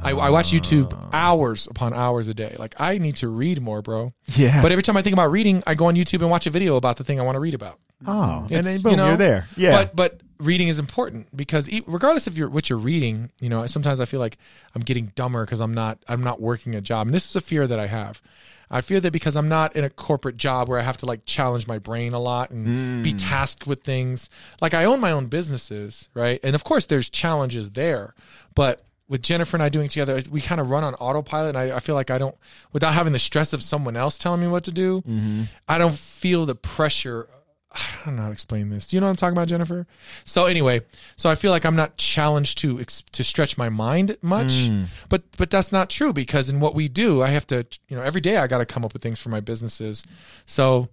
I, 0.02 0.10
I 0.10 0.30
watch 0.30 0.50
YouTube 0.50 0.92
ah. 0.94 1.08
hours 1.12 1.66
upon 1.66 1.94
hours 1.94 2.28
a 2.28 2.34
day. 2.34 2.56
Like 2.58 2.74
I 2.78 2.98
need 2.98 3.16
to 3.16 3.28
read 3.28 3.60
more, 3.60 3.82
bro. 3.82 4.12
Yeah. 4.26 4.62
But 4.62 4.72
every 4.72 4.82
time 4.82 4.96
I 4.96 5.02
think 5.02 5.14
about 5.14 5.30
reading, 5.30 5.62
I 5.66 5.74
go 5.74 5.86
on 5.86 5.94
YouTube 5.94 6.20
and 6.20 6.30
watch 6.30 6.46
a 6.46 6.50
video 6.50 6.76
about 6.76 6.96
the 6.96 7.04
thing 7.04 7.20
I 7.20 7.22
want 7.22 7.36
to 7.36 7.40
read 7.40 7.54
about. 7.54 7.78
oh, 8.06 8.44
It's, 8.44 8.52
and 8.52 8.66
then 8.66 8.76
you 8.76 8.82
boom, 8.82 8.90
you 8.92 8.96
know, 8.96 9.12
are 9.12 9.16
there. 9.16 9.48
Yeah. 9.56 9.72
But 9.72 9.96
but 9.96 10.20
reading 10.38 10.68
is 10.68 10.78
important 10.78 11.34
because 11.34 11.68
e- 11.68 11.82
regardless 11.86 12.26
of 12.26 12.36
your 12.36 12.48
what 12.48 12.68
you're 12.68 12.78
reading, 12.78 13.30
you 13.40 13.48
know, 13.48 13.66
sometimes 13.66 14.00
I 14.00 14.04
feel 14.04 14.20
like 14.20 14.38
I'm 14.74 14.82
getting 14.82 15.12
dumber 15.14 15.44
because 15.44 15.60
I'm 15.60 15.74
not 15.74 15.98
I'm 16.08 16.22
not 16.22 16.40
working 16.40 16.74
a 16.74 16.80
job, 16.80 17.06
and 17.06 17.14
this 17.14 17.28
is 17.28 17.36
a 17.36 17.40
fear 17.40 17.66
that 17.66 17.78
I 17.78 17.86
have. 17.86 18.22
I 18.68 18.80
fear 18.80 19.00
that 19.00 19.12
because 19.12 19.36
I'm 19.36 19.48
not 19.48 19.76
in 19.76 19.84
a 19.84 19.90
corporate 19.90 20.36
job 20.36 20.68
where 20.68 20.78
I 20.78 20.82
have 20.82 20.96
to 20.98 21.06
like 21.06 21.24
challenge 21.24 21.68
my 21.68 21.78
brain 21.78 22.14
a 22.14 22.18
lot 22.18 22.50
and 22.50 23.04
be 23.04 23.12
mm. 23.12 23.18
tasked 23.20 23.66
with 23.66 23.84
things. 23.84 24.28
Like 24.60 24.74
I 24.74 24.84
own 24.84 24.98
my 24.98 25.12
own 25.12 25.26
businesses, 25.26 26.08
right? 26.14 26.40
And 26.42 26.56
of 26.56 26.64
course, 26.64 26.86
there's 26.86 27.08
challenges 27.08 27.70
there, 27.70 28.14
but 28.54 28.85
with 29.08 29.22
Jennifer 29.22 29.56
and 29.56 29.62
I 29.62 29.68
doing 29.68 29.88
together, 29.88 30.20
we 30.30 30.40
kind 30.40 30.60
of 30.60 30.70
run 30.70 30.84
on 30.84 30.94
autopilot. 30.94 31.56
And 31.56 31.58
I, 31.58 31.76
I 31.76 31.80
feel 31.80 31.94
like 31.94 32.10
I 32.10 32.18
don't, 32.18 32.34
without 32.72 32.94
having 32.94 33.12
the 33.12 33.18
stress 33.18 33.52
of 33.52 33.62
someone 33.62 33.96
else 33.96 34.18
telling 34.18 34.40
me 34.40 34.48
what 34.48 34.64
to 34.64 34.72
do, 34.72 35.02
mm-hmm. 35.02 35.44
I 35.68 35.78
don't 35.78 35.94
feel 35.94 36.46
the 36.46 36.54
pressure. 36.54 37.28
I 37.72 37.80
don't 38.06 38.16
know 38.16 38.22
how 38.22 38.28
to 38.28 38.32
explain 38.32 38.70
this. 38.70 38.86
Do 38.86 38.96
you 38.96 39.00
know 39.00 39.06
what 39.06 39.10
I'm 39.10 39.16
talking 39.16 39.36
about, 39.36 39.48
Jennifer? 39.48 39.86
So 40.24 40.46
anyway, 40.46 40.80
so 41.16 41.28
I 41.28 41.34
feel 41.34 41.50
like 41.50 41.66
I'm 41.66 41.76
not 41.76 41.98
challenged 41.98 42.58
to 42.58 42.82
to 42.84 43.22
stretch 43.22 43.58
my 43.58 43.68
mind 43.68 44.16
much, 44.22 44.46
mm. 44.46 44.86
but 45.10 45.24
but 45.36 45.50
that's 45.50 45.72
not 45.72 45.90
true 45.90 46.14
because 46.14 46.48
in 46.48 46.58
what 46.58 46.74
we 46.74 46.88
do, 46.88 47.22
I 47.22 47.28
have 47.28 47.46
to, 47.48 47.66
you 47.88 47.96
know, 47.96 48.02
every 48.02 48.22
day 48.22 48.38
I 48.38 48.46
got 48.46 48.58
to 48.58 48.66
come 48.66 48.82
up 48.82 48.94
with 48.94 49.02
things 49.02 49.20
for 49.20 49.28
my 49.28 49.40
businesses. 49.40 50.04
So 50.46 50.88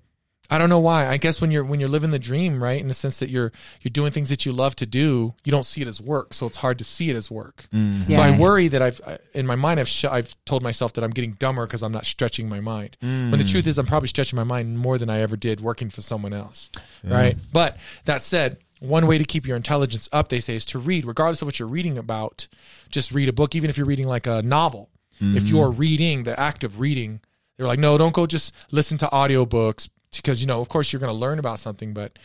I 0.50 0.58
don't 0.58 0.70
know 0.70 0.80
why. 0.80 1.08
I 1.08 1.18
guess 1.18 1.40
when 1.40 1.52
you're 1.52 1.64
when 1.64 1.80
you're 1.80 1.90
living 1.90 2.12
the 2.12 2.20
dream, 2.20 2.62
right, 2.62 2.80
in 2.80 2.88
the 2.88 2.94
sense 2.94 3.20
that 3.20 3.30
you're 3.30 3.52
you're 3.82 3.90
doing 3.92 4.12
things 4.12 4.30
that 4.30 4.46
you 4.46 4.52
love 4.52 4.76
to 4.78 4.86
do, 4.86 5.34
you 5.44 5.52
don't 5.52 5.64
see 5.66 5.82
it 5.82 5.88
as 5.88 6.02
work, 6.02 6.34
so 6.34 6.46
it's 6.46 6.58
hard 6.58 6.78
to 6.80 6.84
see 6.84 7.10
it 7.10 7.16
as 7.16 7.32
work. 7.32 7.66
Mm. 7.74 8.12
So 8.12 8.20
I 8.22 8.38
worry 8.38 8.68
that 8.68 8.82
I've 8.82 9.02
I- 9.08 9.20
in 9.34 9.48
my 9.48 9.56
mind 9.56 9.80
I've 9.80 9.88
sh- 9.88 10.06
I've 10.06 10.36
told 10.46 10.62
myself 10.62 10.94
that 10.94 11.04
I'm 11.04 11.12
getting 11.12 11.32
dumber 11.34 11.66
because 11.66 11.82
I'm 11.82 11.94
not 11.94 12.06
stretching 12.06 12.50
my 12.50 12.60
mind. 12.60 12.98
When 13.02 13.32
the 13.32 13.44
truth 13.46 13.68
is, 13.68 13.78
I'm 13.78 13.86
probably 13.86 14.10
stretching 14.10 14.36
my 14.38 14.44
mind 14.44 14.78
more 14.78 14.98
than 14.98 15.10
I 15.10 15.20
ever 15.22 15.38
did 15.38 15.62
working 15.62 15.90
for 15.90 16.02
someone 16.02 16.34
else, 16.34 16.70
right? 17.04 17.38
But 17.52 17.78
that 18.06 18.22
said, 18.22 18.58
one 18.80 19.08
way 19.08 19.18
to 19.18 19.24
keep 19.24 19.48
your 19.48 19.56
intelligence 19.56 20.10
up, 20.12 20.28
they 20.28 20.42
say, 20.42 20.56
is 20.58 20.66
to 20.68 20.78
read, 20.80 21.06
regardless 21.06 21.42
of 21.42 21.46
what 21.48 21.58
you're 21.58 21.70
reading 21.70 21.98
about. 21.98 22.48
Just 22.90 23.14
read 23.14 23.30
a 23.30 23.34
book, 23.34 23.56
even 23.56 23.70
if 23.70 23.78
you're 23.78 23.88
reading 23.88 24.08
like 24.08 24.28
a 24.28 24.42
novel. 24.42 24.90
If 25.22 25.48
you're 25.48 25.72
reading, 25.72 26.24
the 26.24 26.38
act 26.38 26.66
of 26.66 26.82
reading, 26.82 27.22
they're 27.56 27.66
like, 27.68 27.80
no, 27.80 27.98
don't 27.98 28.14
go 28.14 28.26
just 28.28 28.52
listen 28.72 28.98
to 28.98 29.06
audiobooks 29.08 29.88
because 30.18 30.42
you 30.42 30.48
know, 30.48 30.62
of 30.62 30.70
course, 30.70 30.92
you're 30.94 31.00
going 31.00 31.12
to 31.14 31.18
learn 31.18 31.40
about 31.40 31.60
something, 31.60 31.94
but 31.94 32.18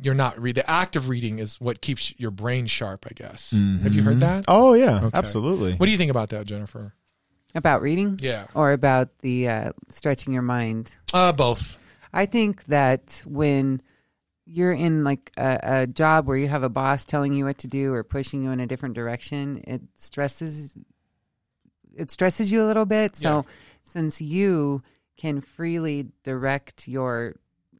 you're 0.00 0.14
not 0.14 0.40
read. 0.40 0.54
The 0.56 0.68
act 0.68 0.96
of 0.96 1.08
reading 1.08 1.38
is 1.38 1.60
what 1.60 1.80
keeps 1.80 2.12
your 2.18 2.30
brain 2.30 2.66
sharp, 2.66 3.06
I 3.08 3.12
guess. 3.14 3.50
Have 3.82 3.94
you 3.94 4.02
heard 4.02 4.20
that? 4.20 4.44
oh 4.48 4.74
yeah, 4.74 4.98
Okay. 5.04 5.10
absolutely. 5.16 5.74
What 5.74 5.86
do 5.86 5.92
you 5.92 5.98
think 5.98 6.10
about 6.10 6.30
that, 6.30 6.46
Jennifer? 6.46 6.94
About 7.54 7.82
reading 7.82 8.18
Yeah, 8.20 8.46
or 8.54 8.72
about 8.72 9.18
the 9.20 9.48
uh, 9.48 9.72
stretching 9.88 10.32
your 10.32 10.42
mind? 10.42 10.96
uh, 11.12 11.30
both. 11.32 11.78
I 12.12 12.26
think 12.26 12.64
that 12.64 13.22
when 13.26 13.80
you're 14.44 14.72
in 14.72 15.04
like 15.04 15.30
a, 15.36 15.58
a 15.62 15.86
job 15.86 16.26
where 16.26 16.36
you 16.36 16.48
have 16.48 16.62
a 16.64 16.68
boss 16.68 17.04
telling 17.04 17.32
you 17.32 17.44
what 17.44 17.58
to 17.58 17.68
do 17.68 17.92
or 17.94 18.02
pushing 18.04 18.42
you 18.42 18.50
in 18.50 18.58
a 18.60 18.66
different 18.66 18.94
direction, 18.96 19.62
it 19.66 19.82
stresses 19.94 20.76
it 21.96 22.10
stresses 22.10 22.50
you 22.50 22.62
a 22.62 22.66
little 22.66 22.86
bit. 22.86 23.14
So 23.16 23.28
Yeah. 23.28 23.42
since 23.84 24.20
you 24.20 24.80
can 25.16 25.40
freely 25.40 26.08
direct 26.24 26.88
your 26.88 27.36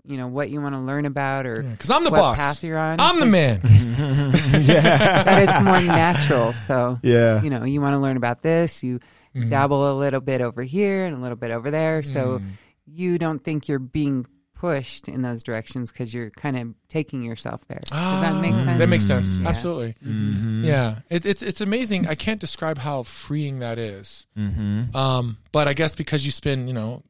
you 0.07 0.19
know 0.19 0.27
what 0.29 0.51
you 0.51 0.61
want 0.61 0.75
to 0.75 0.81
learn 0.81 1.07
about 1.07 1.47
or 1.47 1.63
Because 1.63 1.91
I'm 1.91 2.05
the 2.05 2.11
what 2.11 2.19
boss. 2.19 2.37
path 2.37 2.63
you're 2.65 2.77
on. 2.79 3.01
I'm 3.01 3.21
the 3.21 3.27
man. 3.27 3.61
yeah. 3.65 5.23
that 5.23 5.49
it's 5.49 5.65
more 5.65 5.81
natural. 5.81 6.53
So 6.53 6.99
Yeah. 7.03 7.43
you 7.43 7.49
know, 7.51 7.65
you 7.65 7.81
want 7.81 7.95
to 7.95 7.99
learn 7.99 8.17
about 8.17 8.43
this, 8.43 8.83
you 8.83 9.01
Mhm. 9.35 9.51
dabble 9.51 9.93
a 9.93 9.97
little 9.99 10.21
bit 10.21 10.41
over 10.43 10.63
here 10.63 11.07
and 11.07 11.17
a 11.17 11.21
little 11.21 11.37
bit 11.37 11.51
over 11.51 11.71
there. 11.71 12.03
So 12.03 12.39
Mm. 12.41 12.45
you 12.87 13.19
don't 13.19 13.43
think 13.43 13.67
you're 13.69 13.79
being 13.79 14.27
pushed 14.55 15.09
in 15.09 15.23
those 15.23 15.43
directions 15.43 15.91
because 15.91 16.13
you're 16.15 16.31
kind 16.31 16.57
of 16.57 16.75
taking 16.89 17.23
yourself 17.23 17.67
there. 17.69 17.81
Does 17.85 18.21
that 18.21 18.41
make 18.41 18.53
Ah, 18.55 18.59
sense? 18.59 18.79
That 18.79 18.89
makes 18.89 19.05
sense. 19.07 19.39
Yeah. 19.39 19.49
Absolutely. 19.49 19.95
Mm-hmm. 20.07 20.65
Yeah. 20.65 20.99
It, 21.11 21.27
it's 21.27 21.43
it's 21.43 21.61
amazing. 21.61 22.07
I 22.09 22.15
can't 22.15 22.41
describe 22.41 22.79
how 22.79 23.03
freeing 23.03 23.59
that 23.61 23.79
is. 23.79 24.27
Mm-hmm. 24.39 24.95
Um, 24.97 25.39
but 25.51 25.67
I 25.67 25.73
guess 25.73 25.95
because 25.95 26.25
you 26.25 26.31
spend, 26.31 26.69
you 26.69 26.75
know, 26.75 27.03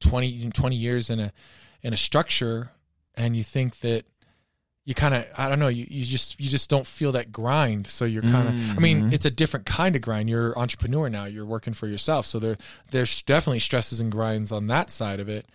20, 0.00 0.50
20 0.50 0.76
years 0.76 1.10
in 1.10 1.20
a 1.20 1.32
in 1.82 1.92
a 1.92 1.96
structure 1.96 2.70
and 3.14 3.36
you 3.36 3.42
think 3.42 3.80
that 3.80 4.04
you 4.84 4.94
kind 4.94 5.14
of 5.14 5.24
I 5.36 5.48
don't 5.48 5.58
know, 5.60 5.68
you, 5.68 5.86
you 5.88 6.04
just 6.04 6.40
you 6.40 6.48
just 6.50 6.68
don't 6.68 6.86
feel 6.86 7.12
that 7.12 7.30
grind. 7.30 7.86
So 7.86 8.04
you're 8.04 8.22
kind 8.22 8.48
of 8.48 8.54
I 8.76 8.80
mean, 8.80 9.10
Mhm. 9.10 9.12
it's 9.12 9.24
a 9.26 9.30
different 9.30 9.64
kind 9.66 9.94
of 9.94 10.02
grind. 10.02 10.28
You're 10.28 10.58
entrepreneur 10.58 11.08
now. 11.08 11.24
You're 11.26 11.46
working 11.46 11.72
for 11.72 11.86
yourself. 11.86 12.26
So 12.26 12.38
there 12.38 12.56
there's 12.90 13.22
definitely 13.22 13.60
stresses 13.60 14.00
and 14.00 14.10
grinds 14.10 14.50
on 14.50 14.66
that 14.68 14.90
side 14.90 15.20
of 15.20 15.28
it. 15.28 15.46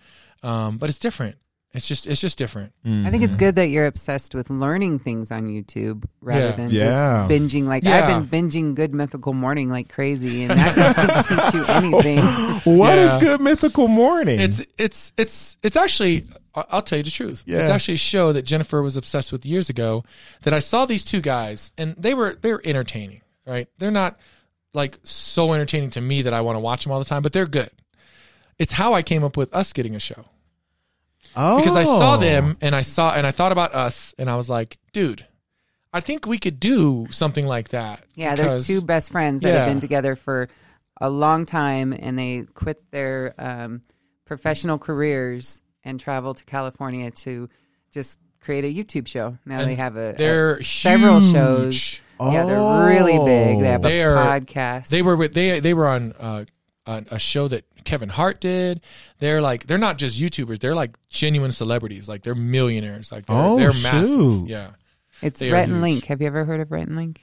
Um, 0.42 0.78
but 0.78 0.88
it's 0.88 0.98
different. 0.98 1.36
It's 1.74 1.86
just 1.86 2.06
it's 2.06 2.20
just 2.20 2.38
different. 2.38 2.72
I 2.82 3.10
think 3.10 3.22
it's 3.22 3.34
mm-hmm. 3.34 3.40
good 3.40 3.54
that 3.56 3.68
you're 3.68 3.84
obsessed 3.84 4.34
with 4.34 4.48
learning 4.48 5.00
things 5.00 5.30
on 5.30 5.48
YouTube 5.48 6.04
rather 6.22 6.46
Yeah. 6.46 6.52
than 6.52 6.70
Yeah. 6.70 6.90
just 6.90 7.30
binging. 7.30 7.64
Like 7.64 7.84
Yeah. 7.84 8.06
I've 8.08 8.30
been 8.30 8.48
binging 8.48 8.74
Good 8.74 8.94
Mythical 8.94 9.34
Morning 9.34 9.68
like 9.68 9.90
crazy, 9.90 10.44
and 10.44 10.58
that 10.58 10.74
doesn't 10.74 11.28
teach 11.52 11.54
you 11.54 11.66
anything. 11.66 12.18
What 12.78 12.96
is 12.98 13.12
Yeah. 13.14 13.20
good 13.20 13.40
mythical 13.42 13.86
morning? 13.86 14.40
It's 14.40 14.62
it's 14.78 15.12
it's 15.18 15.58
it's 15.62 15.76
actually 15.76 16.24
I- 16.54 16.64
I'll 16.70 16.82
tell 16.82 16.96
you 16.98 17.04
the 17.04 17.10
truth. 17.10 17.44
Yeah. 17.46 17.58
It's 17.60 17.70
actually 17.70 17.94
a 17.94 17.98
show 17.98 18.32
that 18.32 18.42
Jennifer 18.42 18.80
was 18.82 18.96
obsessed 18.96 19.30
with 19.30 19.44
years 19.44 19.68
ago 19.68 20.04
that 20.42 20.54
I 20.54 20.60
saw 20.60 20.86
these 20.86 21.04
two 21.04 21.20
guys 21.20 21.70
and 21.76 21.94
they 21.98 22.14
were 22.14 22.38
they 22.40 22.50
were 22.50 22.62
entertaining, 22.64 23.20
right? 23.46 23.68
They're 23.76 23.90
not 23.90 24.18
like 24.72 24.98
so 25.04 25.52
entertaining 25.52 25.90
to 25.90 26.00
me 26.00 26.22
that 26.22 26.32
I 26.32 26.40
want 26.40 26.56
to 26.56 26.60
watch 26.60 26.84
them 26.84 26.92
all 26.92 26.98
the 26.98 27.04
time, 27.04 27.20
but 27.22 27.32
they're 27.34 27.46
good. 27.46 27.70
It's 28.58 28.72
how 28.72 28.94
I 28.94 29.02
came 29.02 29.22
up 29.22 29.36
with 29.36 29.54
us 29.54 29.72
getting 29.74 29.94
a 29.94 30.00
show. 30.00 30.24
Oh. 31.36 31.58
Because 31.58 31.76
I 31.76 31.84
saw 31.84 32.16
them 32.16 32.56
and 32.60 32.74
I 32.74 32.80
saw 32.82 33.12
and 33.12 33.26
I 33.26 33.30
thought 33.30 33.52
about 33.52 33.74
us 33.74 34.14
and 34.18 34.28
I 34.30 34.36
was 34.36 34.48
like, 34.48 34.78
dude, 34.92 35.26
I 35.92 36.00
think 36.00 36.26
we 36.26 36.38
could 36.38 36.60
do 36.60 37.06
something 37.10 37.46
like 37.46 37.68
that. 37.70 38.02
Yeah, 38.14 38.34
they're 38.34 38.60
two 38.60 38.80
best 38.82 39.10
friends 39.10 39.42
that 39.42 39.52
Yeah. 39.52 39.58
have 39.60 39.68
been 39.68 39.80
together 39.80 40.16
for 40.16 40.48
a 41.00 41.08
long 41.08 41.46
time, 41.46 41.92
and 41.92 42.18
they 42.18 42.44
quit 42.54 42.82
their 42.90 43.32
um, 43.38 43.82
professional 44.24 44.78
careers 44.78 45.60
and 45.84 45.98
traveled 46.00 46.38
to 46.38 46.44
California 46.44 47.10
to 47.12 47.48
just 47.92 48.18
create 48.40 48.64
a 48.64 48.72
YouTube 48.74 49.06
show. 49.06 49.38
Now 49.46 49.60
And 49.60 49.70
they 49.70 49.76
have 49.76 49.96
a, 49.96 50.10
a- 50.10 50.12
They're 50.14 50.62
several 50.62 51.20
huge. 51.20 51.32
shows. 51.32 52.00
Yeah, 52.20 52.44
they're 52.46 52.86
really 52.88 53.16
big. 53.24 53.60
They 53.60 53.68
have 53.68 53.82
They 53.82 54.02
a 54.02 54.10
are- 54.10 54.40
podcast. 54.40 54.88
They 54.88 55.02
were 55.02 55.14
with 55.16 55.34
they 55.34 55.60
they 55.60 55.72
were 55.72 55.86
on 55.86 56.12
uh, 56.18 56.44
on 56.88 57.06
a 57.12 57.18
show 57.20 57.46
that 57.48 57.64
Kevin 57.84 58.08
Hart 58.08 58.40
did. 58.40 58.80
They're 59.20 59.40
like 59.40 59.66
they're 59.68 59.78
not 59.78 59.98
just 59.98 60.18
YouTubers. 60.18 60.58
They're 60.58 60.74
like 60.74 60.96
genuine 61.10 61.52
celebrities. 61.52 62.08
Like 62.08 62.22
they're 62.22 62.34
millionaires. 62.34 63.12
Like 63.12 63.26
they're, 63.26 63.36
Oh, 63.36 63.56
they're 63.58 63.68
massive. 63.68 64.06
shoot. 64.08 64.48
Yeah. 64.48 64.70
It's 65.22 65.38
they 65.40 65.50
Rhett 65.52 65.68
and. 65.68 65.80
Link. 65.82 66.04
Have 66.06 66.20
you 66.20 66.26
ever 66.26 66.44
heard 66.44 66.60
of 66.60 66.70
Rhett 66.72 66.88
and 66.88 66.96
Link? 66.96 67.20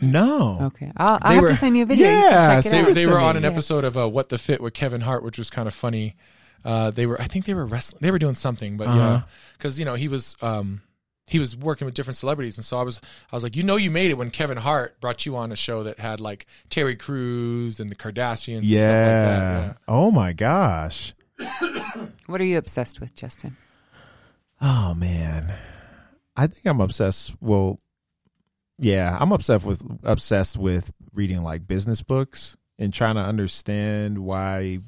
No. 0.00 0.58
Okay, 0.62 0.90
I'll, 0.96 1.18
I'll 1.22 1.34
have 1.34 1.42
were- 1.42 1.48
to 1.48 1.56
send 1.56 1.76
you 1.76 1.84
a 1.84 1.86
video. 1.86 2.08
Yeah, 2.08 2.60
check 2.60 2.66
it 2.66 2.70
They, 2.72 2.80
out. 2.80 2.94
they 2.94 3.06
were 3.06 3.20
on 3.20 3.36
an 3.36 3.44
Yeah. 3.44 3.50
episode 3.50 3.84
of 3.84 3.96
uh, 3.96 4.08
What 4.08 4.30
the 4.30 4.38
Fit 4.38 4.60
with 4.60 4.74
Kevin 4.74 5.00
Hart, 5.02 5.22
which 5.22 5.38
was 5.38 5.48
kind 5.50 5.68
of 5.68 5.74
funny. 5.74 6.16
Uh, 6.64 6.90
they 6.90 7.06
were 7.06 7.20
I 7.20 7.26
think 7.28 7.44
they 7.44 7.54
were 7.54 7.66
wrestling. 7.66 7.98
They 8.02 8.10
were 8.10 8.18
doing 8.18 8.34
something, 8.34 8.76
but 8.76 8.88
yeah, 8.88 8.94
Uh-huh. 8.94 9.26
because 9.58 9.78
you 9.78 9.84
know 9.84 9.94
he 9.94 10.08
was 10.08 10.36
um 10.42 10.82
he 11.26 11.38
was 11.38 11.56
working 11.56 11.86
with 11.86 11.94
different 11.94 12.16
celebrities, 12.16 12.56
and 12.58 12.64
so 12.64 12.78
I 12.78 12.82
was 12.82 13.00
I 13.30 13.36
was 13.36 13.42
like, 13.42 13.56
you 13.56 13.62
know, 13.62 13.76
you 13.76 13.90
made 13.90 14.10
it 14.10 14.18
when 14.18 14.30
Kevin 14.30 14.58
Hart 14.58 15.00
brought 15.00 15.24
you 15.24 15.36
on 15.36 15.52
a 15.52 15.56
show 15.56 15.84
that 15.84 15.98
had 15.98 16.20
like 16.20 16.46
Terry 16.68 16.96
Crews 16.96 17.80
and 17.80 17.90
the 17.90 17.94
Kardashians. 17.94 18.58
and 18.58 18.66
stuff 18.66 19.68
like 19.68 19.86
Yeah. 19.88 19.92
Oh 19.94 20.10
my 20.10 20.32
gosh. 20.32 21.14
What 22.26 22.40
are 22.40 22.44
you 22.44 22.58
obsessed 22.58 23.00
with, 23.00 23.14
Justin? 23.14 23.56
Oh 24.60 24.94
man. 24.94 25.52
I 26.36 26.46
think 26.46 26.66
I'm 26.66 26.80
obsessed. 26.80 27.34
Well, 27.40 27.78
yeah, 28.78 29.16
I'm 29.18 29.32
obsessed 29.32 29.64
with 29.64 29.82
obsessed 30.02 30.56
with 30.56 30.92
reading 31.14 31.42
like 31.42 31.66
business 31.66 32.02
books 32.02 32.56
and 32.78 32.92
trying 32.92 33.16
to 33.16 33.20
understand 33.22 34.18
why 34.18 34.80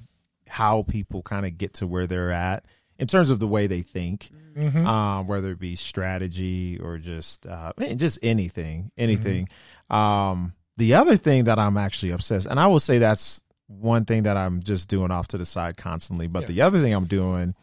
how 0.49 0.83
people 0.85 1.23
kind 1.23 1.47
of 1.47 1.59
get 1.59 1.75
to 1.75 1.87
where 1.87 2.07
they're 2.07 2.31
at 2.31 2.65
in 2.99 3.07
terms 3.07 3.31
of 3.31 3.39
the 3.39 3.47
way 3.49 3.67
they 3.67 3.83
think. 3.83 4.31
Yeah. 4.31 4.41
Mhm. 4.71 4.87
um, 4.87 5.27
whether 5.27 5.51
it 5.51 5.59
be 5.59 5.75
strategy 5.75 6.79
or 6.79 6.99
just 6.99 7.45
uh, 7.45 7.73
just 7.97 8.21
anything, 8.23 8.93
anything. 8.97 9.49
Um, 9.91 10.53
the 10.77 10.95
other 10.95 11.17
thing 11.17 11.45
that 11.45 11.59
I'm 11.59 11.77
actually 11.77 12.13
obsessed, 12.13 12.47
and 12.47 12.61
I 12.61 12.69
will 12.69 12.79
say 12.79 12.99
that's 12.99 13.43
one 13.67 14.05
thing 14.05 14.23
that 14.25 14.37
I'm 14.37 14.63
just 14.63 14.89
doing 14.89 15.11
off 15.11 15.27
to 15.29 15.39
the 15.39 15.45
side 15.47 15.77
constantly. 15.77 16.29
But 16.29 16.43
Yeah. 16.43 16.47
the 16.47 16.61
other 16.63 16.81
thing 16.81 16.93
I'm 16.95 17.07
doing 17.07 17.55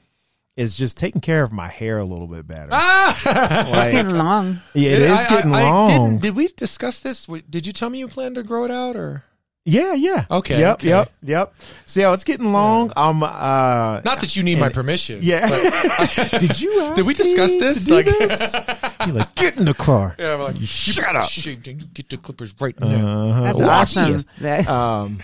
is 0.57 0.75
just 0.77 0.97
taking 0.97 1.21
care 1.21 1.43
of 1.43 1.53
my 1.53 1.69
hair 1.69 1.97
a 1.97 2.03
little 2.03 2.27
bit 2.27 2.45
better. 2.45 2.69
Ah! 2.73 3.67
Like- 3.71 3.91
Getting 3.93 4.17
long. 4.17 4.59
yeah, 4.73 4.89
it 4.91 4.99
is 5.01 5.11
I- 5.11 5.25
I- 5.25 5.29
getting 5.29 5.55
I 5.55 5.63
long. 5.63 5.87
didn't- 5.89 6.21
did 6.23 6.35
we 6.35 6.49
discuss 6.49 6.99
this? 6.99 7.25
Did 7.49 7.65
you 7.65 7.71
tell 7.71 7.89
me 7.89 7.99
you 7.99 8.09
plan 8.09 8.33
to 8.33 8.43
grow 8.43 8.65
it 8.65 8.71
out 8.71 8.97
or? 8.97 9.23
Yeah, 9.65 9.93
yeah. 9.93 10.25
Okay, 10.31 10.59
Yep, 10.59 10.73
okay. 10.75 10.87
yep, 10.87 11.11
yep. 11.21 11.53
See 11.85 12.01
how 12.01 12.13
it's 12.13 12.23
getting 12.23 12.51
long. 12.51 12.91
I'm 12.95 13.21
uh, 13.21 14.01
Not 14.03 14.21
that 14.21 14.35
you 14.35 14.43
need 14.43 14.59
my 14.59 14.69
permission. 14.69 15.19
yeah. 15.21 15.47
but- 15.49 16.31
did 16.39 16.59
you? 16.59 16.81
Ask 16.81 16.95
Did 16.95 17.05
we 17.07 17.13
discuss 17.13 17.51
me 17.51 17.59
this? 17.59 17.79
To 17.79 17.85
do 17.85 17.95
Like- 17.95 18.05
this? 18.05 18.53
You're 19.05 19.15
like, 19.15 19.35
get 19.35 19.57
in 19.57 19.65
the 19.65 19.73
car. 19.73 20.15
yeah, 20.19 20.33
I'm 20.35 20.41
like, 20.41 20.59
You 20.59 20.67
shut 20.67 21.15
up. 21.15 21.29
Shit, 21.29 21.65
you 21.67 21.73
Get 21.73 22.09
the 22.09 22.17
clippers 22.17 22.53
right 22.59 22.79
now. 22.79 22.87
Uh-huh. 23.29 23.43
That's 23.43 23.59
Watch 23.59 23.97
awesome. 23.97 24.13
this. 24.13 24.25
That- 24.39 24.67
Um, 24.67 25.19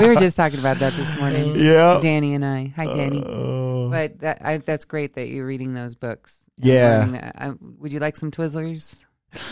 we 0.00 0.08
were 0.08 0.16
just 0.16 0.36
talking 0.36 0.58
about 0.58 0.78
that 0.78 0.92
this 0.94 1.16
morning. 1.18 1.54
yeah. 1.56 2.00
Danny 2.02 2.34
and 2.34 2.44
I. 2.44 2.72
Hi, 2.76 2.86
Danny. 2.86 3.22
Uh, 3.24 3.88
but 3.88 4.18
that 4.20 4.38
I, 4.44 4.58
that's 4.58 4.84
great 4.84 5.14
that 5.14 5.28
you're 5.28 5.46
reading 5.46 5.74
those 5.74 5.94
books. 5.94 6.38
Yeah. 6.56 6.98
learning 6.98 7.12
that. 7.12 7.36
I, 7.38 7.52
would 7.78 7.92
you 7.92 8.00
like 8.00 8.16
some 8.16 8.30
Twizzlers? 8.32 9.04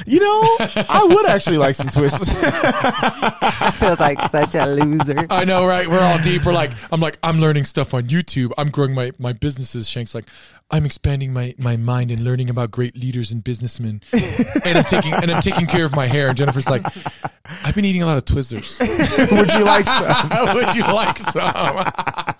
You 0.06 0.20
know, 0.20 0.56
I 0.88 1.06
would 1.08 1.26
actually 1.26 1.58
like 1.58 1.74
some 1.74 1.88
twists. 1.88 2.30
I 2.42 3.72
feel 3.76 3.96
like 3.98 4.20
such 4.30 4.54
a 4.54 4.66
loser. 4.66 5.26
I 5.30 5.44
know, 5.44 5.66
right? 5.66 5.88
We're 5.88 6.00
all 6.00 6.18
deep. 6.18 6.44
We're 6.44 6.52
like, 6.52 6.72
I'm 6.90 7.00
like, 7.00 7.18
I'm 7.22 7.40
learning 7.40 7.64
stuff 7.64 7.94
on 7.94 8.04
YouTube. 8.04 8.52
I'm 8.58 8.70
growing 8.70 8.94
my, 8.94 9.12
my 9.18 9.32
businesses. 9.32 9.88
Shank's 9.88 10.14
like, 10.14 10.26
I'm 10.70 10.84
expanding 10.84 11.32
my, 11.32 11.54
my 11.56 11.76
mind 11.76 12.10
and 12.10 12.22
learning 12.22 12.50
about 12.50 12.70
great 12.70 12.96
leaders 12.96 13.32
and 13.32 13.42
businessmen. 13.42 14.02
and 14.12 14.78
I'm 14.78 14.84
taking 14.84 15.14
and 15.14 15.30
I'm 15.30 15.42
taking 15.42 15.66
care 15.66 15.84
of 15.84 15.96
my 15.96 16.06
hair. 16.06 16.28
And 16.28 16.36
Jennifer's 16.36 16.68
like, 16.68 16.84
I've 17.64 17.74
been 17.74 17.86
eating 17.86 18.02
a 18.02 18.06
lot 18.06 18.18
of 18.18 18.24
Twizzlers. 18.26 18.78
would 19.30 19.52
you 19.54 19.64
like 19.64 19.86
some? 19.86 20.54
Would 20.54 20.74
you 20.74 20.82
like 20.82 21.18
some? 21.18 22.34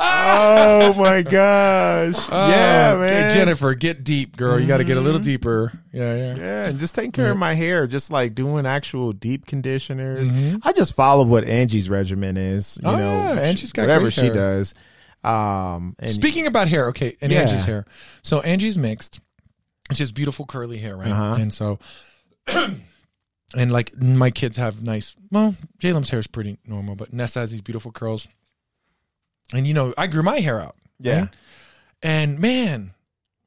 Oh 0.00 0.94
my 0.96 1.22
gosh! 1.22 2.28
yeah, 2.30 2.92
Oh, 2.94 3.00
man. 3.00 3.34
Jennifer, 3.34 3.74
get 3.74 4.04
deep, 4.04 4.36
girl. 4.36 4.58
You 4.60 4.66
got 4.66 4.78
to 4.78 4.84
get 4.84 4.96
a 4.96 5.00
little 5.00 5.20
deeper. 5.20 5.72
Yeah, 5.92 6.14
yeah. 6.14 6.36
Yeah, 6.36 6.66
and 6.68 6.78
just 6.78 6.94
taking 6.94 7.12
care 7.12 7.30
of 7.30 7.36
my 7.36 7.54
hair, 7.54 7.86
just 7.86 8.10
like 8.10 8.34
doing 8.34 8.66
actual 8.66 9.12
deep 9.12 9.46
conditioners. 9.46 10.30
Mhm. 10.30 10.60
I 10.64 10.72
just 10.72 10.94
follow 10.94 11.24
what 11.24 11.44
Angie's 11.44 11.90
regimen 11.90 12.36
is. 12.36 12.78
You 12.82 12.88
Oh, 12.90 12.96
know, 12.96 13.34
yeah, 13.34 13.40
Angie's 13.40 13.72
got 13.72 13.82
whatever 13.82 14.10
she 14.10 14.30
does. 14.30 14.74
Um, 15.24 15.96
and 15.98 16.12
Speaking 16.12 16.46
about 16.46 16.68
hair, 16.68 16.88
okay, 16.88 17.16
and 17.20 17.32
Yeah. 17.32 17.40
Angie's 17.42 17.64
hair. 17.64 17.84
So 18.22 18.40
Angie's 18.40 18.78
mixed. 18.78 19.20
She 19.92 20.02
has 20.02 20.12
beautiful 20.12 20.46
curly 20.46 20.78
hair, 20.78 20.96
right? 20.96 21.08
Uh-huh. 21.10 21.36
And 21.40 21.52
so, 21.52 21.78
and 22.46 23.72
like 23.72 23.96
my 24.00 24.30
kids 24.30 24.56
have 24.58 24.82
nice. 24.82 25.16
Well, 25.32 25.56
Jalen's 25.80 26.10
hair 26.10 26.20
is 26.20 26.26
pretty 26.28 26.58
normal, 26.66 26.94
but 26.94 27.12
Nessa 27.12 27.40
has 27.40 27.50
these 27.50 27.62
beautiful 27.62 27.90
curls. 27.90 28.28
And 29.52 29.66
you 29.66 29.74
know, 29.74 29.94
I 29.96 30.06
grew 30.06 30.22
my 30.22 30.40
hair 30.40 30.60
out. 30.60 30.76
yeah, 31.00 31.20
right? 31.20 31.28
And 32.02 32.38
man, 32.38 32.92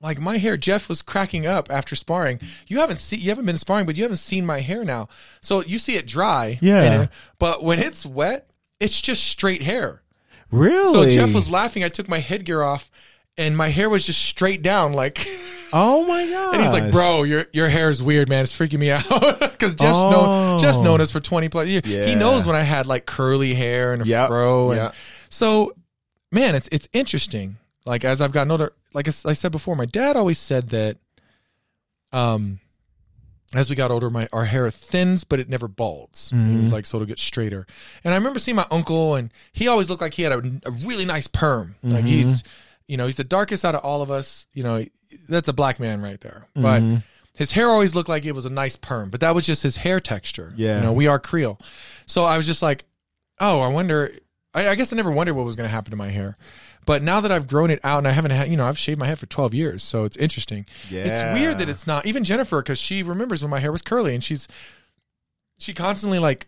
like 0.02 0.20
my 0.20 0.38
hair, 0.38 0.58
Jeff 0.58 0.90
was 0.90 1.02
cracking 1.02 1.46
up 1.46 1.68
after 1.72 1.96
sparring. 1.96 2.40
You 2.68 2.80
haven't 2.80 2.98
seen, 3.00 3.20
you 3.22 3.30
haven't 3.30 3.46
been 3.46 3.58
sparring, 3.58 3.86
but 3.86 3.98
you 3.98 4.04
haven't 4.04 4.18
seen 4.18 4.46
my 4.46 4.60
hair 4.62 4.84
now. 4.84 5.10
So 5.42 5.62
you 5.64 5.78
see 5.80 5.96
it 5.96 6.08
dry. 6.08 6.58
Yeah. 6.62 7.04
it- 7.04 7.10
but 7.40 7.64
when 7.64 7.80
it's 7.80 8.06
wet, 8.06 8.50
it's 8.80 9.00
just 9.00 9.24
straight 9.24 9.62
hair. 9.62 10.02
really. 10.50 10.92
So 10.92 11.10
Jeff 11.10 11.34
was 11.34 11.50
laughing. 11.52 11.84
I 11.84 11.90
took 11.90 12.10
my 12.10 12.20
headgear 12.20 12.64
off, 12.64 12.90
and 13.38 13.56
my 13.56 13.70
hair 13.70 13.90
was 13.90 14.06
just 14.06 14.22
straight 14.22 14.62
down, 14.62 14.94
like. 14.94 15.28
Oh 15.74 16.06
my 16.06 16.28
god! 16.30 16.54
And 16.56 16.62
he's 16.64 16.74
like, 16.74 16.92
"Bro, 16.92 17.24
your 17.24 17.46
your 17.54 17.70
hair 17.70 17.90
is 17.90 18.04
weird, 18.04 18.28
man. 18.28 18.44
It's 18.44 18.52
freaking 18.54 18.80
me 18.80 18.92
out." 18.92 19.06
Because 19.40 19.74
Jeff's 19.74 20.00
Oh. 20.00 20.10
known 20.12 20.60
Jeff's 20.60 20.82
known 20.82 21.00
oh. 21.00 21.04
us 21.04 21.12
for 21.12 21.22
twenty 21.22 21.48
plus 21.48 21.70
years. 21.70 21.84
Yeah. 21.86 22.08
He 22.08 22.16
knows 22.16 22.46
when 22.46 22.58
I 22.58 22.62
had 22.64 22.88
like 22.88 23.06
curly 23.06 23.54
hair 23.54 23.94
and 23.94 24.02
a 24.02 24.06
Yep, 24.06 24.28
fro, 24.28 24.72
and 24.72 24.78
yep. 24.82 24.96
so, 25.30 25.72
man, 26.32 26.56
it's 26.56 26.70
it's 26.72 26.88
interesting. 26.94 27.58
Like 27.86 28.06
as 28.06 28.22
I've 28.22 28.32
gotten 28.32 28.52
older, 28.52 28.74
like 28.94 29.08
I 29.08 29.34
said 29.34 29.52
before, 29.52 29.76
my 29.76 29.86
dad 29.86 30.15
always 30.15 30.38
said 30.38 30.70
that, 30.70 30.98
um, 32.12 32.60
as 33.54 33.70
we 33.70 33.76
got 33.76 33.91
older, 33.91 34.10
my 34.10 34.28
our 34.32 34.46
hair 34.46 34.70
thins, 34.72 35.24
but 35.24 35.39
it 35.39 35.50
never 35.50 35.67
balds. 35.67 36.32
It 36.32 36.36
was 36.36 36.46
mm-hmm. 36.46 36.74
like 36.74 36.86
so 36.86 36.98
it'll 36.98 37.08
get 37.08 37.20
straighter. 37.20 37.65
And 38.04 38.13
I 38.13 38.17
remember 38.17 38.39
seeing 38.39 38.56
my 38.56 38.67
uncle, 38.72 39.15
and 39.15 39.32
he 39.52 39.67
always 39.67 39.89
looked 39.89 40.02
like 40.02 40.13
he 40.13 40.24
had 40.24 40.32
a, 40.32 40.60
a 40.65 40.72
really 40.72 41.06
nice 41.06 41.28
perm. 41.28 41.76
Like 41.84 42.00
mm-hmm. 42.00 42.08
he's, 42.08 42.44
you 42.88 42.98
know, 42.98 43.06
he's 43.06 43.17
the 43.17 43.24
darkest 43.24 43.65
out 43.65 43.76
of 43.76 43.84
all 43.84 44.02
of 44.02 44.12
us. 44.12 44.48
You 44.54 44.63
know, 44.63 44.86
that's 45.28 45.50
a 45.50 45.54
black 45.54 45.80
man 45.80 46.02
right 46.02 46.22
there. 46.22 46.48
But 46.56 46.82
mm-hmm. 46.82 46.98
his 47.34 47.52
hair 47.52 47.67
always 47.67 47.96
looked 47.96 48.10
like 48.10 48.26
it 48.26 48.34
was 48.34 48.46
a 48.46 48.50
nice 48.50 48.76
perm, 48.76 49.10
but 49.10 49.20
that 49.22 49.36
was 49.36 49.46
just 49.46 49.63
his 49.63 49.78
hair 49.78 50.00
texture. 50.00 50.54
Yeah. 50.56 50.78
you 50.78 50.84
know, 50.84 50.94
we 50.94 51.08
are 51.08 51.20
Creole, 51.20 51.60
so 52.06 52.26
I 52.26 52.38
was 52.38 52.46
just 52.46 52.62
like, 52.62 52.86
oh, 53.39 53.60
I 53.62 53.67
wonder. 53.67 54.13
I, 54.54 54.70
I 54.70 54.76
guess 54.76 54.92
I 54.92 54.96
never 54.96 55.12
wondered 55.12 55.34
what 55.34 55.46
was 55.46 55.56
going 55.56 55.68
to 55.68 55.72
happen 55.72 55.92
to 55.92 55.98
my 55.98 56.10
hair. 56.10 56.38
But 56.86 57.04
now 57.04 57.22
that 57.22 57.32
I've 57.32 57.48
grown 57.48 57.70
it 57.70 57.80
out 57.84 58.00
and 58.00 58.08
I 58.08 58.12
haven't 58.12 58.32
had, 58.32 58.50
you 58.50 58.58
know, 58.58 58.66
I've 58.66 58.78
shaved 58.78 59.00
my 59.00 59.06
head 59.06 59.20
for 59.20 59.28
12 59.28 59.54
years. 59.54 59.84
So 59.84 60.04
it's 60.04 60.18
interesting. 60.18 60.66
Yeah. 60.90 61.04
It's 61.06 61.40
weird 61.40 61.60
that 61.60 61.70
it's 61.70 61.86
not, 61.86 62.06
even 62.06 62.24
Jennifer, 62.24 62.62
because 62.62 62.80
she 62.80 63.04
remembers 63.04 63.44
when 63.44 63.52
my 63.52 63.60
hair 63.60 63.72
was 63.72 63.82
curly 63.82 64.16
and 64.16 64.24
she's, 64.24 64.48
she 65.60 65.74
constantly 65.74 66.20
like 66.20 66.48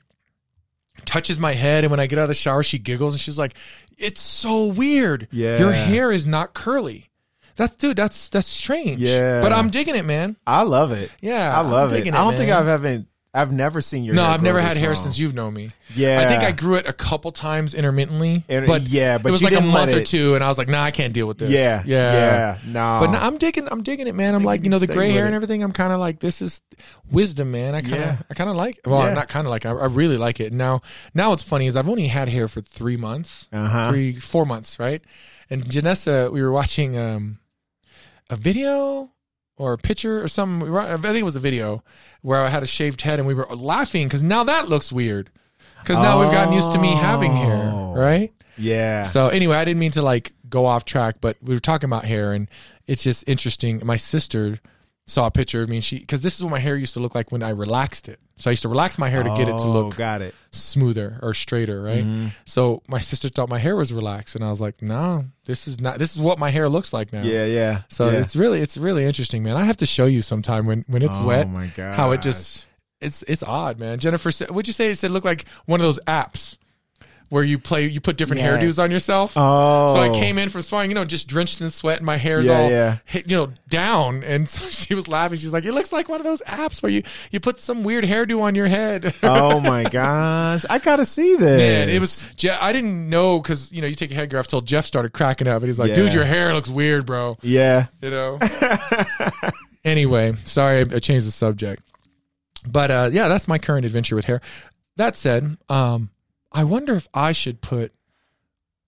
touches 1.05 1.37
my 1.37 1.53
head. 1.53 1.83
And 1.83 1.91
when 1.91 1.99
I 1.99 2.07
get 2.07 2.17
out 2.17 2.23
of 2.23 2.29
the 2.29 2.33
shower, 2.33 2.63
she 2.63 2.79
giggles 2.79 3.13
and 3.13 3.21
she's 3.21 3.37
like, 3.37 3.53
it's 3.97 4.21
so 4.21 4.65
weird. 4.65 5.27
Yeah. 5.31 5.59
Your 5.59 5.71
hair 5.71 6.11
is 6.11 6.25
not 6.25 6.53
curly. 6.53 7.11
That's, 7.55 7.75
dude, 7.75 7.95
that's, 7.95 8.29
that's 8.29 8.47
strange. 8.47 8.99
Yeah. 8.99 9.41
But 9.41 9.53
I'm 9.53 9.69
digging 9.69 9.95
it, 9.95 10.05
man. 10.05 10.35
I 10.47 10.63
love 10.63 10.91
it. 10.91 11.11
Yeah. 11.21 11.55
I 11.55 11.61
love 11.61 11.91
I'm 11.91 11.97
it. 11.97 12.07
I 12.07 12.17
don't 12.17 12.35
think. 12.35 12.51
I've 12.51 12.65
haven't. 12.65 13.07
I've 13.35 13.51
never 13.51 13.81
seen 13.81 14.03
your. 14.03 14.13
No, 14.13 14.23
I've 14.25 14.43
never 14.43 14.61
had 14.61 14.77
hair 14.77 14.93
since 14.93 15.17
you've 15.17 15.33
known 15.33 15.55
me. 15.55 15.71
Yeah, 15.95 16.19
I 16.21 16.25
think 16.27 16.43
I 16.43 16.51
grew 16.51 16.75
it 16.75 16.87
a 16.87 16.93
couple 16.93 17.31
times 17.31 17.73
intermittently, 17.73 18.43
And- 18.47 18.67
but 18.67 18.83
yeah, 18.83 19.17
but 19.17 19.29
it 19.29 19.31
was 19.31 19.41
like 19.41 19.55
a 19.55 19.61
month 19.61 19.91
or 19.93 20.03
two, 20.03 20.35
and 20.35 20.43
I 20.43 20.47
was 20.49 20.59
like, 20.59 20.67
"Nah, 20.67 20.83
I 20.83 20.91
can't 20.91 21.13
deal 21.13 21.25
with 21.27 21.39
this." 21.39 21.49
Yeah, 21.49 21.81
yeah, 21.83 22.13
yeah. 22.13 22.57
No, 22.63 22.97
But 23.01 23.11
no, 23.11 23.17
I'm 23.17 23.39
digging, 23.39 23.67
I'm 23.71 23.81
digging 23.81 24.05
it, 24.05 24.13
man. 24.13 24.35
I'm 24.35 24.43
like, 24.43 24.63
you 24.63 24.69
know, 24.69 24.77
the 24.77 24.85
gray 24.85 25.09
hair 25.11 25.23
it. 25.23 25.27
and 25.27 25.35
everything. 25.35 25.63
I'm 25.63 25.71
kind 25.71 25.91
of 25.91 25.99
like, 25.99 26.19
this 26.19 26.43
is 26.43 26.61
wisdom, 27.11 27.49
man. 27.51 27.73
I 27.73 27.81
kind 27.81 27.93
of, 27.95 27.99
Yeah. 28.01 28.17
I 28.29 28.33
kind 28.35 28.49
of 28.51 28.55
like. 28.55 28.79
Well, 28.85 29.01
Yeah. 29.07 29.13
not 29.13 29.29
kind 29.29 29.47
of 29.47 29.51
like. 29.51 29.65
I, 29.65 29.71
I 29.71 29.85
really 29.85 30.17
like 30.17 30.39
it. 30.39 30.53
Now, 30.53 30.81
now 31.15 31.31
what's 31.31 31.43
funny 31.43 31.65
is 31.65 31.75
I've 31.75 31.89
only 31.89 32.07
had 32.07 32.29
hair 32.29 32.47
for 32.47 32.61
three 32.61 32.97
months, 32.97 33.47
Uh-huh. 33.51 33.89
three, 33.89 34.13
four 34.13 34.45
months, 34.45 34.77
right? 34.79 35.01
And 35.49 35.65
Janessa, 35.65 36.31
we 36.31 36.41
were 36.43 36.51
watching 36.51 36.97
um, 36.99 37.39
a 38.29 38.35
video 38.35 39.09
or 39.57 39.73
a 39.73 39.77
picture 39.77 40.23
or 40.23 40.27
something. 40.27 40.75
I 40.75 40.97
think 40.97 41.17
it 41.17 41.23
was 41.23 41.35
a 41.35 41.39
video 41.39 41.83
where 42.21 42.41
I 42.41 42.49
had 42.49 42.63
a 42.63 42.67
shaved 42.67 43.01
head, 43.01 43.19
and 43.19 43.27
we 43.27 43.33
were 43.33 43.45
laughing 43.55 44.07
because 44.07 44.23
now 44.23 44.43
that 44.45 44.69
looks 44.69 44.91
weird. 44.91 45.29
Because 45.81 45.99
now 45.99 46.21
we've 46.21 46.31
gotten 46.31 46.53
used 46.53 46.71
to 46.71 46.79
me 46.79 46.93
having 46.95 47.35
hair, 47.35 47.69
Oh. 47.73 47.93
right? 47.93 48.31
Yeah. 48.57 49.03
So 49.03 49.27
anyway, 49.27 49.57
I 49.57 49.65
didn't 49.65 49.79
mean 49.79 49.91
to 49.91 50.01
like 50.01 50.31
go 50.47 50.65
off 50.65 50.85
track, 50.85 51.17
but 51.19 51.35
we 51.41 51.53
were 51.53 51.59
talking 51.59 51.89
about 51.89 52.05
hair, 52.05 52.31
and 52.33 52.47
it's 52.87 53.03
just 53.03 53.23
interesting. 53.27 53.81
My 53.83 53.97
sister 53.97 54.59
saw 55.05 55.27
a 55.27 55.31
picture 55.31 55.61
of 55.61 55.69
me, 55.69 55.77
and 55.77 55.83
she 55.83 55.99
because 55.99 56.21
this 56.21 56.35
is 56.37 56.43
what 56.43 56.51
my 56.51 56.59
hair 56.59 56.75
used 56.75 56.93
to 56.93 56.99
look 56.99 57.13
like 57.15 57.31
when 57.31 57.43
I 57.43 57.49
relaxed 57.49 58.07
it. 58.07 58.19
So 58.37 58.49
I 58.49 58.53
used 58.53 58.63
to 58.63 58.69
relax 58.69 58.97
my 58.97 59.09
hair 59.09 59.21
to 59.21 59.29
get 59.29 59.41
it 59.47 59.57
to 59.57 59.63
Oh, 59.63 59.71
look 59.71 59.95
Got 59.95 60.21
it. 60.21 60.33
smoother 60.51 61.19
or 61.21 61.33
straighter, 61.33 61.81
right? 61.81 62.03
Mm-hmm. 62.03 62.27
So 62.45 62.81
my 62.87 62.99
sister 62.99 63.29
thought 63.29 63.47
my 63.47 63.59
hair 63.59 63.75
was 63.75 63.93
relaxed, 63.93 64.35
and 64.35 64.43
I 64.43 64.49
was 64.49 64.59
like, 64.59 64.81
no, 64.81 65.25
this 65.45 65.67
is 65.67 65.79
not. 65.79 65.99
This 65.99 66.13
is 66.13 66.19
what 66.19 66.39
my 66.39 66.49
hair 66.49 66.67
looks 66.69 66.93
like 66.93 67.13
now. 67.13 67.21
Yeah, 67.21 67.45
yeah. 67.45 67.81
So 67.89 68.09
yeah. 68.09 68.19
it's 68.19 68.35
really 68.35 68.61
it's 68.61 68.77
really 68.77 69.05
interesting, 69.05 69.43
man. 69.43 69.55
I 69.55 69.65
have 69.65 69.77
to 69.77 69.85
show 69.85 70.05
you 70.05 70.21
sometime 70.21 70.65
when 70.65 70.83
when 70.87 71.03
it's 71.03 71.17
oh 71.17 71.27
wet 71.27 71.49
my 71.49 71.67
god. 71.67 71.95
how 71.95 72.11
it 72.11 72.21
just 72.21 72.65
it's 73.01 73.23
it's 73.23 73.43
odd, 73.43 73.79
man. 73.79 73.99
Jennifer 73.99 74.31
said, 74.31 74.49
"Would 74.51 74.67
you 74.67 74.73
say 74.73 74.89
it 74.91 74.95
said 74.95 75.11
look 75.11 75.25
like 75.25 75.45
one 75.65 75.79
of 75.79 75.85
those 75.85 75.99
apps 76.07 76.57
where 77.33 77.43
you 77.43 77.57
play 77.57 77.87
you 77.87 77.99
put 77.99 78.15
different 78.15 78.41
Yes. 78.41 78.61
hairdos 78.63 78.81
on 78.83 78.91
yourself?" 78.91 79.33
Oh. 79.35 79.93
So 79.95 79.99
I 80.01 80.09
came 80.09 80.37
in 80.37 80.49
from 80.49 80.61
swimming, 80.61 80.91
you 80.91 80.95
know, 80.95 81.03
just 81.05 81.27
drenched 81.27 81.59
in 81.61 81.69
sweat, 81.71 81.97
and 81.97 82.05
my 82.05 82.17
hair's 82.17 82.45
Yeah, 82.45 82.57
all 82.59 82.69
yeah. 82.69 82.97
hit, 83.05 83.29
you 83.29 83.35
know, 83.37 83.51
down. 83.67 84.23
And 84.23 84.47
so 84.53 84.69
she 84.69 84.93
was 84.93 85.07
laughing. 85.07 85.37
She's 85.39 85.51
like, 85.53 85.65
"It 85.65 85.73
looks 85.73 85.91
like 85.91 86.07
one 86.09 86.19
of 86.19 86.25
those 86.25 86.41
apps 86.43 86.81
where 86.83 86.91
you 86.91 87.03
you 87.31 87.39
put 87.39 87.59
some 87.59 87.83
weird 87.83 88.05
hairdo 88.05 88.41
on 88.41 88.55
your 88.55 88.67
head." 88.67 89.13
oh 89.23 89.59
my 89.59 89.83
gosh. 89.83 90.65
I 90.69 90.79
gotta 90.79 91.05
see 91.05 91.35
this. 91.35 91.57
Man, 91.57 91.89
it 91.89 91.99
was. 91.99 92.27
Je- 92.35 92.49
I 92.49 92.71
didn't 92.71 93.09
know 93.09 93.39
because 93.39 93.71
you 93.71 93.81
know 93.81 93.87
you 93.87 93.95
take 93.95 94.11
a 94.11 94.15
headgear 94.15 94.39
off 94.39 94.47
till 94.47 94.61
Jeff 94.61 94.85
started 94.85 95.11
cracking 95.13 95.47
up, 95.47 95.61
and 95.61 95.67
he's 95.67 95.79
like, 95.79 95.89
Yeah. 95.89 95.95
"Dude, 95.95 96.13
your 96.13 96.25
hair 96.25 96.53
looks 96.53 96.69
weird, 96.69 97.05
bro." 97.05 97.37
Yeah. 97.41 97.87
You 98.01 98.11
know. 98.11 98.39
anyway, 99.83 100.35
sorry 100.43 100.81
I 100.81 100.99
changed 100.99 101.27
the 101.27 101.31
subject, 101.31 101.83
but 102.67 102.91
uh, 102.91 103.09
yeah, 103.11 103.27
that's 103.27 103.47
my 103.47 103.57
current 103.57 103.85
adventure 103.85 104.15
with 104.15 104.25
hair. 104.25 104.41
That 104.97 105.15
said, 105.15 105.57
um, 105.69 106.09
I 106.53 106.63
wonder 106.63 106.95
if 106.95 107.07
I 107.13 107.31
should 107.31 107.61
put 107.61 107.93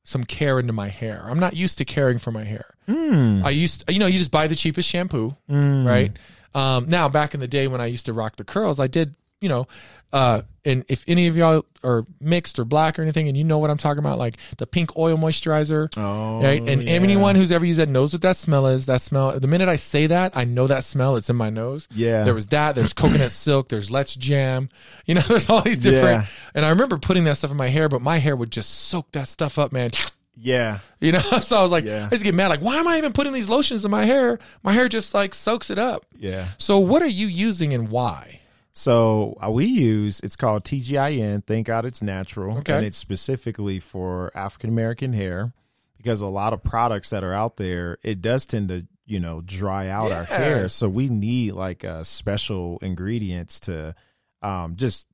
some 0.03 0.23
care 0.23 0.59
into 0.59 0.71
my 0.73 0.89
hair. 0.89 1.23
I'm 1.27 1.39
not 1.39 1.55
used 1.55 1.77
to 1.79 1.85
caring 1.85 2.19
for 2.19 2.31
my 2.31 2.43
hair. 2.43 2.75
Mm. 2.87 3.43
I 3.43 3.49
used, 3.49 3.83
you 3.89 3.97
know, 3.97 4.05
you 4.05 4.19
just 4.19 4.29
buy 4.31 4.45
the 4.47 4.55
cheapest 4.55 4.87
shampoo, 4.87 5.35
Mm. 5.49 5.85
right? 5.85 6.11
Um, 6.53 6.87
now, 6.87 7.09
back 7.09 7.33
in 7.33 7.39
the 7.39 7.47
day 7.47 7.67
when 7.67 7.81
I 7.81 7.87
used 7.87 8.05
to 8.05 8.13
rock 8.13 8.35
the 8.35 8.43
curls, 8.43 8.79
I 8.79 8.87
did, 8.87 9.15
you 9.45 9.49
know, 9.49 9.67
uh, 10.11 10.41
and 10.63 10.83
if 10.87 11.03
any 11.07 11.27
of 11.27 11.37
y'all 11.37 11.63
are 11.83 12.03
mixed 12.19 12.57
or 12.57 12.65
black 12.65 12.97
or 12.97 13.03
anything, 13.03 13.27
and 13.27 13.37
you 13.37 13.43
know 13.43 13.59
what 13.59 13.69
I'm 13.69 13.77
talking 13.77 13.99
about, 13.99 14.17
like 14.17 14.37
the 14.57 14.65
pink 14.65 14.97
oil 14.97 15.17
moisturizer, 15.17 15.89
Oh, 15.97 16.41
right? 16.41 16.59
And 16.67 16.81
yeah. 16.81 16.89
anyone 16.93 17.35
who's 17.35 17.51
ever 17.51 17.63
used 17.65 17.77
that 17.79 17.89
knows 17.89 18.11
what 18.11 18.23
that 18.23 18.35
smell 18.37 18.65
is. 18.65 18.87
That 18.87 19.01
smell. 19.01 19.39
The 19.39 19.45
minute 19.47 19.69
I 19.69 19.75
say 19.75 20.07
that, 20.07 20.35
I 20.35 20.45
know 20.45 20.65
that 20.65 20.83
smell. 20.83 21.15
It's 21.17 21.29
in 21.29 21.35
my 21.35 21.51
nose. 21.51 21.87
Yeah. 21.91 22.23
There 22.23 22.33
was 22.33 22.47
that. 22.47 22.73
There's 22.73 22.93
coconut 22.93 23.31
silk. 23.43 23.69
There's 23.69 23.91
Let's 23.91 24.15
Jam. 24.15 24.69
You 25.05 25.13
know, 25.13 25.21
there's 25.27 25.47
all 25.49 25.61
these 25.61 25.77
different. 25.79 26.23
Yeah. 26.23 26.27
And 26.55 26.65
I 26.65 26.69
remember 26.69 26.97
putting 26.97 27.25
that 27.25 27.37
stuff 27.37 27.51
in 27.51 27.57
my 27.57 27.67
hair, 27.67 27.87
but 27.87 28.01
my 28.01 28.17
hair 28.17 28.35
would 28.35 28.51
just 28.51 28.71
soak 28.87 29.11
that 29.11 29.27
stuff 29.27 29.59
up, 29.59 29.71
man. 29.71 29.91
Yeah. 30.37 30.79
You 30.99 31.13
know, 31.13 31.19
so 31.41 31.57
I 31.57 31.61
was 31.61 31.71
like, 31.71 31.85
Yeah. 31.85 32.07
I 32.07 32.09
just 32.09 32.25
get 32.25 32.35
mad. 32.35 32.49
Like, 32.49 32.59
why 32.59 32.75
am 32.75 32.89
I 32.89 32.97
even 32.97 33.13
putting 33.13 33.31
these 33.31 33.47
lotions 33.47 33.85
in 33.85 33.91
my 33.91 34.03
hair? 34.03 34.37
My 34.63 34.73
hair 34.73 34.89
just 34.89 35.13
like 35.13 35.33
soaks 35.33 35.69
it 35.69 35.79
up. 35.79 36.05
Yeah. 36.17 36.49
So, 36.57 36.77
what 36.79 37.01
are 37.01 37.07
you 37.07 37.27
using 37.27 37.73
and 37.73 37.87
why? 37.87 38.41
So 38.77 39.37
uh, 39.43 39.49
we 39.49 39.65
use 39.65 40.19
it's 40.19 40.35
called 40.35 40.65
TGIN. 40.65 41.45
Thank 41.45 41.67
God 41.67 41.85
it's 41.85 42.01
natural, 42.01 42.57
Okay. 42.57 42.73
and 42.75 42.85
it's 42.85 42.97
specifically 42.97 43.79
for 43.79 44.31
African 44.35 44.69
American 44.69 45.13
hair 45.13 45.53
because 45.97 46.21
a 46.21 46.27
lot 46.27 46.51
of 46.51 46.61
products 46.63 47.09
that 47.11 47.23
are 47.23 47.33
out 47.33 47.55
there, 47.55 47.97
it 48.03 48.21
does 48.21 48.45
tend 48.45 48.67
to 48.69 48.85
you 49.05 49.19
know 49.21 49.39
dry 49.41 49.87
out 49.87 50.11
our 50.11 50.25
hair. 50.25 50.67
So 50.67 50.89
we 50.89 51.07
need 51.07 51.53
like 51.53 51.85
uh, 51.85 52.03
special 52.03 52.77
ingredients 52.81 53.61
to 53.61 53.95
um, 54.41 54.75
just 54.75 55.07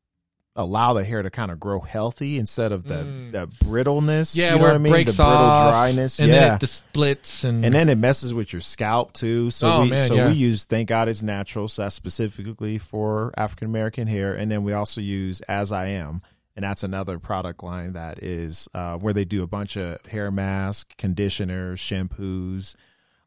allow 0.56 0.94
the 0.94 1.04
hair 1.06 1.22
to 1.22 1.30
kind 1.30 1.50
of 1.50 1.60
grow 1.60 1.80
healthy 1.80 2.38
instead 2.38 2.72
of 2.74 2.84
the 2.84 2.96
Mm. 2.96 3.32
the 3.32 3.48
brittleness. 3.66 4.36
Yeah, 4.36 4.46
you 4.46 4.52
know 4.52 4.58
where 4.58 4.68
what 4.68 4.74
I 4.74 4.76
it 4.76 4.80
mean? 4.80 4.92
breaks 4.94 5.12
the 5.12 5.24
brittle 5.24 5.34
off, 5.38 5.72
dryness. 5.72 6.20
and 6.20 6.28
yeah, 6.30 6.40
then 6.40 6.54
it, 6.56 6.60
the 6.60 6.68
splits, 6.68 7.44
and, 7.46 7.64
and 7.66 7.74
then 7.74 7.88
it 7.88 7.98
messes 7.98 8.34
with 8.34 8.52
your 8.52 8.60
scalp 8.60 9.14
too. 9.14 9.50
So 9.50 9.72
Oh, 9.72 9.82
we 9.84 9.92
man, 9.92 10.08
so 10.10 10.16
yeah. 10.16 10.28
we 10.28 10.34
use 10.34 10.66
Thank 10.66 10.90
God 10.90 11.08
It's 11.08 11.22
Natural. 11.22 11.68
So 11.70 11.84
that's 11.84 11.96
specifically 11.96 12.78
for 12.78 13.34
African 13.38 13.68
American 13.70 14.08
hair, 14.08 14.34
and 14.34 14.52
then 14.52 14.64
we 14.64 14.74
also 14.74 15.00
use 15.00 15.40
As 15.42 15.72
I 15.72 15.86
Am, 15.88 16.22
and 16.58 16.64
that's 16.64 16.84
another 16.84 17.18
product 17.18 17.64
line 17.64 17.94
that 17.94 18.22
is 18.22 18.68
uh, 18.74 18.98
where 18.98 19.14
they 19.14 19.24
do 19.24 19.44
a 19.44 19.48
bunch 19.48 19.78
of 19.78 20.06
hair 20.08 20.32
masks, 20.32 20.94
conditioners, 20.98 21.80
shampoos, 21.80 22.76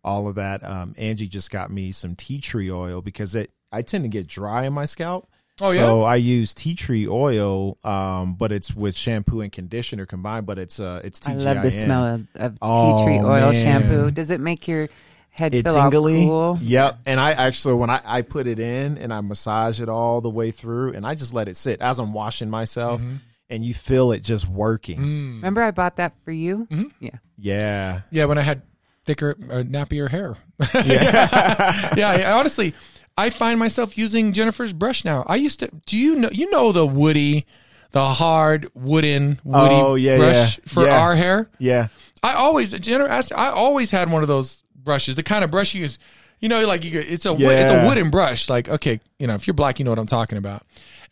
all 0.05 0.29
of 0.29 0.35
that. 0.35 0.63
Um, 0.63 0.95
Angie 0.99 1.27
just 1.29 1.51
got 1.51 1.71
me 1.71 1.91
some 1.91 2.15
tea 2.17 2.39
tree 2.39 2.71
oil 2.71 3.01
because 3.01 3.35
it 3.35 3.51
I 3.73 3.81
tend 3.81 4.05
to 4.05 4.09
get 4.09 4.27
dry 4.27 4.67
in 4.67 4.73
my 4.75 4.85
scalp. 4.85 5.27
Oh, 5.61 5.73
so 5.73 6.03
I 6.03 6.17
use 6.17 6.53
tea 6.53 6.75
tree 6.75 7.07
oil, 7.07 7.79
um, 7.85 8.35
but 8.35 8.51
it's 8.51 8.75
with 8.75 8.97
shampoo 8.97 9.41
and 9.41 9.53
conditioner 9.53 10.05
combined. 10.07 10.47
But 10.47 10.59
it's 10.59 10.81
uh, 10.81 11.01
it's 11.05 11.27
I 11.29 11.35
love 11.35 11.63
the 11.63 11.71
smell 11.71 12.05
of, 12.05 12.29
of 12.35 12.53
tea 12.55 12.59
Oh, 12.63 13.05
tree 13.05 13.19
oil 13.19 13.53
man. 13.53 13.55
shampoo. 13.55 14.11
Does 14.11 14.31
it 14.33 14.41
make 14.41 14.67
your 14.67 14.89
head 15.31 15.55
It 15.55 15.65
feel 15.65 15.77
all 15.77 15.91
tingly. 15.91 16.25
cool? 16.25 16.59
Yep. 16.61 16.99
And 17.07 17.21
I 17.21 17.33
actually 17.33 17.75
when 17.75 17.89
I, 17.91 18.01
I 18.05 18.23
put 18.23 18.47
it 18.49 18.59
in 18.59 18.99
and 18.99 19.13
I 19.13 19.21
massage 19.21 19.81
it 19.81 19.89
all 19.89 20.21
the 20.21 20.31
way 20.31 20.51
through 20.51 20.93
and 20.95 21.07
I 21.07 21.15
just 21.15 21.33
let 21.35 21.49
it 21.49 21.57
sit 21.57 21.81
as 21.81 21.99
I'm 22.01 22.13
washing 22.13 22.51
myself 22.51 23.01
Mm-hmm. 23.03 23.17
and 23.51 23.65
you 23.65 23.75
feel 23.75 24.11
it 24.13 24.23
just 24.25 24.49
working. 24.49 24.99
Mm. 24.99 25.35
Remember, 25.37 25.63
I 25.63 25.71
bought 25.71 25.97
that 25.97 26.15
for 26.25 26.33
you. 26.33 26.67
Mm-hmm. 26.71 26.89
Yeah. 27.01 27.11
Yeah. 27.39 28.01
yeah, 28.11 28.25
when 28.27 28.39
I 28.39 28.43
had 28.43 28.63
thicker, 29.05 29.37
uh, 29.51 29.63
nappier 29.63 30.09
hair. 30.09 30.35
yeah, 30.75 31.95
yeah. 31.97 32.09
I, 32.11 32.33
honestly, 32.39 32.75
I 33.17 33.31
find 33.31 33.59
myself 33.59 33.97
using 33.97 34.33
Jennifer's 34.33 34.73
brush 34.73 35.05
now. 35.05 35.25
I 35.29 35.37
used 35.37 35.61
to. 35.61 35.71
Do 35.87 35.97
you 35.97 36.17
know? 36.17 36.31
You 36.33 36.51
know 36.51 36.73
the 36.73 36.87
woody, 36.87 37.47
the 37.93 38.07
hard 38.09 38.69
wooden 38.75 39.41
woody 39.45 39.75
Oh, 39.75 39.95
yeah, 39.95 40.17
brush 40.17 40.59
yeah. 40.59 40.65
for 40.67 40.85
Yeah. 40.85 40.99
our 41.01 41.15
hair. 41.17 41.49
Yeah. 41.59 41.89
I 42.23 42.35
always 42.35 42.71
Jennifer 42.73 43.11
asked. 43.11 43.33
I 43.33 43.51
always 43.51 43.91
had 43.91 44.11
one 44.11 44.23
of 44.23 44.29
those 44.29 44.63
brushes. 44.75 45.15
The 45.15 45.23
kind 45.23 45.45
of 45.45 45.51
brush 45.51 45.75
you 45.75 45.83
use. 45.83 45.99
You 46.41 46.49
know, 46.49 46.67
like 46.67 46.85
you, 46.85 47.01
it's 47.01 47.25
a 47.25 47.35
it's 47.39 47.71
a 47.71 47.87
wooden 47.87 48.11
brush. 48.11 48.49
Like 48.51 48.69
okay, 48.69 49.01
you 49.19 49.27
know, 49.27 49.35
if 49.35 49.47
you're 49.47 49.55
black, 49.55 49.79
you 49.79 49.85
know 49.85 49.91
what 49.93 49.99
I'm 49.99 50.07
talking 50.07 50.37
about. 50.39 50.63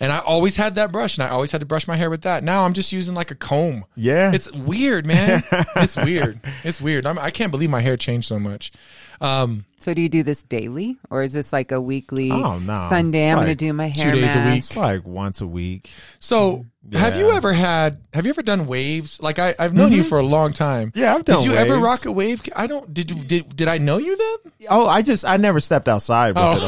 And 0.01 0.11
I 0.13 0.19
always 0.19 0.57
had 0.57 0.75
that 0.75 0.91
brush, 0.91 1.17
and 1.17 1.23
I 1.25 1.29
always 1.29 1.53
had 1.53 1.61
to 1.61 1.67
brush 1.67 1.87
my 1.87 1.97
hair 1.97 2.11
with 2.11 2.23
that. 2.23 2.43
Now 2.43 2.65
I'm 2.65 2.73
just 2.73 2.91
using 2.93 3.15
like 3.15 3.31
a 3.31 3.37
comb. 3.37 3.85
Yeah. 3.95 4.33
It's 4.33 4.51
weird, 4.51 5.07
man. 5.07 5.43
it's 5.77 5.97
weird. 6.05 6.41
It's 6.65 6.81
weird. 6.81 7.07
I'm, 7.07 7.19
I 7.21 7.31
can't 7.31 7.53
believe 7.53 7.71
my 7.71 7.81
hair 7.83 7.97
changed 7.97 8.27
so 8.27 8.41
much. 8.41 8.73
Um, 9.21 9.65
So 9.83 9.95
do 9.95 10.01
you 10.01 10.09
do 10.09 10.23
this 10.23 10.43
daily, 10.45 10.97
or 11.11 11.23
is 11.23 11.33
this 11.33 11.53
like 11.53 11.73
a 11.73 11.81
weekly 11.81 12.31
Oh, 12.31 12.59
no. 12.61 12.75
Sunday? 12.89 13.19
It's 13.27 13.31
I'm 13.31 13.37
going 13.39 13.49
to 13.49 13.55
do 13.57 13.73
my 13.73 13.89
hair 13.89 14.13
Two 14.13 14.21
days 14.21 14.35
a 14.37 14.45
week. 14.47 14.59
It's 14.59 14.77
like 14.77 15.05
once 15.05 15.41
a 15.41 15.47
week. 15.47 15.91
So, 16.21 16.67
have 16.93 17.17
you 17.17 17.31
ever 17.33 17.53
had? 17.53 18.01
Have 18.15 18.25
you 18.25 18.31
ever 18.31 18.43
done 18.43 18.67
waves? 18.67 19.21
Like 19.21 19.39
I, 19.39 19.55
I've 19.59 19.75
known 19.75 19.93
you 19.93 20.03
for 20.05 20.19
a 20.19 20.23
long 20.25 20.53
time. 20.53 20.89
Mm-hmm. 20.91 20.99
Yeah, 21.01 21.15
I've 21.17 21.25
done. 21.25 21.39
Did 21.39 21.45
done 21.47 21.53
you 21.53 21.59
ever 21.59 21.75
waves. 21.75 21.85
rock 21.85 22.05
a 22.07 22.13
wave? 22.13 22.43
I 22.55 22.67
don't. 22.67 22.93
Did 22.95 23.11
you? 23.11 23.17
Did 23.25 23.57
Did 23.57 23.69
I 23.69 23.79
know 23.79 23.99
you 23.99 24.17
then? 24.17 24.53
Oh, 24.71 24.87
I 24.87 25.03
just 25.03 25.25
I 25.25 25.37
never 25.37 25.59
stepped 25.61 25.89
outside 25.89 26.35
with 26.37 26.45
Oh. 26.45 26.57
it 26.57 26.63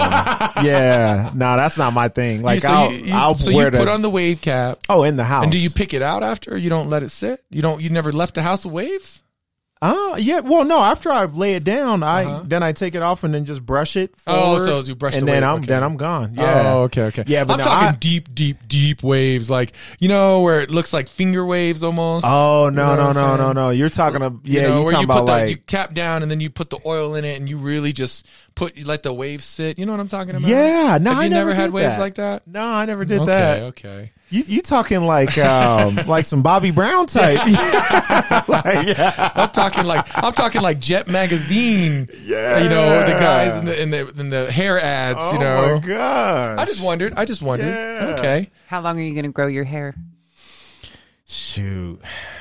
on. 0.59 0.65
Yeah, 0.65 1.31
no, 1.35 1.57
that's 1.57 1.77
not 1.79 1.93
my 1.93 2.09
thing. 2.09 2.43
Like 2.43 2.63
so 2.63 2.69
I'll 2.69 2.93
you, 2.93 3.07
you- 3.07 3.15
I'll 3.15 3.37
so 3.39 3.53
wear 3.53 3.67
you 3.67 3.71
the 3.73 3.79
put 3.79 3.89
on 3.89 4.03
the 4.03 4.11
wave 4.11 4.41
cap, 4.41 4.79
oh 4.89 5.03
in 5.05 5.17
the 5.17 5.25
house. 5.25 5.45
and 5.45 5.53
do 5.53 5.59
you 5.61 5.71
pick 5.71 5.95
it 5.95 6.03
out 6.03 6.23
after? 6.23 6.57
You 6.57 6.71
don't 6.71 6.89
let 6.91 7.03
it 7.03 7.11
sit. 7.11 7.45
You 7.51 7.63
don't. 7.63 7.81
You 7.81 7.91
never 7.91 8.13
left 8.13 8.35
the 8.35 8.43
house 8.43 8.65
with 8.65 8.75
waves. 8.75 9.23
Oh 9.87 10.17
yeah, 10.17 10.41
well 10.41 10.65
no. 10.65 10.79
After 10.81 11.11
I 11.13 11.25
lay 11.27 11.55
it 11.57 11.65
down, 11.65 12.03
I 12.03 12.25
Uh-huh. 12.25 12.43
then 12.47 12.63
I 12.63 12.73
take 12.73 12.95
it 12.95 13.03
off 13.03 13.23
and 13.23 13.35
then 13.35 13.45
just 13.45 13.65
brush 13.67 13.97
it. 13.97 14.15
Oh, 14.27 14.57
so 14.59 14.79
as 14.79 14.89
you 14.89 14.95
brush 14.95 15.13
and 15.15 15.23
the 15.23 15.27
then 15.33 15.43
wave, 15.43 15.51
I'm 15.51 15.57
okay. 15.59 15.67
then 15.67 15.83
I'm 15.83 15.97
gone. 15.97 16.35
Yeah. 16.35 16.63
Oh, 16.73 16.83
okay, 16.85 17.03
okay. 17.05 17.25
Yeah, 17.27 17.45
but 17.45 17.55
I'm 17.55 17.59
now 17.59 17.65
talking 17.65 17.89
I- 17.89 17.93
deep, 17.97 18.35
deep, 18.35 18.67
deep 18.67 19.03
waves, 19.03 19.51
like 19.51 19.75
you 19.99 20.09
know 20.09 20.41
where 20.41 20.61
it 20.63 20.71
looks 20.71 20.93
like 20.95 21.09
finger 21.09 21.45
waves 21.45 21.83
almost. 21.83 22.25
Oh 22.27 22.67
You 22.67 22.71
no 22.71 22.97
know 22.97 23.13
no 23.13 23.13
no 23.13 23.37
no 23.37 23.53
no! 23.53 23.71
You're 23.71 23.91
talking 23.91 24.17
about 24.17 24.41
You 24.45 24.61
yeah. 24.61 24.69
know, 24.69 24.79
You 24.79 24.85
where 24.85 24.93
talking 24.93 25.01
you 25.03 25.07
put 25.07 25.13
about 25.13 25.27
the 25.27 25.33
like 25.33 25.51
you 25.51 25.57
cap 25.59 25.93
down 25.95 26.23
and 26.23 26.31
then 26.31 26.41
you 26.41 26.49
put 26.51 26.71
the 26.71 26.79
oil 26.87 27.15
in 27.15 27.25
it 27.27 27.37
and 27.37 27.49
you 27.49 27.59
really 27.59 27.93
just 27.93 28.25
put 28.55 28.77
you 28.77 28.87
let 28.87 29.03
the 29.03 29.13
waves 29.13 29.45
sit. 29.45 29.79
You 29.79 29.85
know 29.85 29.93
what 29.93 30.01
I'm 30.01 30.09
talking 30.09 30.31
about? 30.35 30.49
yeah. 30.49 30.97
No, 31.01 31.11
Have 31.11 31.19
I 31.21 31.25
you 31.25 31.29
never 31.31 31.51
never 31.51 31.61
had 31.61 31.71
waves 31.73 31.91
that. 31.97 32.01
like 32.01 32.15
that? 32.15 32.47
No, 32.47 32.65
I 32.67 32.87
never 32.87 33.05
did 33.05 33.19
okay, 33.21 33.27
that. 33.27 33.63
okay. 33.65 34.13
You 34.31 34.43
you 34.47 34.63
talking 34.63 35.03
like 35.05 35.37
um 35.39 35.95
like 36.07 36.25
some 36.25 36.43
Bobby 36.43 36.71
Brown 36.71 37.07
type? 37.07 37.39
like, 38.49 38.87
yeah. 38.87 39.31
I'm 39.35 39.51
talking 39.51 39.85
like 39.85 40.07
I'm 40.15 40.33
talking 40.33 40.61
like 40.63 40.81
Jet 40.81 41.09
magazine. 41.09 42.09
Yeah. 42.25 42.59
You 42.59 42.69
know 42.69 43.01
the 43.07 43.13
guys 43.13 43.55
in 43.55 43.65
the 43.67 43.81
in 43.83 43.91
the, 43.91 44.09
in 44.21 44.31
the 44.31 44.51
hair 44.51 44.81
ads. 44.83 45.19
Oh 45.21 45.33
you 45.35 45.39
know. 45.39 45.75
my 45.81 45.87
gosh! 45.87 46.59
I 46.59 46.65
just 46.65 46.83
wondered. 46.83 47.15
I 47.15 47.25
just 47.27 47.43
wondered. 47.43 47.67
Yeah. 47.67 48.17
Okay. 48.19 48.51
How 48.67 48.81
long 48.81 48.99
are 48.99 49.03
you 49.03 49.13
going 49.13 49.27
to 49.27 49.31
grow 49.33 49.47
your 49.47 49.65
hair? 49.65 49.95
shoot 51.27 52.01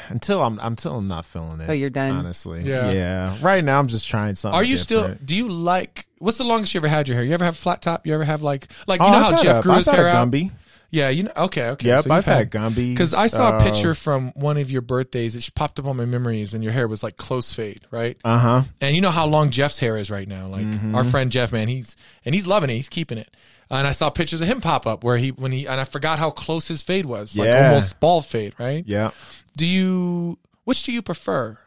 until 0.09 0.41
I'm 0.41 0.59
until 0.61 0.97
I'm 0.97 1.07
not 1.07 1.25
feeling 1.25 1.61
it. 1.61 1.69
Oh, 1.69 1.73
you're 1.73 1.89
done? 1.89 2.11
Honestly, 2.15 2.63
Yeah. 2.63 2.91
yeah. 2.91 3.37
Right 3.41 3.63
now, 3.63 3.79
I'm 3.79 3.87
just 3.87 4.07
trying 4.07 4.35
something. 4.35 4.55
Are 4.55 4.63
you 4.63 4.77
still? 4.77 5.15
Do 5.23 5.35
you 5.35 5.47
like? 5.49 6.05
What's 6.19 6.37
the 6.37 6.43
longest 6.43 6.73
you 6.73 6.79
ever 6.79 6.87
had 6.87 7.07
your 7.07 7.15
hair? 7.15 7.23
You 7.25 7.33
ever 7.33 7.45
have 7.45 7.57
flat 7.57 7.81
top? 7.81 8.05
You 8.05 8.13
ever 8.13 8.23
have 8.23 8.41
like 8.41 8.67
like 8.87 8.99
you 8.99 9.05
Oh, 9.05 9.11
know 9.11 9.17
I've 9.17 9.33
how 9.35 9.43
Jeff 9.43 9.59
a- 9.59 9.63
grew 9.63 9.71
I've 9.73 9.77
his 9.79 9.85
had 9.87 9.95
hair 9.95 10.07
a 10.07 10.11
out? 10.11 10.27
Gumby. 10.29 10.51
Yeah, 10.93 11.09
you 11.09 11.23
know. 11.23 11.31
Okay, 11.35 11.69
okay. 11.69 11.87
Yep, 11.87 12.03
so 12.03 12.11
I've 12.11 12.17
you've 12.19 12.25
had 12.35 12.51
Gumbies. 12.51 12.91
Because 12.93 13.15
I 13.15 13.25
saw 13.25 13.53
a 13.53 13.55
Uh, 13.55 13.63
picture 13.63 13.95
from 13.95 14.29
one 14.35 14.57
of 14.57 14.69
your 14.69 14.83
birthdays. 14.83 15.35
It 15.35 15.49
popped 15.55 15.79
up 15.79 15.85
on 15.87 15.97
my 15.97 16.05
memories, 16.05 16.53
and 16.53 16.63
your 16.63 16.71
hair 16.71 16.87
was 16.87 17.01
like 17.01 17.17
close 17.17 17.51
fade, 17.51 17.81
right? 17.89 18.15
Uh 18.23 18.37
huh. 18.37 18.63
And 18.79 18.95
you 18.95 19.01
know 19.01 19.09
how 19.09 19.25
long 19.25 19.49
Jeff's 19.49 19.79
hair 19.79 19.97
is 19.97 20.11
right 20.11 20.27
now. 20.27 20.45
Like 20.47 20.61
Mm-hmm. 20.65 20.93
our 20.93 21.03
friend 21.03 21.31
Jeff, 21.31 21.51
man, 21.51 21.67
he's 21.67 21.95
and 22.23 22.35
he's 22.35 22.45
loving 22.45 22.69
it. 22.69 22.75
He's 22.75 22.89
keeping 22.89 23.17
it. 23.17 23.35
And 23.71 23.87
I 23.87 23.91
saw 23.91 24.11
pictures 24.11 24.39
of 24.41 24.47
him 24.47 24.61
pop 24.61 24.85
up 24.85 25.03
where 25.03 25.17
he 25.17 25.29
when 25.31 25.51
he 25.51 25.65
and 25.67 25.81
I 25.81 25.83
forgot 25.85 26.19
how 26.19 26.29
close 26.29 26.67
his 26.67 26.83
fade 26.83 27.07
was, 27.07 27.35
like 27.35 27.47
Yeah. 27.47 27.69
almost 27.69 27.99
bald 27.99 28.27
fade, 28.27 28.53
right? 28.59 28.83
Yeah. 28.85 29.09
Do 29.57 29.65
you? 29.65 30.37
Which 30.63 30.83
do 30.83 30.91
you 30.91 31.01
prefer? 31.01 31.57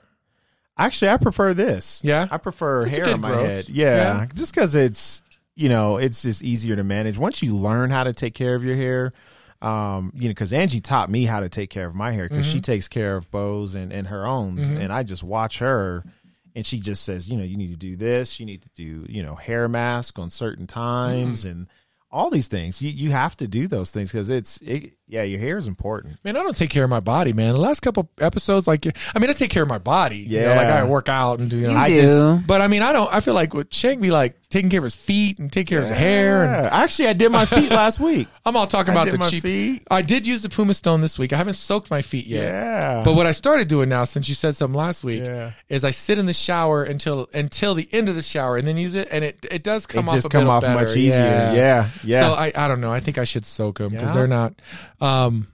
Actually, 0.78 1.10
I 1.10 1.16
prefer 1.16 1.52
this. 1.52 2.00
Yeah? 2.04 2.28
I 2.30 2.36
prefer 2.36 2.82
It's 2.86 2.96
hair 2.96 3.08
on 3.08 3.20
my 3.22 3.28
growth. 3.30 3.46
head. 3.46 3.68
Yeah, 3.70 3.96
Yeah. 4.20 4.26
just 4.34 4.54
because 4.54 4.74
it's 4.76 5.22
you 5.56 5.68
know 5.68 5.96
it's 5.96 6.22
just 6.22 6.42
easier 6.42 6.76
to 6.76 6.84
manage 6.84 7.18
once 7.18 7.42
you 7.42 7.56
learn 7.56 7.90
how 7.90 8.04
to 8.04 8.12
take 8.12 8.34
care 8.34 8.54
of 8.54 8.62
your 8.62 8.76
hair. 8.76 9.12
Um, 9.62 10.12
you 10.14 10.24
know, 10.28 10.28
because 10.32 10.52
Angie 10.52 10.80
taught 10.80 11.08
me 11.08 11.24
how 11.24 11.40
to 11.40 11.48
take 11.48 11.70
care 11.70 11.86
of 11.86 11.94
my 11.94 12.12
hair 12.12 12.28
because 12.28 12.46
Mm-hmm. 12.46 12.56
she 12.56 12.60
takes 12.60 12.88
care 12.88 13.16
of 13.16 13.30
Bo's 13.30 13.74
and, 13.74 13.90
and 13.90 14.06
her 14.08 14.26
own, 14.26 14.58
and 14.60 14.92
I 14.92 15.02
just 15.02 15.22
watch 15.22 15.58
her. 15.60 16.04
And 16.54 16.64
she 16.64 16.78
just 16.78 17.04
says, 17.04 17.28
you 17.28 17.36
know, 17.36 17.44
you 17.44 17.56
need 17.56 17.70
to 17.70 17.76
do 17.76 17.96
this. 17.96 18.38
You 18.40 18.46
need 18.46 18.62
to 18.62 18.68
do, 18.74 19.06
you 19.08 19.22
know, 19.22 19.34
hair 19.34 19.66
mask 19.68 20.18
on 20.18 20.30
certain 20.30 20.66
times 20.66 21.40
Mm-hmm. 21.44 21.50
and 21.50 21.66
all 22.10 22.30
these 22.30 22.48
things. 22.48 22.80
You 22.82 22.90
you 22.90 23.10
have 23.10 23.36
to 23.38 23.48
do 23.48 23.66
those 23.66 23.90
things 23.90 24.12
because 24.12 24.30
it's, 24.30 24.58
it, 24.58 24.94
yeah, 25.08 25.22
your 25.22 25.38
hair 25.38 25.56
is 25.56 25.66
important. 25.66 26.18
Man, 26.24 26.36
I 26.36 26.42
don't 26.42 26.56
take 26.56 26.70
care 26.70 26.84
of 26.84 26.90
my 26.90 27.00
body, 27.00 27.32
man. 27.32 27.52
The 27.52 27.60
last 27.60 27.80
couple 27.80 28.10
episodes, 28.20 28.66
like, 28.66 28.86
I 29.14 29.18
mean, 29.18 29.30
I 29.30 29.32
take 29.34 29.50
care 29.50 29.62
of 29.62 29.68
my 29.68 29.78
body. 29.78 30.18
You 30.18 30.40
know, 30.40 30.54
like 30.56 30.66
I 30.68 30.84
work 30.84 31.08
out 31.08 31.38
and 31.38 31.48
do, 31.48 31.56
you 31.56 31.66
know, 31.68 31.72
You 31.72 31.76
I 31.78 31.88
do. 31.88 31.94
just- 31.94 32.46
But 32.46 32.60
I 32.62 32.68
mean, 32.68 32.82
I 32.82 32.92
don't. 32.92 33.12
I 33.12 33.20
feel 33.20 33.34
like 33.34 33.54
with 33.54 33.72
Shank 33.72 34.00
be 34.00 34.10
like 34.10 34.36
taking 34.48 34.70
care 34.70 34.78
of 34.78 34.84
his 34.84 34.96
feet 34.96 35.38
and 35.40 35.52
take 35.52 35.66
care 35.66 35.80
of 35.82 35.88
his 35.88 35.96
hair. 35.96 36.44
And 36.44 36.64
Yeah. 36.64 36.70
Actually, 36.72 37.08
I 37.08 37.12
did 37.14 37.30
my 37.32 37.44
feet 37.46 37.70
last 37.82 37.98
week. 38.00 38.28
I'm 38.44 38.56
all 38.56 38.66
talking 38.68 38.92
I 38.92 38.94
about 38.94 39.04
did 39.06 39.14
the 39.14 39.18
my 39.18 39.28
cheap. 39.30 39.42
feet. 39.42 39.82
I 39.90 40.02
did 40.02 40.24
use 40.26 40.42
the 40.42 40.48
pumice 40.48 40.78
stone 40.78 41.00
this 41.00 41.18
week. 41.18 41.32
I 41.32 41.36
haven't 41.36 41.54
soaked 41.54 41.90
my 41.90 42.00
feet 42.02 42.26
yet. 42.26 42.44
Yeah. 42.44 43.02
But 43.04 43.14
what 43.14 43.26
I 43.26 43.32
started 43.32 43.66
doing 43.68 43.88
now, 43.88 44.04
since 44.04 44.28
you 44.28 44.34
said 44.36 44.56
something 44.56 44.76
last 44.78 45.02
week, 45.04 45.22
Yeah. 45.24 45.52
is 45.68 45.84
I 45.84 45.90
sit 45.90 46.18
in 46.18 46.26
the 46.26 46.32
shower 46.32 46.84
until 46.84 47.28
until 47.34 47.74
the 47.74 47.88
end 47.92 48.08
of 48.08 48.14
the 48.14 48.22
shower 48.22 48.56
and 48.56 48.66
then 48.66 48.76
use 48.76 48.94
it, 48.94 49.08
and 49.10 49.24
it 49.24 49.44
it 49.50 49.62
does 49.64 49.84
come 49.86 50.06
it 50.06 50.08
off. 50.10 50.14
just 50.14 50.26
a 50.26 50.30
come 50.30 50.48
off 50.48 50.62
better. 50.62 50.74
much 50.74 50.96
easier. 50.96 51.18
Yeah, 51.54 51.88
yeah. 52.04 52.20
So 52.20 52.34
I 52.34 52.52
I 52.54 52.68
don't 52.68 52.80
know. 52.80 52.92
I 52.92 53.00
think 53.00 53.18
I 53.18 53.24
should 53.24 53.44
soak 53.46 53.78
them 53.78 53.90
because 53.90 54.10
Yeah. 54.10 54.14
they're 54.14 54.26
not. 54.28 54.54
Um. 55.00 55.48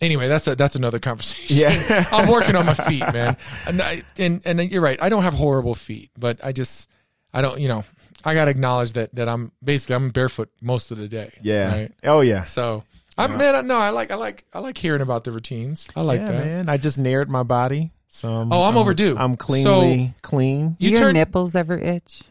Anyway, 0.00 0.28
that's 0.28 0.46
a 0.46 0.56
that's 0.56 0.76
another 0.76 0.98
conversation. 0.98 1.56
Yeah. 1.58 2.04
I'm 2.12 2.28
working 2.30 2.56
on 2.56 2.64
my 2.64 2.72
feet, 2.74 3.00
man. 3.12 3.36
And, 3.66 3.82
I, 3.82 4.02
and 4.16 4.40
and 4.46 4.70
you're 4.70 4.80
right. 4.80 5.00
I 5.02 5.10
don't 5.10 5.24
have 5.24 5.34
horrible 5.34 5.74
feet, 5.74 6.10
but 6.18 6.42
I 6.42 6.52
just 6.52 6.88
I 7.34 7.42
don't. 7.42 7.60
You 7.60 7.68
know, 7.68 7.84
I 8.24 8.32
got 8.32 8.46
to 8.46 8.50
acknowledge 8.50 8.94
that 8.94 9.14
that 9.16 9.28
I'm 9.28 9.52
basically 9.62 9.96
I'm 9.96 10.08
barefoot 10.08 10.48
most 10.62 10.90
of 10.90 10.96
the 10.96 11.06
day. 11.06 11.32
yeah. 11.42 11.72
Right? 11.74 11.92
Oh 12.04 12.20
yeah. 12.22 12.44
So. 12.44 12.84
I'm 13.18 13.36
man, 13.36 13.54
I- 13.54 13.60
no, 13.60 13.76
I 13.76 13.90
like, 13.90 14.10
I 14.10 14.14
like, 14.14 14.46
I 14.54 14.60
like 14.60 14.78
hearing 14.78 15.02
about 15.02 15.24
the 15.24 15.32
routines. 15.32 15.86
I 15.94 16.00
like 16.00 16.20
yeah, 16.20 16.32
that. 16.32 16.44
man. 16.46 16.68
I 16.70 16.78
just 16.78 16.98
nared 16.98 17.28
my 17.28 17.42
body. 17.42 17.90
So 18.08 18.32
I'm, 18.32 18.50
Oh, 18.50 18.62
I'm 18.62 18.78
overdue. 18.78 19.14
I'm 19.18 19.36
cleanly 19.36 20.14
clean. 20.22 20.74
You 20.78 20.90
your 20.90 21.00
turn- 21.00 21.14
nipples 21.14 21.54
ever 21.54 21.76
itch? 21.76 22.22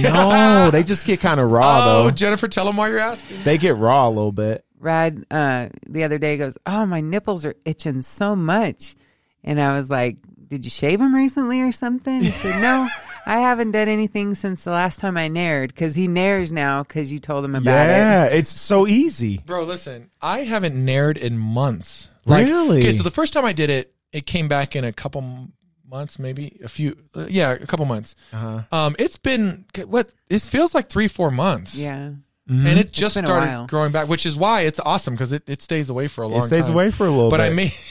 No, 0.00 0.70
they 0.70 0.84
just 0.84 1.06
get 1.06 1.20
kind 1.20 1.38
of 1.38 1.50
raw 1.50 1.80
Oh, 1.84 2.04
though. 2.04 2.10
Jennifer, 2.12 2.48
tell 2.48 2.64
them 2.64 2.78
why 2.78 2.88
you're 2.88 2.98
asking. 2.98 3.42
They 3.42 3.58
get 3.58 3.76
raw 3.76 4.08
a 4.08 4.10
little 4.10 4.32
bit. 4.32 4.64
Rad 4.78 5.24
uh, 5.30 5.68
the 5.86 6.04
other 6.04 6.18
day 6.18 6.36
goes, 6.36 6.56
"Oh, 6.66 6.86
my 6.86 7.00
nipples 7.00 7.44
are 7.44 7.54
itching 7.64 8.02
so 8.02 8.36
much," 8.36 8.94
and 9.42 9.60
I 9.60 9.76
was 9.76 9.90
like, 9.90 10.16
"Did 10.46 10.64
you 10.64 10.70
shave 10.70 10.98
them 10.98 11.14
recently 11.14 11.60
or 11.60 11.72
something?" 11.72 12.22
He 12.22 12.30
said, 12.30 12.60
"No, 12.62 12.88
I 13.26 13.38
haven't 13.40 13.72
done 13.72 13.88
anything 13.88 14.34
since 14.34 14.64
the 14.64 14.70
last 14.70 15.00
time 15.00 15.16
I 15.16 15.28
nared 15.28 15.68
because 15.68 15.94
he 15.94 16.06
nares 16.08 16.52
now 16.52 16.82
because 16.82 17.10
you 17.12 17.18
told 17.18 17.44
him 17.44 17.54
about 17.54 17.70
it." 17.86 17.90
Yeah, 17.90 18.24
it's 18.26 18.50
so 18.50 18.86
easy. 18.86 19.38
Bro, 19.38 19.64
listen, 19.64 20.10
I 20.22 20.40
haven't 20.40 20.74
nared 20.74 21.16
in 21.16 21.38
months. 21.38 22.10
Like, 22.24 22.46
Really? 22.46 22.80
Okay, 22.80 22.92
so 22.92 23.02
the 23.02 23.10
first 23.10 23.32
time 23.32 23.44
I 23.44 23.52
did 23.52 23.70
it, 23.70 23.94
it 24.12 24.26
came 24.26 24.48
back 24.48 24.76
in 24.76 24.84
a 24.84 24.92
couple 24.92 25.48
months, 25.88 26.18
maybe 26.18 26.60
a 26.62 26.68
few. 26.68 26.96
Uh, 27.14 27.26
yeah, 27.28 27.52
a 27.52 27.66
couple 27.66 27.86
months. 27.86 28.14
Uh-huh. 28.32 28.62
Um, 28.70 28.96
it's 28.98 29.16
been 29.16 29.64
what? 29.86 30.10
It 30.28 30.42
feels 30.42 30.74
like 30.74 30.88
three, 30.88 31.08
four 31.08 31.30
months. 31.30 31.74
Yeah. 31.74 32.12
Mm-hmm. 32.48 32.66
and 32.66 32.78
it 32.78 32.92
just 32.92 33.16
started 33.18 33.46
while. 33.46 33.66
growing 33.66 33.92
back, 33.92 34.08
which 34.08 34.24
is 34.24 34.34
why 34.34 34.62
it's 34.62 34.80
awesome 34.80 35.12
because 35.14 35.32
it, 35.32 35.42
it 35.46 35.60
stays 35.60 35.90
away 35.90 36.08
for 36.08 36.22
a 36.22 36.28
long 36.28 36.38
It 36.38 36.44
stays 36.44 36.66
time. 36.66 36.74
away 36.74 36.90
for 36.90 37.04
a 37.06 37.10
little 37.10 37.28
But 37.30 37.36
bit. 37.38 37.42
But 37.44 37.52
I 37.52 37.54
made 37.54 37.72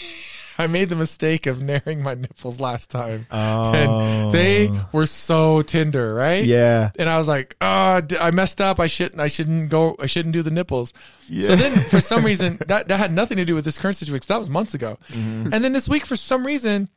I 0.59 0.65
made 0.65 0.89
the 0.89 0.95
mistake 0.95 1.45
of 1.45 1.57
naring 1.57 1.99
my 2.01 2.15
nipples 2.15 2.59
last 2.59 2.89
time, 2.89 3.27
Oh. 3.29 3.73
and 3.75 4.33
they 4.33 4.71
were 4.91 5.05
so 5.05 5.61
tender, 5.61 6.15
right? 6.15 6.43
Yeah. 6.43 6.89
and 6.97 7.07
I 7.07 7.19
was 7.19 7.27
like, 7.27 7.55
"Oh, 7.61 8.01
d- 8.01 8.17
I 8.17 8.31
messed 8.31 8.59
up. 8.59 8.79
I 8.79 8.87
shouldn't. 8.87 9.21
I 9.21 9.27
shouldn't 9.27 9.69
go. 9.69 9.95
I 9.99 10.07
shouldn't 10.07 10.33
do 10.33 10.41
the 10.41 10.49
nipples." 10.49 10.93
Yeah. 11.29 11.49
So 11.49 11.55
then, 11.57 11.71
for 11.83 12.01
some 12.01 12.25
reason, 12.31 12.57
that 12.65 12.87
that 12.87 12.97
had 12.97 13.13
nothing 13.13 13.37
to 13.37 13.45
do 13.45 13.53
with 13.53 13.65
this 13.65 13.77
current 13.77 13.97
situation. 13.97 14.25
That 14.29 14.39
was 14.39 14.49
months 14.49 14.73
ago. 14.73 14.97
Mm-hmm. 15.09 15.53
And 15.53 15.63
then 15.63 15.73
this 15.73 15.87
week, 15.87 16.07
for 16.07 16.15
some 16.15 16.43
reason, 16.43 16.89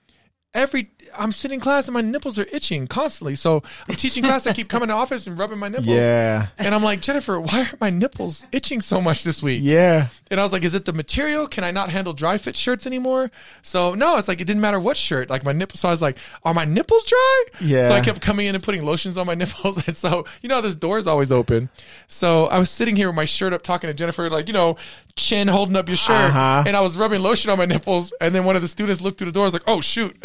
every 0.54 0.90
I'm 1.16 1.32
sitting 1.32 1.56
in 1.56 1.60
class 1.60 1.86
and 1.86 1.94
my 1.94 2.00
nipples 2.00 2.38
are 2.38 2.46
itching 2.52 2.86
constantly. 2.86 3.34
So 3.34 3.62
I'm 3.88 3.96
teaching 3.96 4.24
class. 4.24 4.46
I 4.46 4.52
keep 4.52 4.68
coming 4.68 4.88
to 4.88 4.94
office 4.94 5.26
and 5.26 5.38
rubbing 5.38 5.58
my 5.58 5.68
nipples. 5.68 5.88
Yeah. 5.88 6.48
And 6.58 6.74
I'm 6.74 6.82
like, 6.82 7.00
Jennifer, 7.00 7.40
why 7.40 7.62
are 7.62 7.70
my 7.80 7.90
nipples 7.90 8.46
itching 8.52 8.80
so 8.80 9.00
much 9.00 9.24
this 9.24 9.42
week? 9.42 9.60
Yeah. 9.62 10.08
And 10.30 10.40
I 10.40 10.42
was 10.42 10.52
like, 10.52 10.64
is 10.64 10.74
it 10.74 10.84
the 10.84 10.92
material? 10.92 11.46
Can 11.48 11.64
I 11.64 11.70
not 11.70 11.90
handle 11.90 12.12
dry 12.12 12.38
fit 12.38 12.56
shirts 12.56 12.86
anymore? 12.86 13.30
So 13.62 13.94
no, 13.94 14.16
it's 14.18 14.28
like 14.28 14.40
it 14.40 14.44
didn't 14.44 14.62
matter 14.62 14.80
what 14.80 14.96
shirt. 14.96 15.30
Like 15.30 15.44
my 15.44 15.52
nipples. 15.52 15.80
So 15.80 15.88
I 15.88 15.92
was 15.92 16.02
like, 16.02 16.18
are 16.44 16.54
my 16.54 16.64
nipples 16.64 17.04
dry? 17.04 17.44
Yeah. 17.60 17.88
So 17.88 17.94
I 17.94 18.00
kept 18.00 18.20
coming 18.20 18.46
in 18.46 18.54
and 18.54 18.62
putting 18.62 18.84
lotions 18.84 19.16
on 19.16 19.26
my 19.26 19.34
nipples. 19.40 19.86
And 19.86 19.96
so 19.96 20.26
you 20.42 20.48
know 20.48 20.60
this 20.60 20.76
door 20.76 20.98
is 20.98 21.06
always 21.06 21.32
open. 21.32 21.70
So 22.06 22.46
I 22.46 22.58
was 22.58 22.70
sitting 22.70 22.96
here 22.96 23.08
with 23.08 23.16
my 23.16 23.24
shirt 23.24 23.52
up, 23.52 23.62
talking 23.62 23.88
to 23.88 23.94
Jennifer, 23.94 24.28
like 24.30 24.46
you 24.46 24.54
know, 24.54 24.76
chin 25.20 25.46
holding 25.48 25.76
up 25.76 25.88
your 25.88 25.96
shirt, 25.96 26.30
Uh-huh. 26.30 26.64
and 26.66 26.76
I 26.76 26.80
was 26.80 26.96
rubbing 26.96 27.22
lotion 27.22 27.50
on 27.50 27.58
my 27.58 27.66
nipples. 27.66 28.12
And 28.20 28.34
then 28.34 28.44
one 28.44 28.56
of 28.56 28.62
the 28.62 28.68
students 28.68 29.00
looked 29.00 29.18
through 29.18 29.26
the 29.26 29.32
door. 29.32 29.44
I 29.44 29.46
was 29.46 29.52
like, 29.52 29.64
oh 29.66 29.80
shoot, 29.80 30.16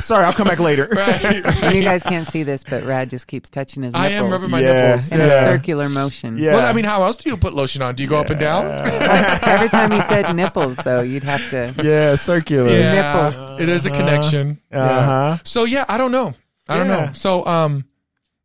Sorry, 0.00 0.24
I'll 0.24 0.32
come 0.32 0.46
back 0.48 0.58
later. 0.60 0.88
right, 0.90 1.22
And 1.24 1.44
right. 1.62 1.74
you 1.74 1.82
guys 1.82 2.02
can't 2.02 2.28
see 2.28 2.42
this, 2.42 2.64
but 2.64 2.84
Rad 2.84 3.10
just 3.10 3.26
keeps 3.26 3.48
touching 3.50 3.82
his 3.82 3.94
I 3.94 4.08
am 4.10 4.30
rubbing 4.30 4.50
my 4.50 4.60
Yeah. 4.60 4.86
nipples. 4.92 5.12
in 5.12 5.18
Yeah. 5.20 5.26
a 5.26 5.44
circular 5.44 5.88
motion. 5.88 6.36
Yeah. 6.36 6.54
Well, 6.54 6.66
I 6.66 6.72
mean, 6.72 6.84
how 6.84 7.02
else 7.02 7.16
do 7.16 7.30
you 7.30 7.36
put 7.36 7.54
lotion 7.54 7.82
on? 7.82 7.94
Do 7.94 8.02
you 8.02 8.08
go 8.08 8.18
up 8.18 8.30
and 8.30 8.38
down? 8.40 8.66
Every 9.42 9.68
time 9.68 9.92
you 9.92 10.02
said 10.02 10.34
nipples, 10.34 10.76
though, 10.76 11.00
you'd 11.02 11.24
have 11.24 11.48
to. 11.50 11.74
Yeah, 11.82 12.14
circular. 12.16 12.70
yeah, 12.70 13.24
Nipples. 13.30 13.58
there's 13.58 13.86
a 13.86 13.90
connection. 13.90 14.58
Uh-huh. 14.72 15.38
So 15.44 15.64
yeah, 15.64 15.84
I 15.88 15.98
don't 15.98 16.12
know. 16.12 16.34
I 16.68 16.76
don't 16.76 16.88
know. 16.88 17.10
So 17.14 17.44
um, 17.46 17.84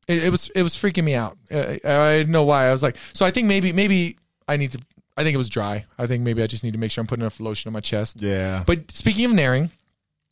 it, 0.07 0.25
it 0.25 0.29
was 0.31 0.49
it 0.55 0.63
was 0.63 0.73
freaking 0.73 1.03
me 1.03 1.13
out. 1.15 1.37
I, 1.51 1.79
I 1.83 2.17
didn't 2.17 2.31
know 2.31 2.43
why. 2.43 2.67
I 2.67 2.71
was 2.71 2.81
like, 2.81 2.97
so 3.13 3.25
I 3.25 3.31
think 3.31 3.47
maybe 3.47 3.71
maybe 3.73 4.17
I 4.47 4.57
need 4.57 4.71
to. 4.73 4.79
I 5.17 5.23
think 5.23 5.33
it 5.33 5.37
was 5.37 5.49
dry. 5.49 5.85
I 5.97 6.07
think 6.07 6.23
maybe 6.23 6.43
I 6.43 6.47
just 6.47 6.63
need 6.63 6.73
to 6.73 6.77
make 6.77 6.91
sure 6.91 7.01
I'm 7.01 7.07
putting 7.07 7.21
enough 7.23 7.39
lotion 7.39 7.69
on 7.69 7.73
my 7.73 7.79
chest. 7.79 8.17
Yeah. 8.19 8.63
But 8.67 8.91
speaking 8.91 9.23
of 9.25 9.31
naring, 9.31 9.71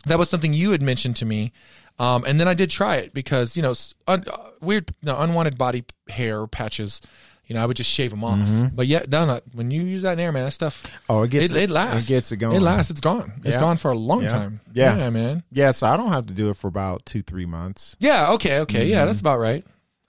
that 0.05 0.19
was 0.19 0.29
something 0.29 0.51
you 0.53 0.71
had 0.71 0.81
mentioned 0.81 1.15
to 1.17 1.25
me. 1.25 1.53
Um, 1.99 2.25
and 2.25 2.39
then 2.39 2.47
I 2.47 2.53
did 2.53 2.69
try 2.69 2.97
it 2.97 3.13
because, 3.13 3.55
you 3.55 3.61
know, 3.63 3.73
un, 4.07 4.25
uh, 4.29 4.37
weird, 4.61 4.93
no, 5.03 5.15
unwanted 5.17 5.57
body 5.57 5.85
hair 6.09 6.47
patches, 6.47 6.99
you 7.45 7.53
know, 7.55 7.61
I 7.61 7.65
would 7.65 7.77
just 7.77 7.89
shave 7.89 8.09
them 8.09 8.23
off. 8.23 8.39
But 8.75 8.87
yeah, 8.87 9.03
no, 9.07 9.25
no, 9.25 9.41
when 9.53 9.69
you 9.71 9.83
use 9.83 10.01
that 10.01 10.13
in 10.13 10.19
air, 10.19 10.31
man, 10.31 10.45
that 10.45 10.51
stuff, 10.51 10.91
Oh, 11.07 11.21
it 11.23 11.29
gets 11.29 11.51
it, 11.51 11.57
it 11.57 11.69
lasts. 11.69 12.09
It 12.09 12.13
gets 12.13 12.31
it 12.31 12.37
going. 12.37 12.57
It 12.57 12.61
lasts. 12.61 12.89
It's 12.91 12.99
gone. 12.99 13.33
It's 13.45 13.53
Yeah. 13.55 13.59
gone 13.61 13.77
for 13.77 13.91
a 13.91 13.97
long 13.97 14.23
Yeah. 14.23 14.29
time. 14.29 14.59
Yeah. 14.73 15.09
man. 15.11 15.43
Yeah, 15.51 15.69
so 15.71 15.87
I 15.87 15.95
don't 15.95 16.09
have 16.09 16.25
to 16.27 16.33
do 16.33 16.49
it 16.49 16.57
for 16.57 16.67
about 16.67 17.05
two, 17.05 17.21
three 17.21 17.45
months. 17.45 17.95
Yeah. 17.99 18.31
Okay. 18.33 18.59
Okay. 18.61 18.81
Mm-hmm. 18.81 18.89
Yeah, 18.89 19.05
that's 19.05 19.21
about 19.21 19.39
right. 19.39 19.63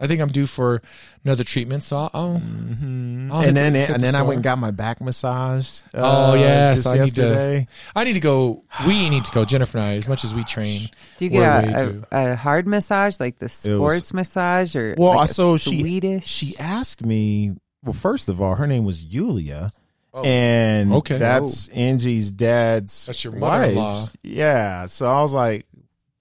I 0.05 0.07
think 0.07 0.20
I'm 0.20 0.28
due 0.28 0.46
for 0.46 0.82
another 1.24 1.42
treatment, 1.44 1.82
so 1.82 1.96
I'll. 1.96 2.11
I'll 2.14 2.30
I'll 2.34 2.38
Mm-hmm. 2.40 3.30
and 3.32 3.57
then 3.57 3.74
hit 3.74 3.88
and 3.90 4.02
the 4.02 4.07
then 4.07 4.14
I 4.14 4.22
went 4.22 4.36
and 4.36 4.44
got 4.44 4.59
my 4.59 4.70
back 4.70 5.00
massaged. 5.00 5.82
Uh, 5.94 6.32
Oh, 6.32 6.34
yes, 6.34 6.76
just 6.84 6.86
I 6.86 6.90
need 6.92 6.96
to- 6.96 7.02
yesterday. 7.22 7.66
I 7.96 8.05
need 8.05 8.12
to 8.12 8.20
go. 8.20 8.64
We 8.86 9.09
need 9.14 9.24
to 9.24 9.32
go, 9.32 9.44
Jennifer 9.44 9.78
and 9.78 9.86
I, 9.86 9.94
as 9.96 10.07
much 10.09 10.24
as 10.24 10.34
we 10.34 10.44
train. 10.44 10.82
Do 11.16 11.24
you 11.24 11.30
get 11.30 11.42
a, 11.42 12.05
a, 12.12 12.32
a 12.32 12.36
hard 12.36 12.66
massage 12.66 13.18
like 13.18 13.38
the 13.38 13.48
sports 13.48 14.12
massage 14.12 14.76
or 14.76 14.94
Well, 14.98 15.14
like 15.16 15.28
so 15.30 15.57
she 15.57 15.80
Swedish? 15.80 16.26
she 16.26 16.55
asked 16.59 17.05
me. 17.05 17.57
Well, 17.82 17.92
first 17.94 18.28
of 18.28 18.40
all, 18.40 18.55
her 18.57 18.66
name 18.66 18.84
was 18.84 19.05
Julia. 19.05 19.70
Oh. 20.16 20.22
and 20.22 20.92
Okay. 20.92 21.18
that's 21.18 21.66
Angie's 21.70 22.30
dad's 22.30 23.07
That's 23.07 23.24
your 23.24 23.32
wife. 23.32 23.40
mother-in-law. 23.40 24.07
Yeah, 24.22 24.86
so 24.86 25.07
I 25.12 25.20
was 25.22 25.34
like, 25.34 25.66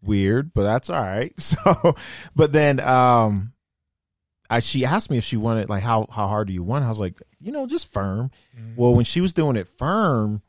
weird, 0.01 0.51
but 0.53 0.63
that's 0.63 0.89
all 0.89 0.99
right. 1.01 1.31
So, 1.39 1.95
but 2.35 2.51
then 2.51 2.79
um, 2.79 3.52
I 4.55 4.59
she 4.59 4.85
asked 4.85 5.09
me 5.09 5.17
if 5.17 5.23
she 5.23 5.37
wanted 5.37 5.69
like 5.69 5.83
how 5.83 6.07
how 6.09 6.27
hard 6.27 6.47
do 6.47 6.53
you 6.53 6.63
want? 6.63 6.85
I 6.85 6.89
was 6.89 6.99
like, 6.99 7.21
you 7.39 7.51
know, 7.51 7.67
just 7.67 7.91
firm. 7.91 8.31
Mm-hmm. 8.57 8.75
Well, 8.75 8.93
when 8.93 9.05
she 9.05 9.21
was 9.21 9.33
doing 9.33 9.55
it 9.55 9.67
firm. 9.67 10.41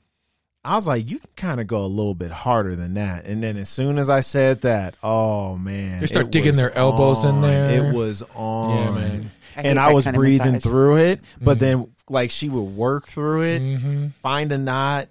I 0.67 0.77
was 0.77 0.87
like, 0.87 1.11
you 1.11 1.19
can 1.19 1.29
kind 1.37 1.61
of 1.61 1.67
go 1.67 1.85
a 1.85 1.87
little 1.87 2.15
bit 2.15 2.31
harder 2.31 2.75
than 2.75 2.95
that. 2.95 3.27
And 3.27 3.43
then 3.43 3.59
as 3.59 3.69
soon 3.69 3.99
as 3.99 4.09
I 4.09 4.21
said 4.21 4.63
that, 4.63 4.95
oh 5.03 5.57
man, 5.59 6.01
They 6.01 6.07
start 6.07 6.31
digging 6.31 6.55
their 6.57 6.75
elbows 6.75 7.23
in 7.23 7.43
there. 7.43 7.69
It 7.69 7.95
was 7.95 8.23
on. 8.35 8.71
Yeah, 8.79 8.91
man. 8.93 9.31
I 9.57 9.61
and 9.61 9.79
I 9.79 9.93
was 9.93 10.07
breathing 10.07 10.61
through 10.61 10.97
it, 10.97 11.21
but 11.39 11.59
then 11.59 11.93
like 12.09 12.31
she 12.31 12.49
would 12.49 12.63
work 12.63 13.09
through 13.09 13.43
it, 13.43 13.61
Mm-hmm. 13.61 14.07
find 14.23 14.53
a 14.53 14.59
knot, 14.59 15.09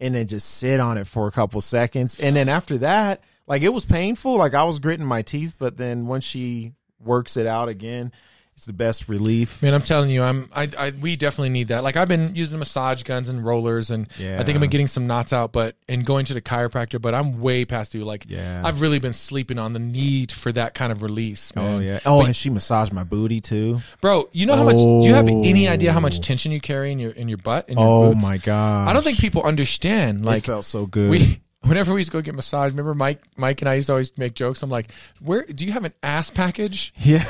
and 0.00 0.16
then 0.16 0.26
just 0.26 0.48
sit 0.48 0.80
on 0.80 0.98
it 0.98 1.06
for 1.06 1.28
a 1.28 1.30
couple 1.30 1.60
seconds. 1.60 2.18
And 2.18 2.34
then 2.34 2.48
after 2.48 2.78
that, 2.78 3.22
like 3.46 3.62
it 3.62 3.72
was 3.72 3.84
painful. 3.84 4.36
Like 4.36 4.54
I 4.54 4.64
was 4.64 4.80
gritting 4.80 5.06
my 5.06 5.22
teeth, 5.22 5.54
but 5.60 5.76
then 5.76 6.08
once 6.08 6.24
she 6.24 6.72
works 6.98 7.36
it 7.36 7.46
out 7.46 7.68
again, 7.68 8.10
it's 8.58 8.66
the 8.66 8.72
best 8.72 9.08
relief. 9.08 9.62
Man, 9.62 9.72
I'm 9.72 9.82
telling 9.82 10.10
you, 10.10 10.24
I'm. 10.24 10.50
I, 10.52 10.68
I. 10.76 10.90
We 10.90 11.14
definitely 11.14 11.50
need 11.50 11.68
that. 11.68 11.84
Like 11.84 11.96
I've 11.96 12.08
been 12.08 12.34
using 12.34 12.58
massage 12.58 13.04
guns 13.04 13.28
and 13.28 13.44
rollers, 13.44 13.92
and 13.92 14.08
Yeah. 14.18 14.40
I 14.40 14.42
think 14.42 14.56
I've 14.56 14.60
been 14.60 14.68
getting 14.68 14.88
some 14.88 15.06
knots 15.06 15.32
out, 15.32 15.52
but 15.52 15.76
and 15.88 16.04
going 16.04 16.24
to 16.24 16.34
the 16.34 16.40
chiropractor. 16.42 17.00
But 17.00 17.14
I'm 17.14 17.40
way 17.40 17.64
past 17.64 17.92
due. 17.92 18.04
Like, 18.04 18.26
Yeah. 18.28 18.60
I've 18.64 18.80
really 18.80 18.98
been 18.98 19.12
sleeping 19.12 19.60
on 19.60 19.74
the 19.74 19.78
need 19.78 20.32
for 20.32 20.50
that 20.50 20.74
kind 20.74 20.90
of 20.90 21.02
release. 21.04 21.52
Oh, 21.56 21.62
man. 21.62 21.76
Oh 21.76 21.78
yeah. 21.78 22.00
Oh, 22.04 22.22
and 22.24 22.34
she 22.34 22.50
massaged 22.50 22.92
my 22.92 23.04
booty 23.04 23.40
too. 23.40 23.80
bro. 24.00 24.28
You 24.32 24.46
know 24.46 24.56
how 24.56 24.64
much? 24.64 24.74
Do 24.76 25.02
you 25.06 25.14
have 25.14 25.28
any 25.28 25.68
idea 25.68 25.92
how 25.92 25.98
Oh. 25.98 26.02
much 26.02 26.20
tension 26.20 26.50
you 26.50 26.60
carry 26.60 26.90
in 26.90 26.98
your 26.98 27.12
in 27.12 27.28
your 27.28 27.38
butt? 27.38 27.68
In 27.68 27.78
your 27.78 27.86
Oh 27.86 28.12
boots? 28.14 28.26
my 28.28 28.38
god. 28.38 28.88
I 28.88 28.92
don't 28.92 29.02
think 29.04 29.18
people 29.20 29.44
understand. 29.44 30.18
it 30.22 30.24
Like 30.24 30.42
felt 30.44 30.64
so 30.64 30.84
good. 30.86 31.10
we. 31.10 31.40
Whenever 31.68 31.92
we 31.92 32.00
used 32.00 32.10
to 32.10 32.16
go 32.16 32.22
get 32.22 32.34
massage, 32.34 32.70
remember 32.72 32.94
Mike? 32.94 33.20
Mike 33.36 33.60
and 33.62 33.68
I 33.68 33.74
used 33.74 33.86
to 33.88 33.92
always 33.92 34.16
make 34.16 34.34
jokes. 34.34 34.62
I'm 34.62 34.70
like, 34.70 34.90
"Where 35.20 35.44
do 35.44 35.64
you 35.66 35.72
have 35.72 35.84
an 35.84 35.92
ass 36.02 36.30
package?" 36.30 36.92
yeah. 36.96 37.22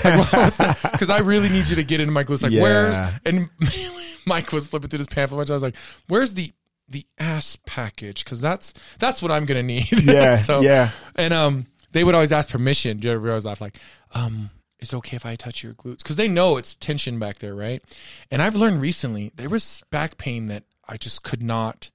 Because 0.82 1.11
I 1.11 1.18
really 1.18 1.49
need 1.49 1.66
you 1.66 1.76
to 1.76 1.84
get 1.84 2.01
into 2.01 2.12
my 2.12 2.24
glutes. 2.24 2.43
Like, 2.43 2.53
Yeah. 2.53 2.62
where's 2.62 2.97
and 3.24 3.49
Mike 4.26 4.53
was 4.53 4.66
flipping 4.68 4.91
through 4.91 4.99
this 4.99 5.07
pamphlet. 5.09 5.51
I 5.51 5.55
was 5.55 5.62
like, 5.62 5.76
"Where's 6.07 6.34
the 6.34 6.53
the 6.89 7.07
ass 7.18 7.57
package?" 7.66 8.24
Because 8.24 8.41
that's 8.41 8.74
that's 8.99 9.20
what 9.22 9.30
I'm 9.30 9.45
gonna 9.45 9.62
need. 9.62 9.89
Yeah, 10.05 10.36
so, 10.39 10.61
yeah. 10.61 10.91
And 11.16 11.34
um, 11.34 11.66
they 11.93 12.05
would 12.05 12.14
always 12.14 12.32
ask 12.32 12.49
permission. 12.51 12.99
Do 12.99 13.09
you 13.09 13.14
ever 13.14 13.28
always 13.30 13.45
laugh 13.45 13.61
like, 13.61 13.78
um, 14.14 14.51
is 14.78 14.93
it 14.93 14.97
okay 14.97 15.16
if 15.16 15.26
I 15.26 15.34
touch 15.36 15.62
your 15.62 15.74
glutes? 15.74 15.99
Because 15.99 16.16
they 16.16 16.28
know 16.28 16.57
it's 16.57 16.74
tension 16.76 17.18
back 17.18 17.39
there, 17.41 17.55
right? 17.55 17.82
And 18.30 18.41
I've 18.41 18.55
learned 18.55 18.80
recently 18.80 19.32
there 19.36 19.49
was 19.49 19.82
back 19.91 20.16
pain 20.18 20.47
that 20.47 20.64
I 20.89 20.97
just 20.97 21.22
could 21.22 21.43
not. 21.43 21.91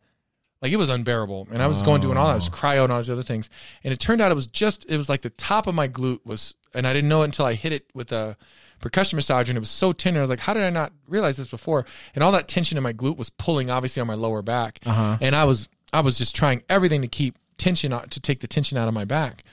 Like 0.64 0.72
it 0.72 0.78
was 0.78 0.88
unbearable, 0.88 1.49
and 1.51 1.61
I 1.61 1.68
was 1.68 1.82
going 1.82 1.99
doing 1.99 2.16
all 2.16 2.28
that, 2.28 2.32
I 2.32 2.36
was 2.36 2.47
oh. 2.47 2.53
cryo 2.53 2.86
and 2.86 2.93
all 2.93 2.99
these 2.99 3.09
other 3.09 3.22
things, 3.22 3.49
and 3.84 3.93
it 3.93 3.99
turned 3.99 4.22
out 4.22 4.32
it 4.32 4.36
was 4.36 4.47
just 4.47 4.86
it 4.88 4.95
was 4.95 5.09
like 5.09 5.22
the 5.22 5.30
top 5.30 5.68
of 5.68 5.76
my 5.76 5.89
glute 5.89 6.26
was, 6.26 6.55
and 6.74 6.88
I 6.88 6.93
didn't 6.93 7.09
know 7.09 7.24
it 7.24 7.26
until 7.26 7.45
I 7.45 7.53
hit 7.53 7.74
it 7.74 7.86
with 7.93 8.14
a 8.14 8.38
percussion 8.80 9.20
massager, 9.20 9.49
and 9.49 9.57
it 9.57 9.59
was 9.59 9.70
so 9.70 9.91
tender. 9.91 10.22
I 10.22 10.24
was 10.24 10.30
like, 10.30 10.39
how 10.39 10.53
did 10.53 10.64
I 10.64 10.70
not 10.70 10.93
realize 11.05 11.36
this 11.36 11.49
before? 11.49 11.86
And 12.16 12.24
all 12.24 12.32
that 12.32 12.47
tension 12.47 12.78
in 12.78 12.84
my 12.84 12.93
glute 12.93 13.18
was 13.18 13.30
pulling 13.30 13.70
obviously 13.70 13.99
on 13.99 14.07
my 14.07 14.14
lower 14.14 14.41
back, 14.41 14.80
uh-huh. 14.86 15.18
and 15.20 15.36
I 15.36 15.43
was 15.43 15.68
I 15.91 15.99
was 15.99 16.18
just 16.18 16.34
trying 16.34 16.64
everything 16.70 17.01
to 17.01 17.09
keep 17.09 17.38
tension 17.57 17.91
to 17.91 18.20
take 18.22 18.39
the 18.39 18.47
tension 18.47 18.78
out 18.78 18.88
of 18.88 18.93
my 18.93 19.03
back, 19.03 19.43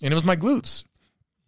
and 0.00 0.12
it 0.12 0.14
was 0.14 0.24
my 0.24 0.36
glutes. 0.36 0.84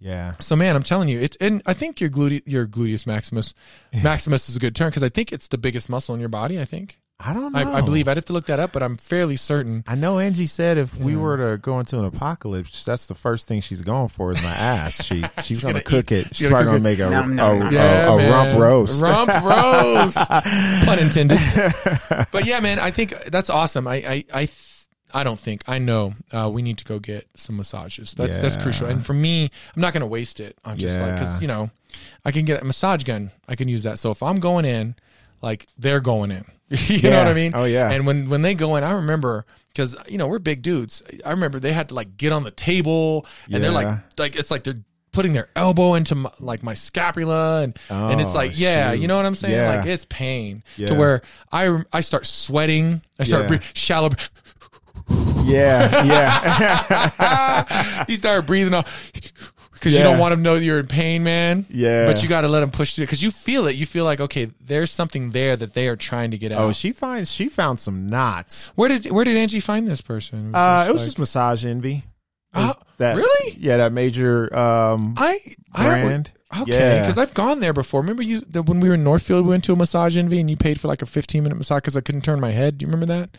yeah. 0.01 0.35
So 0.41 0.57
man, 0.57 0.75
I'm 0.75 0.83
telling 0.83 1.09
you, 1.09 1.21
it's 1.21 1.37
and 1.37 1.63
I 1.65 1.75
think 1.75 2.01
your 2.01 2.11
glute 2.11 2.43
your 2.45 2.67
gluteus 2.67 3.07
maximus 3.07 3.55
maximus 4.03 4.49
is 4.49 4.57
a 4.57 4.59
good 4.59 4.75
term 4.75 4.89
because 4.89 5.05
I 5.05 5.11
think 5.11 5.33
it's 5.33 5.47
the 5.47 5.59
biggest 5.59 5.89
muscle 5.89 6.13
in 6.13 6.21
your 6.21 6.29
body. 6.29 6.61
I 6.61 6.65
think 6.65 6.99
I 7.25 7.33
don't 7.33 7.53
know. 7.53 7.59
I, 7.73 7.79
I 7.79 7.81
believe 7.83 8.09
I'd 8.09 8.17
have 8.17 8.25
to 8.27 8.33
look 8.33 8.47
that 8.47 8.59
up, 8.59 8.73
but 8.73 8.83
I'm 8.83 8.97
fairly 8.97 9.37
certain. 9.37 9.85
I 9.87 9.95
know 9.95 10.19
Angie 10.19 10.47
said 10.47 10.77
if 10.79 10.97
we 10.99 11.15
were 11.15 11.37
to 11.53 11.59
go 11.59 11.79
into 11.79 11.99
an 11.99 12.05
apocalypse, 12.05 12.85
that's 12.85 13.07
the 13.07 13.15
first 13.15 13.47
thing 13.47 13.61
she's 13.61 13.81
going 13.83 14.09
for 14.09 14.33
is 14.33 14.43
my 14.43 14.51
ass. 14.51 15.05
She 15.05 15.25
she's, 15.43 15.63
gonna, 15.63 15.75
gonna 15.75 15.85
cook 15.85 16.11
eat- 16.11 16.19
it. 16.19 16.27
she's 16.29 16.37
She's 16.39 16.47
gonna 16.49 16.57
probably 16.65 16.81
gonna 16.81 16.83
make 16.83 16.99
a 16.99 17.11
Nom, 17.11 17.37
nom, 17.37 17.63
a, 17.63 17.71
nom. 17.71 18.19
a, 18.21 18.27
a 18.27 18.31
rump 18.31 18.59
roast. 18.61 19.03
Rump 19.03 19.29
roast. 19.45 20.17
Pun 20.85 20.99
intended. 20.99 21.39
But 22.33 22.47
yeah, 22.47 22.61
man, 22.61 22.79
I 22.79 22.91
think 22.91 23.15
that's 23.27 23.51
awesome. 23.51 23.87
I 23.87 23.95
I 23.97 24.25
I, 24.35 24.47
th- 24.47 24.87
I 25.15 25.23
don't 25.25 25.39
think 25.39 25.63
I 25.69 25.79
know. 25.79 26.15
Uh, 26.33 26.49
we 26.53 26.63
need 26.63 26.79
to 26.79 26.85
go 26.85 26.99
get 26.99 27.29
some 27.37 27.57
massages. 27.57 28.15
That's 28.15 28.39
that's 28.41 28.57
crucial. 28.57 28.87
And 28.89 29.05
for 29.05 29.13
me, 29.15 29.51
I'm 29.77 29.83
not 29.83 29.93
gonna 29.93 30.07
waste 30.07 30.41
it 30.41 30.57
on 30.65 30.77
just 30.79 30.99
like 30.99 31.15
because 31.15 31.41
you 31.43 31.49
know, 31.49 31.71
I 32.25 32.33
can 32.33 32.45
get 32.45 32.63
a 32.63 32.65
massage 32.65 33.05
gun. 33.05 33.31
I 33.47 33.55
can 33.55 33.69
use 33.69 33.83
that. 33.85 33.99
So 33.99 34.11
if 34.11 34.23
I'm 34.23 34.37
going 34.41 34.65
in, 34.65 34.95
like 35.43 35.67
they're 35.77 36.01
going 36.01 36.31
in. 36.31 36.45
you 36.71 37.03
know 37.11 37.19
what 37.19 37.29
I 37.29 37.35
mean? 37.35 37.53
Oh, 37.55 37.65
yeah. 37.65 37.91
And 37.91 38.07
when 38.07 38.31
when 38.31 38.43
they 38.43 38.55
go 38.55 38.77
in, 38.77 38.85
I 38.85 38.93
remember 38.93 39.45
because 39.69 39.95
you 40.09 40.17
know 40.19 40.27
we're 40.29 40.39
big 40.39 40.63
dudes. 40.63 41.03
I 41.25 41.31
remember 41.31 41.59
they 41.61 41.73
had 41.73 41.89
to 41.91 41.95
like 41.95 42.17
get 42.17 42.33
on 42.33 42.45
the 42.45 42.51
table 42.51 43.27
and 43.51 43.63
they're 43.63 43.71
like 43.73 43.99
like 44.19 44.37
it's 44.37 44.51
like 44.51 44.65
they're 44.65 44.83
putting 45.13 45.35
their 45.35 45.51
elbow 45.55 45.93
into 45.93 46.15
my, 46.15 46.31
like 46.41 46.63
my 46.63 46.73
scapula 46.73 47.61
and 47.61 47.79
and 47.91 48.19
it's 48.21 48.31
Oh, 48.31 48.35
like 48.37 48.59
yeah 48.59 48.93
shoot. 48.93 49.01
you 49.01 49.09
know 49.09 49.17
what 49.17 49.27
i'm 49.27 49.35
saying 49.35 49.53
Yeah. 49.55 49.77
like 49.77 49.87
it's 49.87 50.07
pain 50.07 50.63
to 50.79 50.95
where 50.95 51.21
i 51.53 51.83
i 51.93 52.01
start 52.01 52.25
sweating 52.25 53.03
i 53.19 53.25
start 53.25 53.43
Yeah. 53.43 53.49
breathing 53.49 53.67
shallow 53.75 54.09
Yeah, 55.45 56.05
yeah. 56.05 58.05
you 58.09 58.17
start 58.17 58.47
breathing 58.47 58.73
out 58.73 58.87
because 59.83 59.95
you 59.95 59.99
don't 59.99 60.19
want 60.21 60.31
them 60.33 60.45
to 60.45 60.51
know 60.51 60.55
you're 60.55 60.79
in 60.79 60.87
pain 60.87 61.23
man 61.25 61.67
Yeah. 61.69 62.07
but 62.07 62.23
you 62.23 62.29
got 62.29 62.43
to 62.43 62.49
let 62.49 62.61
them 62.61 62.71
push 62.71 62.95
through 62.95 63.07
because 63.07 63.23
you 63.23 63.31
feel 63.33 63.67
it 63.67 63.75
you 63.75 63.85
feel 63.87 64.05
like 64.05 64.21
okay 64.21 64.51
there's 64.61 64.91
something 64.93 65.31
there 65.33 65.57
that 65.57 65.75
they 65.75 65.89
are 65.89 65.97
trying 65.97 66.31
to 66.31 66.39
get 66.39 66.53
out 66.53 66.61
oh, 66.61 66.73
she 66.73 66.93
finds 66.93 67.33
she 67.33 67.49
found 67.49 67.81
some 67.81 68.09
knots. 68.09 68.71
where 68.77 68.89
did 68.89 69.11
where 69.11 69.25
did 69.25 69.37
angie 69.37 69.61
find 69.61 69.89
this 69.89 70.01
person 70.01 70.55
Uh, 70.55 70.87
it 70.89 70.93
was 70.93 71.01
like- 71.01 71.07
just 71.09 71.19
massage 71.19 71.65
envy. 71.67 72.05
It 72.55 72.59
was 72.59 72.75
Oh, 72.79 72.83
that 72.99 73.17
really? 73.17 73.57
Yeah, 73.59 73.79
that 73.79 73.93
major 73.93 74.55
um 74.57 75.15
I, 75.17 75.41
I 75.75 75.85
brand. 75.85 76.33
Okay, 76.61 76.71
Yeah. 76.73 77.01
because 77.01 77.17
I've 77.17 77.33
gone 77.33 77.61
there 77.61 77.73
before. 77.73 78.03
Remember 78.03 78.23
you 78.23 78.41
when 78.67 78.79
we 78.79 78.89
were 78.91 78.95
in 78.97 79.03
Northfield, 79.03 79.45
we 79.47 79.51
went 79.51 79.65
to 79.65 79.73
a 79.73 79.77
massage 79.77 80.19
envy, 80.19 80.39
and 80.39 80.51
you 80.51 80.57
paid 80.59 80.79
for 80.79 80.87
like 80.87 81.01
a 81.01 81.07
fifteen 81.07 81.45
minute 81.45 81.55
massage 81.57 81.79
because 81.79 81.97
I 81.97 82.03
couldn't 82.03 82.21
turn 82.25 82.41
my 82.41 82.51
head. 82.51 82.77
Do 82.77 82.85
you 82.85 82.93
remember 82.93 83.07
that? 83.07 83.31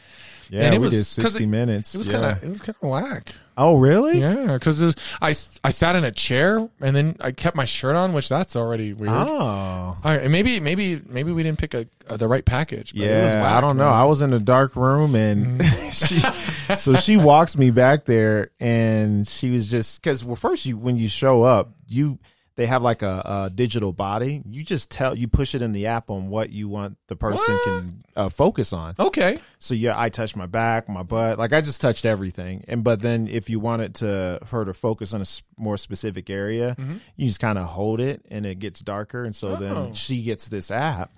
Yeah, 0.50 0.62
and 0.64 0.76
it 0.76 0.80
we 0.80 0.86
was- 0.86 0.92
did 0.94 1.06
sixty 1.06 1.44
it- 1.44 1.48
minutes. 1.48 1.96
It 1.96 2.00
was 2.00 2.08
yeah. 2.08 2.14
kind 2.14 2.26
of 2.26 2.44
it 2.44 2.50
was 2.50 2.60
kind 2.62 2.76
of 2.82 2.90
whack. 2.90 3.36
Oh, 3.56 3.78
really? 3.78 4.20
Yeah, 4.20 4.54
because 4.54 4.82
I 5.22 5.30
I 5.64 5.70
sat 5.70 5.96
in 5.96 6.04
a 6.04 6.12
chair 6.12 6.68
and 6.82 6.96
then 6.96 7.18
I 7.20 7.32
kept 7.32 7.56
my 7.56 7.66
shirt 7.66 7.96
on, 7.96 8.12
which 8.14 8.28
that's 8.28 8.56
already 8.56 8.94
weird. 8.94 9.12
Oh. 9.14 9.20
All 9.24 10.00
right, 10.04 10.28
maybe 10.30 10.60
maybe 10.60 11.00
maybe 11.08 11.32
we 11.32 11.44
didn't 11.44 11.60
pick 11.60 11.76
a, 11.76 11.86
a 12.08 12.18
the 12.18 12.28
right 12.28 12.44
package. 12.44 12.94
But 12.94 13.04
it 13.04 13.24
was 13.24 13.32
Yeah, 13.34 13.42
whack, 13.44 13.52
I 13.52 13.62
don't 13.62 13.78
know. 13.78 13.90
man. 13.92 13.94
I 13.94 14.06
was 14.06 14.24
in 14.24 14.34
a 14.34 14.40
dark 14.40 14.76
room 14.76 15.14
and 15.14 15.60
mm-hmm. 15.62 16.68
she, 16.74 16.76
so 16.76 16.96
she 16.96 17.16
walks 17.18 17.56
me 17.56 17.70
back 17.70 18.06
there 18.06 18.50
and 18.60 19.28
she 19.28 19.52
was 19.52 19.70
just 19.70 20.02
because 20.02 20.26
well, 20.26 20.36
first 20.36 20.66
you 20.66 20.76
when 20.76 20.98
you 20.98 21.08
show 21.08 21.44
up, 21.44 21.70
you 21.88 22.18
they 22.56 22.66
have 22.68 22.84
like 22.84 23.02
a, 23.02 23.22
a 23.46 23.52
digital 23.54 23.92
body. 23.94 24.42
You 24.50 24.64
just 24.64 24.92
tell 24.92 25.18
you 25.18 25.28
push 25.28 25.56
it 25.56 25.62
in 25.62 25.72
the 25.72 25.88
app 25.88 26.10
on 26.10 26.30
what 26.30 26.52
you 26.52 26.68
want 26.70 26.98
the 27.08 27.16
person 27.16 27.56
What? 27.56 27.64
can 27.64 28.04
uh, 28.16 28.30
focus 28.30 28.72
on. 28.74 28.96
Okay, 29.00 29.40
So 29.60 29.74
yeah, 29.74 30.00
I 30.00 30.10
touched 30.10 30.36
my 30.36 30.46
back, 30.46 30.88
my 30.88 31.04
butt, 31.04 31.40
like 31.40 31.52
I 31.54 31.62
just 31.62 31.82
touched 31.82 32.06
everything. 32.06 32.64
And 32.68 32.84
but 32.84 33.02
then 33.02 33.28
if 33.28 33.50
you 33.50 33.60
wanted 33.60 33.96
to 33.96 34.40
her 34.52 34.66
to 34.66 34.74
focus 34.74 35.14
on 35.14 35.22
a 35.22 35.26
more 35.58 35.78
specific 35.78 36.30
area, 36.30 36.76
you 37.16 37.28
just 37.28 37.40
kind 37.40 37.58
of 37.58 37.66
hold 37.66 38.00
it 38.00 38.24
and 38.30 38.46
it 38.46 38.60
gets 38.60 38.82
darker. 38.82 39.24
And 39.24 39.36
so 39.36 39.50
Oh. 39.50 39.56
then 39.56 39.94
she 39.94 40.22
gets 40.24 40.48
this 40.50 40.70
app, 40.72 41.12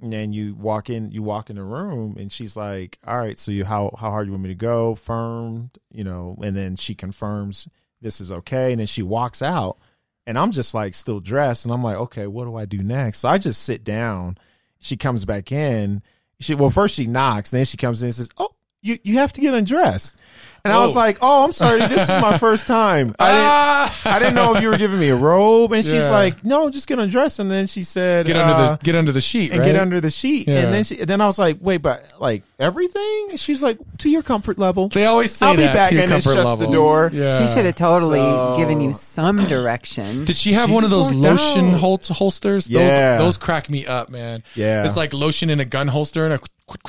and 0.00 0.12
then 0.12 0.32
you 0.32 0.54
walk 0.56 0.90
in, 0.90 1.12
you 1.12 1.22
walk 1.22 1.48
in 1.48 1.56
the 1.56 1.62
room, 1.62 2.16
and 2.18 2.32
she's 2.32 2.56
like, 2.56 2.98
"All 3.06 3.18
right, 3.18 3.38
so 3.38 3.52
you 3.52 3.64
how 3.64 3.94
how 4.00 4.10
hard 4.10 4.26
you 4.26 4.32
want 4.32 4.42
me 4.42 4.48
to 4.48 4.54
go? 4.56 4.96
Firm, 4.96 5.70
you 5.92 6.02
know?" 6.02 6.36
And 6.42 6.56
then 6.56 6.74
she 6.74 6.94
confirms 6.96 7.68
this 8.00 8.20
is 8.20 8.32
okay, 8.32 8.72
and 8.72 8.80
then 8.80 8.86
she 8.88 9.02
walks 9.02 9.40
out, 9.42 9.78
and 10.26 10.38
I'm 10.38 10.50
just 10.50 10.74
like 10.74 10.94
still 10.94 11.20
dressed, 11.20 11.64
and 11.64 11.72
I'm 11.72 11.82
like, 11.82 11.96
"Okay, 11.96 12.26
what 12.26 12.44
do 12.44 12.56
I 12.56 12.64
do 12.64 12.82
next?" 12.82 13.18
So 13.18 13.28
I 13.28 13.38
just 13.38 13.62
sit 13.62 13.84
down. 13.84 14.38
She 14.78 14.96
comes 14.96 15.24
back 15.24 15.52
in. 15.52 16.02
She 16.40 16.54
well 16.54 16.70
first 16.70 16.94
she 16.96 17.06
knocks, 17.06 17.50
then 17.50 17.64
she 17.64 17.76
comes 17.76 18.02
in 18.02 18.06
and 18.06 18.14
says, 18.14 18.28
"Oh, 18.38 18.50
you 18.80 18.98
you 19.02 19.18
have 19.18 19.32
to 19.34 19.40
get 19.40 19.54
undressed," 19.54 20.18
And 20.64 20.72
I 20.72 20.78
was 20.78 20.94
like, 20.94 21.18
"Oh, 21.22 21.44
I'm 21.44 21.50
sorry. 21.50 21.80
This 21.88 22.08
is 22.08 22.16
my 22.22 22.38
first 22.46 22.68
time. 22.68 23.16
I 23.18 23.30
didn't! 23.32 24.06
I 24.14 24.18
didn't 24.20 24.34
know 24.36 24.54
if 24.54 24.62
you 24.62 24.68
were 24.70 24.78
giving 24.78 25.00
me 25.00 25.08
a 25.08 25.16
robe." 25.16 25.72
And 25.72 25.82
she's 25.84 25.94
Yeah. 25.94 26.10
like, 26.10 26.44
"No, 26.44 26.70
just 26.70 26.86
get 26.86 27.00
undressed." 27.00 27.40
And 27.40 27.50
then 27.50 27.66
she 27.66 27.82
said, 27.82 28.26
Get 28.26 28.36
under 28.36 28.54
uh, 28.54 28.76
the 28.76 28.84
get 28.84 28.94
under 28.94 29.10
the 29.10 29.20
sheet, 29.20 29.50
and 29.50 29.58
right? 29.60 29.66
get 29.72 29.76
under 29.76 30.00
the 30.00 30.10
sheet." 30.10 30.46
Yeah. 30.46 30.58
And 30.60 30.72
then 30.72 30.84
she, 30.84 30.96
then 31.04 31.20
I 31.20 31.26
was 31.26 31.36
like, 31.36 31.56
"Wait, 31.60 31.78
but 31.78 32.06
like 32.20 32.44
everything?" 32.60 33.26
And 33.30 33.40
she's 33.40 33.60
like, 33.60 33.78
"To 33.98 34.08
your 34.10 34.22
comfort 34.22 34.56
level." 34.56 34.88
They 34.88 35.04
always 35.06 35.32
say 35.34 35.46
I'll 35.46 35.56
be 35.56 35.66
back, 35.66 35.88
to 35.88 35.94
your 35.96 36.04
and 36.04 36.12
then 36.12 36.20
comfort 36.22 36.34
shuts 36.36 36.48
level. 36.50 36.66
the 36.66 36.72
door. 36.72 37.10
Yeah. 37.12 37.38
She 37.44 37.52
should 37.52 37.64
have 37.64 37.74
totally 37.74 38.20
So- 38.20 38.54
given 38.56 38.80
you 38.80 38.92
some 38.92 39.38
direction. 39.48 40.24
Did 40.26 40.36
she 40.36 40.52
have 40.52 40.68
She 40.68 40.74
one 40.74 40.84
of 40.84 40.90
those 40.90 41.12
lotion 41.12 41.72
hol- 41.74 41.98
holsters? 42.08 42.68
Yeah. 42.68 43.16
Those, 43.18 43.24
those 43.26 43.36
crack 43.38 43.68
me 43.68 43.84
up, 43.86 44.10
man. 44.10 44.44
Yeah. 44.54 44.86
It's 44.86 44.96
like 44.96 45.12
lotion 45.12 45.50
in 45.50 45.58
a 45.58 45.64
gun 45.64 45.88
holster 45.88 46.24
and 46.24 46.34
a. 46.34 46.40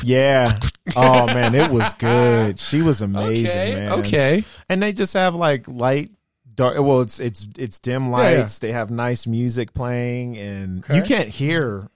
Yeah. 0.03 0.59
Oh 0.97 1.25
man, 1.27 1.55
it 1.55 1.71
was 1.71 1.93
good. 1.93 2.59
She 2.59 2.81
was 2.81 3.01
amazing, 3.01 3.62
Okay. 3.71 3.75
man. 3.75 3.91
Okay. 3.99 4.43
And 4.69 4.81
they 4.81 4.93
just 4.93 5.13
have 5.13 5.35
like 5.35 5.67
light 5.67 6.11
dark 6.55 6.77
well 6.79 7.01
it's 7.01 7.19
it's 7.19 7.47
it's 7.57 7.79
dim 7.79 8.03
Yeah, 8.11 8.31
yeah. 8.31 8.37
lights. 8.39 8.59
They 8.59 8.71
have 8.71 8.91
nice 8.91 9.25
music 9.25 9.73
playing 9.73 10.37
and 10.37 10.83
you 10.93 11.01
can't 11.01 11.29
hear, 11.29 11.87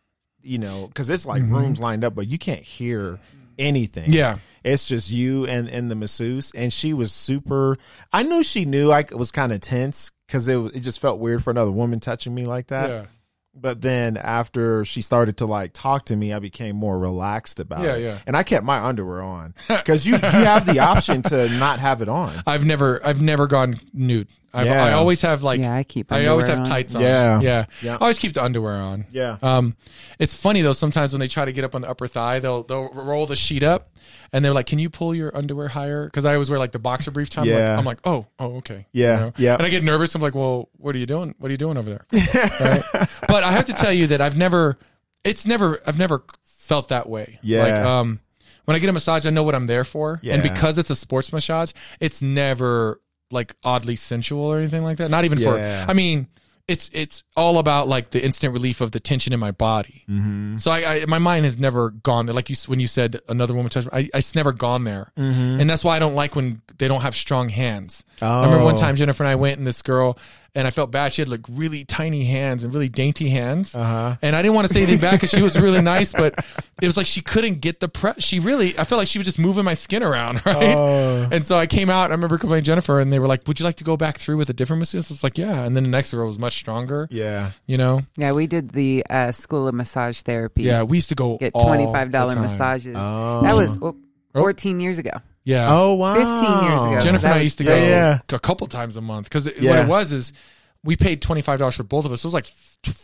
you 0.41 0.57
know, 0.57 0.89
cuz 0.93 1.09
it's 1.09 1.25
like 1.25 1.43
rooms 1.43 1.79
lined 1.79 2.03
up 2.03 2.15
but 2.15 2.27
you 2.27 2.37
can't 2.37 2.63
hear 2.63 3.19
anything. 3.59 4.05
Mm-hmm. 4.05 4.13
Yeah. 4.13 4.37
It's 4.63 4.87
just 4.87 5.11
you 5.11 5.45
and 5.45 5.69
and 5.69 5.89
the 5.91 5.95
masseuse 5.95 6.51
and 6.55 6.73
she 6.73 6.93
was 6.93 7.11
super 7.11 7.77
I 8.11 8.23
knew 8.23 8.43
she 8.43 8.65
knew 8.65 8.91
I 8.91 9.03
was 9.11 9.31
kind 9.31 9.51
of 9.53 9.61
tense 9.61 10.11
cuz 10.27 10.47
it 10.47 10.55
was- 10.57 10.73
it 10.75 10.81
just 10.81 10.99
felt 10.99 11.19
weird 11.19 11.43
for 11.43 11.51
another 11.51 11.71
woman 11.71 11.99
touching 11.99 12.33
me 12.35 12.45
like 12.45 12.67
that. 12.67 12.89
Yeah. 12.89 13.05
But 13.59 13.81
then 13.81 14.17
after 14.17 14.85
she 14.85 15.01
started 15.01 15.37
to 15.37 15.45
like 15.45 15.71
talk 15.73 16.05
to 16.05 16.15
me, 16.15 16.31
I 16.33 16.39
became 16.39 16.75
more 16.75 16.97
relaxed 16.97 17.59
about 17.59 17.81
Yeah, 17.83 17.95
it. 17.95 18.01
yeah. 18.03 18.17
And 18.27 18.37
I 18.37 18.43
kept 18.43 18.63
my 18.63 18.79
underwear 18.83 19.21
on 19.21 19.53
because 19.67 20.05
you 20.05 20.13
you 20.13 20.19
have 20.19 20.65
the 20.65 20.79
option 20.79 21.21
to 21.23 21.49
not 21.49 21.79
have 21.79 22.01
it 22.01 22.07
on. 22.09 22.43
I've 22.45 22.65
never 22.65 23.05
I've 23.05 23.21
never 23.21 23.47
gone 23.47 23.79
nude. 23.93 24.27
I've, 24.53 24.65
Yeah. 24.67 24.85
I 24.85 24.93
always 24.93 25.21
have 25.21 25.43
like 25.43 25.59
yeah, 25.59 25.75
I 25.75 25.83
keep. 25.83 26.11
I 26.11 26.27
always 26.27 26.47
have 26.47 26.59
on. 26.59 26.65
tights 26.65 26.95
on. 26.95 27.01
Yeah. 27.01 27.39
Yeah. 27.41 27.65
Yeah. 27.81 27.93
I 27.95 27.97
always 27.97 28.19
keep 28.19 28.33
the 28.33 28.43
underwear 28.43 28.75
on. 28.75 29.05
Yeah. 29.11 29.37
Um, 29.41 29.75
it's 30.19 30.35
funny 30.35 30.61
though. 30.61 30.73
Sometimes 30.73 31.11
when 31.13 31.19
they 31.19 31.27
try 31.27 31.45
to 31.45 31.51
get 31.51 31.63
up 31.63 31.75
on 31.75 31.81
the 31.81 31.89
upper 31.89 32.07
thigh, 32.07 32.39
they'll 32.39 32.63
they'll 32.63 32.89
roll 32.93 33.25
the 33.25 33.35
sheet 33.35 33.63
up, 33.63 33.89
and 34.33 34.43
they're 34.43 34.53
like, 34.53 34.65
"Can 34.67 34.79
you 34.79 34.89
pull 34.89 35.13
your 35.15 35.35
underwear 35.35 35.67
higher?" 35.67 36.05
Because 36.05 36.25
I 36.25 36.33
always 36.33 36.49
wear 36.49 36.59
like 36.59 36.71
the 36.71 36.79
boxer 36.79 37.11
brief 37.11 37.29
time. 37.29 37.45
Yeah. 37.45 37.69
Like, 37.71 37.79
I'm 37.79 37.85
like, 37.85 37.99
"Oh, 38.03 38.27
oh, 38.39 38.57
okay." 38.57 38.87
Yeah, 38.91 39.31
yeah. 39.37 39.55
And 39.55 39.63
I 39.63 39.69
get 39.69 39.83
nervous. 39.83 40.13
I'm 40.15 40.21
like, 40.21 40.35
"Well, 40.35 40.69
what 40.77 40.95
are 40.95 40.97
you 40.99 41.05
doing? 41.05 41.35
What 41.39 41.49
are 41.49 41.51
you 41.51 41.57
doing 41.57 41.77
over 41.77 41.89
there?" 41.89 42.05
right? 42.59 42.83
But 43.27 43.43
I 43.43 43.51
have 43.51 43.65
to 43.65 43.73
tell 43.73 43.93
you 43.93 44.07
that 44.07 44.21
I've 44.21 44.37
never. 44.37 44.77
It's 45.23 45.45
never. 45.45 45.79
I've 45.85 45.99
never 45.99 46.23
felt 46.45 46.89
that 46.89 47.09
way. 47.09 47.39
Yeah. 47.41 47.63
Like, 47.63 47.73
um, 47.73 48.19
when 48.65 48.75
I 48.75 48.79
get 48.79 48.89
a 48.89 48.93
massage, 48.93 49.25
I 49.25 49.29
know 49.29 49.43
what 49.43 49.55
I'm 49.55 49.67
there 49.67 49.85
for, 49.85 50.19
yeah. 50.21 50.33
and 50.33 50.43
because 50.43 50.77
it's 50.77 50.89
a 50.89 50.95
sports 50.95 51.31
massage, 51.31 51.71
it's 52.01 52.21
never 52.21 52.99
like 53.31 53.55
oddly 53.63 53.95
sensual 53.95 54.43
or 54.45 54.57
anything 54.59 54.83
like 54.83 54.97
that. 54.97 55.09
Not 55.09 55.25
even 55.25 55.39
Yeah. 55.39 55.85
for. 55.85 55.91
I 55.91 55.93
mean, 55.93 56.27
it's 56.67 56.89
it's 56.93 57.23
all 57.37 57.59
about 57.59 57.87
like 57.87 58.09
the 58.09 58.21
instant 58.23 58.51
relief 58.53 58.81
of 58.81 58.91
the 58.91 58.99
tension 58.99 59.31
in 59.33 59.39
my 59.39 59.51
body. 59.51 60.03
Mm-hmm. 60.09 60.57
So 60.57 60.69
I, 60.71 60.85
I 61.01 61.05
my 61.05 61.19
mind 61.19 61.45
has 61.45 61.57
never 61.57 61.91
gone 61.91 62.25
there. 62.25 62.35
Like 62.35 62.49
you 62.49 62.55
when 62.67 62.79
you 62.79 62.87
said 62.87 63.21
another 63.29 63.53
woman 63.53 63.69
touched 63.69 63.87
me, 63.91 63.91
I, 63.93 64.09
I 64.13 64.17
it's 64.17 64.35
never 64.35 64.51
gone 64.51 64.83
there, 64.83 65.11
Mm-hmm. 65.17 65.61
and 65.61 65.69
that's 65.69 65.83
why 65.83 65.95
I 65.95 65.99
don't 65.99 66.15
like 66.15 66.35
when 66.35 66.61
they 66.77 66.87
don't 66.87 67.01
have 67.01 67.15
strong 67.15 67.49
hands. 67.49 68.03
I 68.21 68.43
remember 68.45 68.63
one 68.65 68.75
time 68.75 68.95
Jennifer 68.95 69.23
and 69.23 69.29
I 69.29 69.35
went 69.35 69.57
and 69.59 69.65
this 69.67 69.81
girl. 69.81 70.17
And 70.57 70.65
I 70.65 70.71
felt 70.71 70.89
bad. 70.89 71.13
She 71.13 71.21
had 71.21 71.29
like 71.29 71.41
really 71.47 71.85
tiny 71.85 72.25
hands 72.25 72.63
and 72.63 72.73
really 72.73 72.89
dainty 72.89 73.29
hands. 73.29 73.75
Uh-huh. 73.75 74.17
And 74.23 74.35
I 74.35 74.41
didn't 74.41 74.55
want 74.55 74.67
to 74.67 74.73
say 74.73 74.81
anything 74.81 74.99
back 74.99 75.11
because 75.13 75.29
she 75.29 75.43
was 75.43 75.55
really 75.55 75.83
nice, 75.83 76.13
but 76.13 76.43
it 76.81 76.87
was 76.87 76.97
like 76.97 77.05
she 77.05 77.21
couldn't 77.21 77.61
get 77.61 77.79
the 77.79 77.87
press. 77.87 78.23
She 78.23 78.39
really, 78.39 78.69
I 78.79 78.83
felt 78.83 78.97
like 78.97 79.07
she 79.07 79.19
was 79.19 79.25
just 79.25 79.37
moving 79.37 79.63
my 79.65 79.75
skin 79.75 80.01
around, 80.01 80.41
right? 80.47 80.75
Oh. 80.75 81.27
And 81.31 81.45
so 81.45 81.59
I 81.59 81.67
came 81.67 81.91
out. 81.91 82.09
I 82.09 82.15
remember 82.15 82.39
complaining 82.39 82.63
to 82.63 82.65
Jennifer, 82.71 82.99
and 82.99 83.13
they 83.13 83.19
were 83.19 83.27
like, 83.27 83.47
"Would 83.47 83.59
you 83.59 83.65
like 83.65 83.75
to 83.75 83.83
go 83.83 83.97
back 83.97 84.17
through 84.17 84.37
with 84.37 84.49
a 84.49 84.53
different 84.53 84.79
masseuse?" 84.79 85.11
It's 85.11 85.23
like, 85.23 85.37
"Yeah." 85.37 85.63
And 85.63 85.75
then 85.75 85.83
the 85.83 85.89
next 85.89 86.11
girl 86.11 86.25
was 86.25 86.39
much 86.39 86.57
stronger. 86.57 87.07
Yeah. 87.11 87.51
You 87.67 87.77
know? 87.77 88.01
Yeah, 88.15 88.31
we 88.31 88.47
did 88.47 88.71
the 88.71 89.05
uh, 89.11 89.33
school 89.33 89.67
of 89.67 89.75
massage 89.75 90.21
therapy. 90.21 90.63
Yeah, 90.63 90.81
we 90.81 90.97
used 90.97 91.09
to 91.09 91.15
go 91.15 91.37
get 91.37 91.53
all 91.53 91.65
twenty 91.65 91.85
five 91.85 92.07
the 92.07 92.17
dollar 92.17 92.33
time. 92.33 92.41
massages. 92.41 92.95
Oh. 92.97 93.41
That 93.43 93.55
was 93.55 93.77
fourteen 94.33 94.79
years 94.79 94.97
ago. 94.97 95.11
Yeah. 95.47 95.73
Oh 95.73 95.93
wow. 95.93 96.13
15 96.13 96.69
years 96.69 96.85
ago. 96.85 96.99
Jennifer 96.99 97.27
and 97.27 97.35
I 97.35 97.39
used 97.39 97.57
to 97.59 97.63
go 97.63 97.73
Yeah, 97.73 98.19
a 98.27 98.39
couple 98.39 98.67
times 98.67 98.97
a 98.97 99.01
month 99.01 99.27
because 99.29 99.45
what 99.45 99.55
it 99.55 99.87
was 99.87 100.11
is 100.11 100.33
we 100.83 100.95
paid 100.95 101.21
twenty 101.21 101.41
five 101.41 101.59
dollars 101.59 101.75
for 101.75 101.83
both 101.83 102.05
of 102.05 102.11
us. 102.11 102.23
It 102.23 102.27
was 102.27 102.33
like 102.33 102.47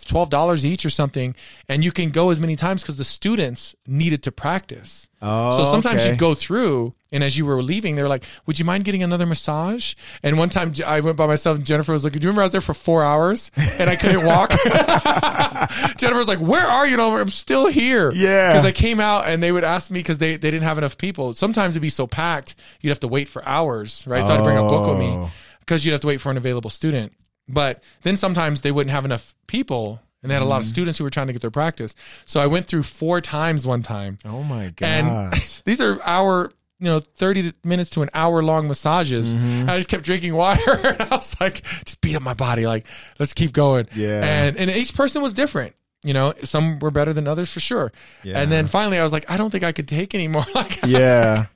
twelve 0.06 0.30
dollars 0.30 0.66
each 0.66 0.86
or 0.86 0.90
something, 0.90 1.36
and 1.68 1.84
you 1.84 1.92
can 1.92 2.12
go 2.12 2.30
as 2.30 2.40
many 2.40 2.56
times 2.56 2.82
because 2.82 2.98
the 2.98 3.04
students 3.04 3.76
needed 3.88 4.24
to 4.24 4.32
practice. 4.32 5.10
Oh, 5.22 5.52
so 5.58 5.64
sometimes 5.64 6.02
okay. 6.02 6.10
you'd 6.12 6.20
go 6.20 6.34
through, 6.34 6.94
and 7.12 7.24
as 7.24 7.38
you 7.38 7.46
were 7.46 7.62
leaving, 7.64 7.96
they 7.96 8.02
were 8.02 8.10
like, 8.10 8.24
"Would 8.46 8.60
you 8.60 8.66
mind 8.66 8.84
getting 8.86 9.04
another 9.04 9.26
massage?" 9.26 9.96
And 10.22 10.38
one 10.38 10.50
time 10.50 10.74
I 10.86 11.00
went 11.00 11.18
by 11.18 11.28
myself, 11.28 11.58
and 11.58 11.66
Jennifer 11.66 11.94
was 11.94 12.04
like, 12.04 12.14
"Do 12.14 12.20
you 12.20 12.28
remember 12.28 12.42
I 12.42 12.46
was 12.46 12.52
there 12.52 12.62
for 12.62 12.74
four 12.74 13.04
hours 13.04 13.52
and 13.80 13.90
I 13.90 13.96
couldn't 13.96 14.26
walk?" 14.26 14.52
Jennifer 15.98 16.20
was 16.20 16.28
like, 16.28 16.40
"Where 16.40 16.66
are 16.66 16.86
you?" 16.88 16.94
And 16.94 17.02
I'm, 17.02 17.14
I'm 17.16 17.30
still 17.30 17.68
here. 17.68 18.12
Yeah. 18.14 18.52
because 18.54 18.66
I 18.66 18.72
came 18.72 19.00
out 19.00 19.28
and 19.28 19.42
they 19.42 19.52
would 19.52 19.64
ask 19.64 19.92
me 19.92 20.00
because 20.00 20.18
they, 20.18 20.36
they 20.38 20.52
didn't 20.52 20.64
have 20.64 20.78
enough 20.78 20.98
people. 20.98 21.34
Sometimes 21.34 21.74
it'd 21.74 21.82
be 21.82 21.90
so 21.90 22.08
packed 22.08 22.56
you'd 22.82 22.90
have 22.90 23.00
to 23.02 23.08
wait 23.08 23.28
for 23.30 23.46
hours, 23.48 24.06
right? 24.08 24.26
So 24.26 24.34
I'd 24.36 24.44
bring 24.44 24.58
a 24.58 24.64
book 24.64 24.90
with 24.90 25.00
me 25.00 25.08
Oh. 25.14 25.32
because 25.60 25.86
you'd 25.86 25.92
have 25.94 26.02
to 26.02 26.08
wait 26.08 26.22
for 26.22 26.32
an 26.32 26.38
available 26.38 26.70
student. 26.70 27.14
But 27.48 27.84
then 28.04 28.16
sometimes 28.16 28.62
they 28.62 28.72
wouldn't 28.72 28.92
have 28.92 29.06
enough 29.06 29.36
people 29.48 30.00
and 30.24 30.30
they 30.30 30.34
had 30.34 30.42
a 30.42 30.46
lot 30.46 30.62
of 30.62 30.68
students 30.68 30.98
who 30.98 31.04
were 31.04 31.10
trying 31.10 31.28
to 31.28 31.34
get 31.34 31.42
their 31.42 31.52
practice. 31.52 31.96
So 32.26 32.40
I 32.40 32.48
went 32.48 32.68
through 32.68 32.84
four 32.84 33.20
times 33.20 33.68
one 33.68 33.84
time. 33.84 34.18
Oh 34.26 34.42
my 34.42 34.70
god! 34.70 34.86
And 34.86 35.34
these 35.66 35.82
are 35.82 36.02
hour, 36.04 36.52
you 36.80 36.86
know, 36.86 37.02
30 37.02 37.54
minutes 37.64 37.90
to 37.92 38.02
an 38.02 38.10
hour 38.14 38.42
long 38.42 38.70
massages. 38.70 39.34
Mm-hmm. 39.34 39.70
I 39.70 39.78
just 39.78 39.90
kept 39.90 40.06
drinking 40.06 40.34
water 40.34 40.72
and 40.84 41.02
I 41.02 41.16
was 41.16 41.40
like, 41.42 41.64
just 41.84 42.00
beat 42.00 42.16
up 42.16 42.24
my 42.24 42.34
body. 42.34 42.66
Like, 42.66 42.88
let's 43.20 43.34
keep 43.34 43.52
going. 43.52 43.88
Yeah. 43.94 44.24
And, 44.24 44.58
and 44.58 44.72
each 44.72 44.96
person 44.96 45.22
was 45.22 45.34
different. 45.34 45.76
You 46.06 46.14
know, 46.14 46.34
some 46.44 46.80
were 46.80 46.92
better 46.92 47.14
than 47.14 47.30
others 47.30 47.52
for 47.52 47.62
sure. 47.62 47.94
Yeah. 48.24 48.42
And 48.42 48.52
then 48.52 48.68
finally 48.68 49.00
I 49.00 49.04
was 49.04 49.14
like, 49.14 49.30
I 49.32 49.38
don't 49.38 49.50
think 49.52 49.64
I 49.64 49.72
could 49.72 49.88
take 49.88 50.14
anymore. 50.14 50.46
Like, 50.54 50.80
yeah. 50.86 51.48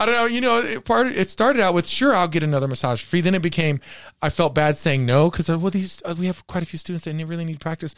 I 0.00 0.06
don't 0.06 0.14
know. 0.14 0.24
You 0.24 0.40
know, 0.40 0.58
it, 0.60 0.84
part 0.86 1.08
it 1.08 1.30
started 1.30 1.60
out 1.60 1.74
with 1.74 1.86
sure 1.86 2.16
I'll 2.16 2.26
get 2.26 2.42
another 2.42 2.66
massage 2.66 3.02
free. 3.02 3.20
Then 3.20 3.34
it 3.34 3.42
became 3.42 3.80
I 4.22 4.30
felt 4.30 4.54
bad 4.54 4.78
saying 4.78 5.04
no 5.04 5.30
because 5.30 5.48
well 5.48 5.70
these 5.70 6.00
uh, 6.06 6.14
we 6.18 6.24
have 6.24 6.46
quite 6.46 6.62
a 6.62 6.66
few 6.66 6.78
students 6.78 7.04
that 7.04 7.14
really 7.26 7.44
need 7.44 7.60
practice. 7.60 7.94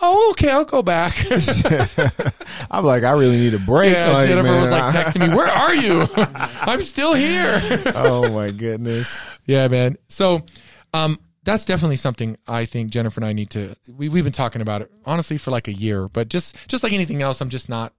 Oh, 0.00 0.30
okay, 0.30 0.50
I'll 0.50 0.64
go 0.64 0.82
back. 0.82 1.14
I'm 2.70 2.86
like, 2.86 3.02
I 3.02 3.10
really 3.10 3.36
need 3.36 3.52
a 3.52 3.58
break. 3.58 3.92
yeah, 3.92 4.08
Like, 4.08 4.28
Jennifer 4.28 4.60
was 4.60 4.70
like 4.70 4.94
texting 4.94 5.28
me, 5.28 5.36
"Where 5.36 5.46
are 5.46 5.74
you? 5.74 6.08
I'm 6.16 6.80
still 6.80 7.12
here." 7.12 7.60
oh 7.94 8.32
my 8.32 8.50
goodness. 8.50 9.22
yeah, 9.44 9.68
man. 9.68 9.98
So, 10.08 10.46
um, 10.94 11.18
that's 11.44 11.66
definitely 11.66 11.96
something 11.96 12.38
I 12.48 12.64
think 12.64 12.90
Jennifer 12.90 13.20
and 13.20 13.26
I 13.26 13.34
need 13.34 13.50
to. 13.50 13.76
We 13.86 14.08
we've 14.08 14.24
been 14.24 14.32
talking 14.32 14.62
about 14.62 14.80
it 14.80 14.90
honestly 15.04 15.36
for 15.36 15.50
like 15.50 15.68
a 15.68 15.74
year, 15.74 16.08
but 16.08 16.28
just 16.28 16.56
just 16.66 16.82
like 16.82 16.94
anything 16.94 17.20
else, 17.20 17.42
I'm 17.42 17.50
just 17.50 17.68
not 17.68 17.92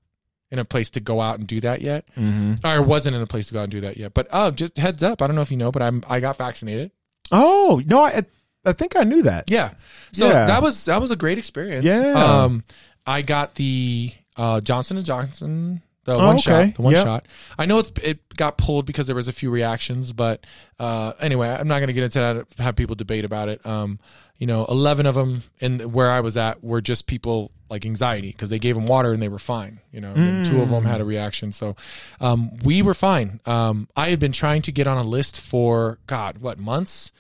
in 0.53 0.59
a 0.59 0.65
place 0.65 0.91
to 0.91 0.99
go 0.99 1.19
out 1.19 1.39
and 1.39 1.47
do 1.47 1.59
that 1.61 1.81
yet. 1.81 2.05
Mm-hmm. 2.15 2.65
Or 2.65 2.81
wasn't 2.83 3.15
in 3.15 3.21
a 3.23 3.27
place 3.27 3.47
to 3.47 3.53
go 3.53 3.59
out 3.59 3.63
and 3.63 3.71
do 3.71 3.81
that 3.81 3.97
yet. 3.97 4.13
But 4.13 4.27
uh, 4.29 4.51
just 4.51 4.77
heads 4.77 5.01
up. 5.01 5.21
I 5.21 5.27
don't 5.27 5.35
know 5.35 5.41
if 5.41 5.49
you 5.51 5.57
know, 5.57 5.71
but 5.71 5.81
I'm 5.81 6.03
I 6.07 6.19
got 6.19 6.37
vaccinated. 6.37 6.91
Oh 7.31 7.81
no, 7.85 8.03
I 8.03 8.21
I 8.65 8.71
think 8.73 8.95
I 8.95 9.03
knew 9.03 9.23
that. 9.23 9.49
Yeah. 9.49 9.71
So 10.13 10.27
Yeah. 10.27 10.45
that 10.45 10.61
was 10.61 10.85
that 10.85 11.01
was 11.01 11.11
a 11.11 11.15
great 11.15 11.37
experience. 11.37 11.85
Yeah. 11.85 12.13
Um 12.43 12.63
I 13.05 13.21
got 13.23 13.55
the 13.55 14.13
uh 14.37 14.61
Johnson 14.61 14.97
and 14.97 15.05
Johnson 15.05 15.81
the 16.05 16.13
Oh, 16.15 16.25
one 16.27 16.35
okay. 16.35 16.41
shot, 16.67 16.75
the 16.75 16.81
one 16.81 16.93
Yep. 16.93 17.05
shot. 17.05 17.25
I 17.57 17.65
know 17.65 17.79
it's 17.79 17.91
it 18.01 18.19
got 18.35 18.57
pulled 18.57 18.85
because 18.85 19.07
there 19.07 19.15
was 19.15 19.27
a 19.27 19.33
few 19.33 19.49
reactions, 19.49 20.11
but 20.13 20.45
uh 20.79 21.13
anyway, 21.19 21.47
I'm 21.49 21.67
not 21.67 21.79
going 21.79 21.87
to 21.87 21.93
get 21.93 22.03
into 22.03 22.19
that 22.19 22.63
have 22.63 22.75
people 22.75 22.95
debate 22.95 23.23
about 23.25 23.49
it. 23.49 23.65
Um 23.65 23.99
you 24.37 24.47
know, 24.47 24.65
11 24.65 25.05
of 25.05 25.15
them 25.15 25.43
in 25.59 25.91
where 25.93 26.11
I 26.11 26.19
was 26.19 26.35
at 26.35 26.61
were 26.63 26.81
just 26.81 27.05
people 27.07 27.51
like 27.69 27.85
anxiety 27.85 28.31
because 28.31 28.49
they 28.49 28.59
gave 28.59 28.75
them 28.75 28.85
water 28.85 29.13
and 29.13 29.21
they 29.21 29.29
were 29.29 29.39
fine, 29.39 29.79
you 29.93 30.01
know. 30.01 30.13
And 30.13 30.45
two 30.45 30.61
of 30.61 30.69
them 30.69 30.83
had 30.85 30.99
a 30.99 31.05
reaction. 31.05 31.51
So 31.51 31.75
um 32.19 32.57
we 32.63 32.81
were 32.81 32.93
fine. 32.93 33.39
Um 33.45 33.87
I 33.95 34.09
had 34.09 34.19
been 34.19 34.33
trying 34.33 34.61
to 34.63 34.71
get 34.71 34.87
on 34.87 34.97
a 34.97 35.03
list 35.03 35.39
for 35.39 35.99
god, 36.07 36.39
what, 36.39 36.59
months? 36.59 37.11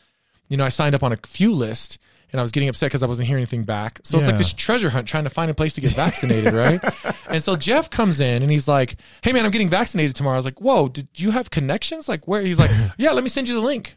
you 0.49 0.57
know, 0.57 0.65
I 0.65 0.69
signed 0.69 0.93
up 0.93 1.01
on 1.03 1.11
a 1.13 1.17
few 1.25 1.53
list 1.53 1.97
and 2.33 2.39
I 2.39 2.41
was 2.41 2.51
getting 2.51 2.67
upset 2.67 2.87
because 2.89 3.03
I 3.03 3.05
wasn't 3.05 3.27
hearing 3.29 3.43
anything 3.43 3.63
back. 3.63 3.99
So 4.03 4.17
it's 4.17 4.27
like 4.27 4.37
this 4.37 4.51
treasure 4.51 4.89
hunt 4.89 5.07
trying 5.07 5.23
to 5.23 5.29
find 5.29 5.49
a 5.49 5.53
place 5.53 5.73
to 5.75 5.81
get 5.81 5.91
vaccinated, 5.93 6.51
right? 6.53 6.81
And 7.29 7.41
so 7.43 7.55
Jeff 7.55 7.89
comes 7.89 8.19
in 8.19 8.43
and 8.43 8.51
he's 8.51 8.67
like, 8.67 8.97
Hey 9.23 9.31
man, 9.31 9.45
I'm 9.45 9.51
getting 9.51 9.69
vaccinated 9.69 10.15
tomorrow. 10.15 10.35
I 10.35 10.37
was 10.39 10.45
like, 10.45 10.59
Whoa, 10.59 10.89
did 10.89 11.07
you 11.15 11.31
have 11.31 11.49
connections? 11.49 12.09
Like 12.09 12.27
where? 12.27 12.41
He's 12.41 12.59
like, 12.59 12.69
Yeah, 12.97 13.11
let 13.11 13.23
me 13.23 13.29
send 13.29 13.47
you 13.47 13.53
the 13.55 13.61
link. 13.61 13.95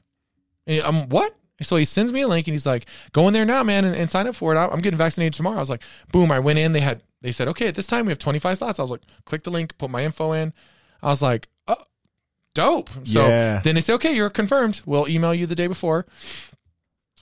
And 0.66 0.82
I'm 0.82 1.08
what? 1.08 1.34
So 1.62 1.76
he 1.76 1.84
sends 1.84 2.12
me 2.12 2.20
a 2.22 2.28
link 2.28 2.46
and 2.46 2.52
he's 2.54 2.64
like, 2.66 2.86
Go 3.12 3.26
in 3.28 3.34
there 3.34 3.44
now, 3.44 3.62
man, 3.62 3.84
and, 3.84 3.96
and 3.96 4.10
sign 4.10 4.26
up 4.26 4.36
for 4.36 4.54
it. 4.54 4.58
I'm 4.58 4.78
getting 4.78 4.96
vaccinated 4.98 5.34
tomorrow. 5.34 5.56
I 5.56 5.60
was 5.60 5.70
like, 5.70 5.82
Boom. 6.12 6.30
I 6.30 6.38
went 6.38 6.58
in. 6.58 6.72
They 6.72 6.80
had, 6.80 7.02
they 7.22 7.32
said, 7.32 7.48
Okay, 7.48 7.66
at 7.68 7.74
this 7.74 7.86
time 7.86 8.06
we 8.06 8.10
have 8.10 8.18
25 8.18 8.58
slots. 8.58 8.78
I 8.78 8.82
was 8.82 8.90
like, 8.90 9.02
Click 9.24 9.42
the 9.42 9.50
link, 9.50 9.76
put 9.78 9.90
my 9.90 10.02
info 10.04 10.32
in. 10.32 10.52
I 11.02 11.08
was 11.08 11.20
like, 11.22 11.48
Oh, 11.68 11.76
dope. 12.54 12.88
So 13.04 13.26
Yeah. 13.28 13.60
then 13.64 13.74
they 13.74 13.80
say, 13.80 13.92
Okay, 13.94 14.14
you're 14.14 14.30
confirmed. 14.30 14.80
We'll 14.86 15.08
email 15.08 15.34
you 15.34 15.46
the 15.46 15.54
day 15.54 15.66
before. 15.66 16.06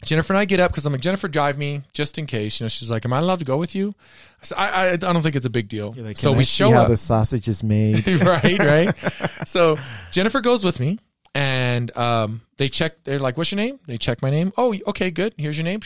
Jennifer 0.04 0.32
and 0.32 0.40
I 0.40 0.44
get 0.44 0.60
up 0.60 0.70
because 0.70 0.86
I'm 0.86 0.92
like, 0.92 1.02
Jennifer, 1.02 1.28
drive 1.28 1.58
me 1.58 1.82
just 1.92 2.18
in 2.18 2.26
case. 2.26 2.60
You 2.60 2.64
know, 2.64 2.68
she's 2.68 2.90
like, 2.90 3.04
Am 3.04 3.12
I 3.12 3.18
allowed 3.18 3.40
to 3.40 3.44
go 3.44 3.56
with 3.56 3.74
you? 3.74 3.94
I 4.40 4.44
said, 4.44 4.58
I, 4.58 4.68
I, 4.68 4.92
I 4.92 4.96
don't 4.96 5.22
think 5.22 5.36
it's 5.36 5.46
a 5.46 5.50
big 5.50 5.68
deal. 5.68 5.94
Like, 5.96 6.16
so 6.16 6.30
"Can 6.30 6.36
we 6.38 6.42
I 6.42 6.44
see 6.44 6.56
show 6.56 6.70
how 6.70 6.82
up. 6.82 6.88
the 6.88 6.96
sausage 6.96 7.48
is 7.48 7.62
made. 7.62 8.06
right, 8.22 8.58
right. 8.58 8.94
So 9.46 9.76
Jennifer 10.10 10.40
goes 10.40 10.64
with 10.64 10.80
me, 10.80 10.98
and 11.34 11.64
and 11.74 11.96
um, 11.96 12.40
they 12.56 12.68
check. 12.68 13.04
They're 13.04 13.18
like, 13.18 13.36
"What's 13.36 13.50
your 13.50 13.56
name?" 13.56 13.80
They 13.86 13.98
check 13.98 14.22
my 14.22 14.30
name. 14.30 14.52
Oh, 14.56 14.74
okay, 14.88 15.10
good. 15.10 15.34
Here's 15.36 15.56
your 15.58 15.64
name. 15.64 15.80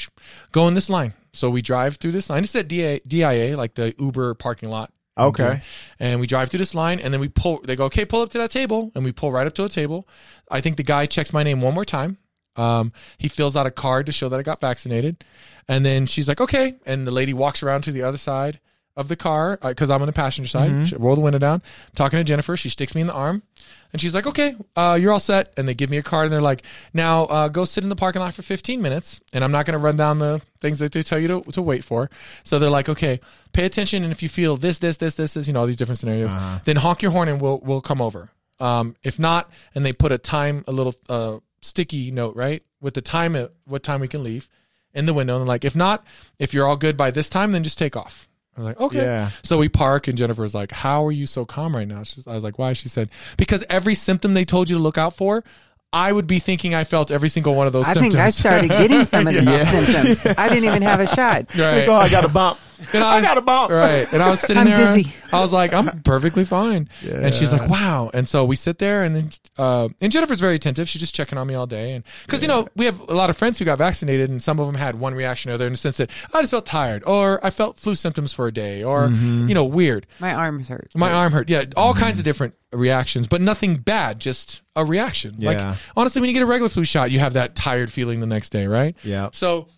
Go 0.52 0.68
in 0.68 0.74
this 0.74 0.90
line. 0.90 1.14
So 1.32 1.50
we 1.50 1.62
drive 1.62 1.96
through 1.96 2.12
this 2.12 2.28
line. 2.30 2.44
It's 2.44 2.54
at 2.56 2.68
DIA, 2.68 3.00
DIA, 3.06 3.56
like 3.56 3.74
the 3.74 3.94
Uber 3.98 4.34
parking 4.34 4.68
lot. 4.68 4.92
Okay. 5.16 5.62
And 5.98 6.20
we 6.20 6.26
drive 6.26 6.50
through 6.50 6.58
this 6.58 6.74
line, 6.74 7.00
and 7.00 7.12
then 7.12 7.20
we 7.20 7.28
pull. 7.28 7.60
They 7.62 7.76
go, 7.76 7.86
"Okay, 7.86 8.04
pull 8.04 8.22
up 8.22 8.30
to 8.30 8.38
that 8.38 8.50
table," 8.50 8.92
and 8.94 9.04
we 9.04 9.12
pull 9.12 9.32
right 9.32 9.46
up 9.46 9.54
to 9.54 9.64
a 9.64 9.68
table. 9.68 10.06
I 10.50 10.60
think 10.60 10.76
the 10.76 10.82
guy 10.82 11.06
checks 11.06 11.32
my 11.32 11.42
name 11.42 11.60
one 11.60 11.74
more 11.74 11.84
time. 11.84 12.18
Um, 12.58 12.92
he 13.16 13.28
fills 13.28 13.56
out 13.56 13.66
a 13.66 13.70
card 13.70 14.06
to 14.06 14.12
show 14.12 14.28
that 14.28 14.38
I 14.38 14.42
got 14.42 14.60
vaccinated, 14.60 15.24
and 15.68 15.86
then 15.86 16.06
she's 16.06 16.28
like, 16.28 16.40
"Okay," 16.40 16.74
and 16.84 17.06
the 17.06 17.10
lady 17.12 17.32
walks 17.32 17.62
around 17.62 17.82
to 17.82 17.92
the 17.92 18.02
other 18.02 18.18
side 18.18 18.58
of 18.96 19.06
the 19.06 19.14
car 19.16 19.56
because 19.62 19.90
I'm 19.90 20.00
on 20.02 20.06
the 20.08 20.12
passenger 20.12 20.48
side. 20.48 20.88
She- 20.88 20.96
Roll 20.96 21.14
the 21.14 21.20
window 21.20 21.38
down. 21.38 21.62
talking 21.94 22.18
to 22.18 22.24
Jennifer. 22.24 22.56
She 22.56 22.68
sticks 22.68 22.96
me 22.96 23.00
in 23.00 23.06
the 23.06 23.12
arm, 23.12 23.44
and 23.92 24.02
she's 24.02 24.12
like, 24.12 24.26
"Okay, 24.26 24.56
uh, 24.74 24.98
you're 25.00 25.12
all 25.12 25.20
set." 25.20 25.52
And 25.56 25.68
they 25.68 25.74
give 25.74 25.88
me 25.88 25.98
a 25.98 26.02
card, 26.02 26.24
and 26.26 26.32
they're 26.32 26.40
like, 26.42 26.64
"Now 26.92 27.26
uh, 27.26 27.46
go 27.48 27.64
sit 27.64 27.84
in 27.84 27.90
the 27.90 27.96
parking 27.96 28.20
lot 28.22 28.34
for 28.34 28.42
15 28.42 28.82
minutes." 28.82 29.20
And 29.32 29.44
I'm 29.44 29.52
not 29.52 29.66
going 29.66 29.78
to 29.78 29.78
run 29.78 29.96
down 29.96 30.18
the 30.18 30.42
things 30.60 30.80
that 30.80 30.90
they 30.90 31.02
tell 31.02 31.18
you 31.20 31.28
to, 31.28 31.40
to 31.52 31.62
wait 31.62 31.84
for. 31.84 32.10
So 32.42 32.58
they're 32.58 32.70
like, 32.70 32.88
"Okay, 32.88 33.20
pay 33.52 33.64
attention, 33.66 34.02
and 34.02 34.10
if 34.12 34.20
you 34.20 34.28
feel 34.28 34.56
this, 34.56 34.78
this, 34.78 34.96
this, 34.96 35.14
this, 35.14 35.34
this, 35.34 35.46
you 35.46 35.52
know, 35.52 35.60
all 35.60 35.66
these 35.66 35.76
different 35.76 35.98
scenarios, 36.00 36.34
then 36.64 36.74
honk 36.76 37.00
your 37.02 37.12
horn, 37.12 37.28
and 37.28 37.40
we'll 37.40 37.58
we'll 37.62 37.80
come 37.80 38.02
over." 38.02 38.30
Um, 38.60 38.96
if 39.04 39.20
not, 39.20 39.48
and 39.76 39.86
they 39.86 39.92
put 39.92 40.10
a 40.10 40.18
time, 40.18 40.64
a 40.66 40.72
little 40.72 40.96
uh, 41.08 41.36
sticky 41.60 42.10
note, 42.10 42.36
right, 42.36 42.62
with 42.80 42.94
the 42.94 43.00
time, 43.00 43.36
at 43.36 43.52
what 43.64 43.82
time 43.82 44.00
we 44.00 44.08
can 44.08 44.22
leave 44.22 44.48
in 44.94 45.06
the 45.06 45.14
window. 45.14 45.38
And 45.38 45.46
like, 45.46 45.64
if 45.64 45.76
not, 45.76 46.04
if 46.38 46.54
you're 46.54 46.66
all 46.66 46.76
good 46.76 46.96
by 46.96 47.10
this 47.10 47.28
time, 47.28 47.52
then 47.52 47.62
just 47.62 47.78
take 47.78 47.96
off. 47.96 48.28
I 48.56 48.60
was 48.60 48.66
like, 48.66 48.80
okay. 48.80 49.02
Yeah. 49.02 49.30
So 49.42 49.58
we 49.58 49.68
park, 49.68 50.08
and 50.08 50.18
Jennifer 50.18 50.42
was 50.42 50.54
like, 50.54 50.72
"How 50.72 51.06
are 51.06 51.12
you 51.12 51.26
so 51.26 51.44
calm 51.44 51.76
right 51.76 51.86
now?" 51.86 52.02
She's, 52.02 52.26
I 52.26 52.34
was 52.34 52.42
like, 52.42 52.58
"Why?" 52.58 52.72
She 52.72 52.88
said, 52.88 53.08
"Because 53.36 53.64
every 53.70 53.94
symptom 53.94 54.34
they 54.34 54.44
told 54.44 54.68
you 54.68 54.76
to 54.76 54.82
look 54.82 54.98
out 54.98 55.14
for, 55.14 55.44
I 55.92 56.12
would 56.12 56.26
be 56.26 56.38
thinking 56.38 56.74
I 56.74 56.84
felt 56.84 57.10
every 57.10 57.28
single 57.28 57.54
one 57.54 57.66
of 57.66 57.72
those 57.72 57.86
I 57.86 57.94
symptoms." 57.94 58.14
think 58.14 58.24
I 58.24 58.30
started 58.30 58.68
getting 58.68 59.04
some 59.06 59.26
of 59.26 59.34
these 59.44 59.68
symptoms. 59.70 60.26
I 60.38 60.48
didn't 60.48 60.64
even 60.64 60.82
have 60.82 61.00
a 61.00 61.06
shot. 61.06 61.54
right. 61.58 61.88
Oh, 61.88 61.94
I 61.94 62.08
got 62.08 62.24
a 62.24 62.28
bump. 62.28 62.58
And 62.92 63.02
I 63.02 63.20
got 63.20 63.36
a 63.36 63.40
bump. 63.40 63.72
Right. 63.72 64.06
And 64.12 64.22
I 64.22 64.30
was 64.30 64.38
sitting 64.38 64.58
I'm 64.58 64.66
there. 64.66 64.94
dizzy. 64.94 65.12
I 65.32 65.40
was 65.40 65.52
like, 65.52 65.72
I'm 65.72 66.00
perfectly 66.02 66.44
fine. 66.44 66.88
And 67.02 67.34
she's 67.34 67.50
like, 67.50 67.68
wow. 67.68 68.08
And 68.14 68.28
so 68.28 68.44
we 68.44 68.54
sit 68.54 68.78
there 68.78 69.02
and 69.02 69.16
then, 69.16 69.30
uh, 69.58 69.88
and 70.00 70.12
Jennifer's 70.12 70.38
very 70.38 70.54
attentive. 70.54 70.88
She's 70.88 71.00
just 71.00 71.12
checking 71.12 71.38
on 71.38 71.46
me 71.48 71.54
all 71.54 71.66
day. 71.66 71.94
And 71.94 72.04
cause, 72.28 72.40
you 72.40 72.46
know, 72.46 72.68
we 72.76 72.84
have 72.84 73.00
a 73.00 73.14
lot 73.14 73.30
of 73.30 73.36
friends 73.36 73.58
who 73.58 73.64
got 73.64 73.78
vaccinated 73.78 74.30
and 74.30 74.40
some 74.40 74.60
of 74.60 74.66
them 74.66 74.76
had 74.76 75.00
one 75.00 75.12
reaction 75.14 75.50
or 75.50 75.54
other 75.54 75.66
in 75.66 75.72
the 75.72 75.76
sense 75.76 75.96
that 75.96 76.08
I 76.32 76.40
just 76.40 76.52
felt 76.52 76.66
tired 76.66 77.02
or 77.04 77.44
I 77.44 77.50
felt 77.50 77.80
flu 77.80 77.96
symptoms 77.96 78.32
for 78.32 78.46
a 78.46 78.52
day 78.52 78.84
or, 78.84 79.08
Mm-hmm. 79.08 79.48
you 79.48 79.54
know, 79.54 79.64
weird. 79.64 80.06
My 80.20 80.32
arms 80.34 80.68
hurt. 80.68 80.92
My 80.94 81.10
arm 81.10 81.32
hurt. 81.32 81.48
Yeah. 81.48 81.64
All 81.76 81.94
kinds 81.94 82.18
of 82.20 82.24
different 82.24 82.54
reactions, 82.72 83.28
but 83.28 83.40
nothing 83.40 83.76
bad, 83.76 84.20
just 84.20 84.62
a 84.76 84.84
reaction. 84.84 85.34
Yeah. 85.38 85.50
Like, 85.50 85.78
honestly, 85.96 86.20
when 86.20 86.28
you 86.28 86.34
get 86.34 86.42
a 86.42 86.46
regular 86.46 86.68
flu 86.68 86.84
shot, 86.84 87.10
you 87.10 87.20
have 87.20 87.34
that 87.34 87.54
tired 87.54 87.92
feeling 87.92 88.20
the 88.20 88.26
next 88.26 88.50
day, 88.50 88.66
right? 88.66 88.96
Yeah. 89.02 89.30
So 89.32 89.68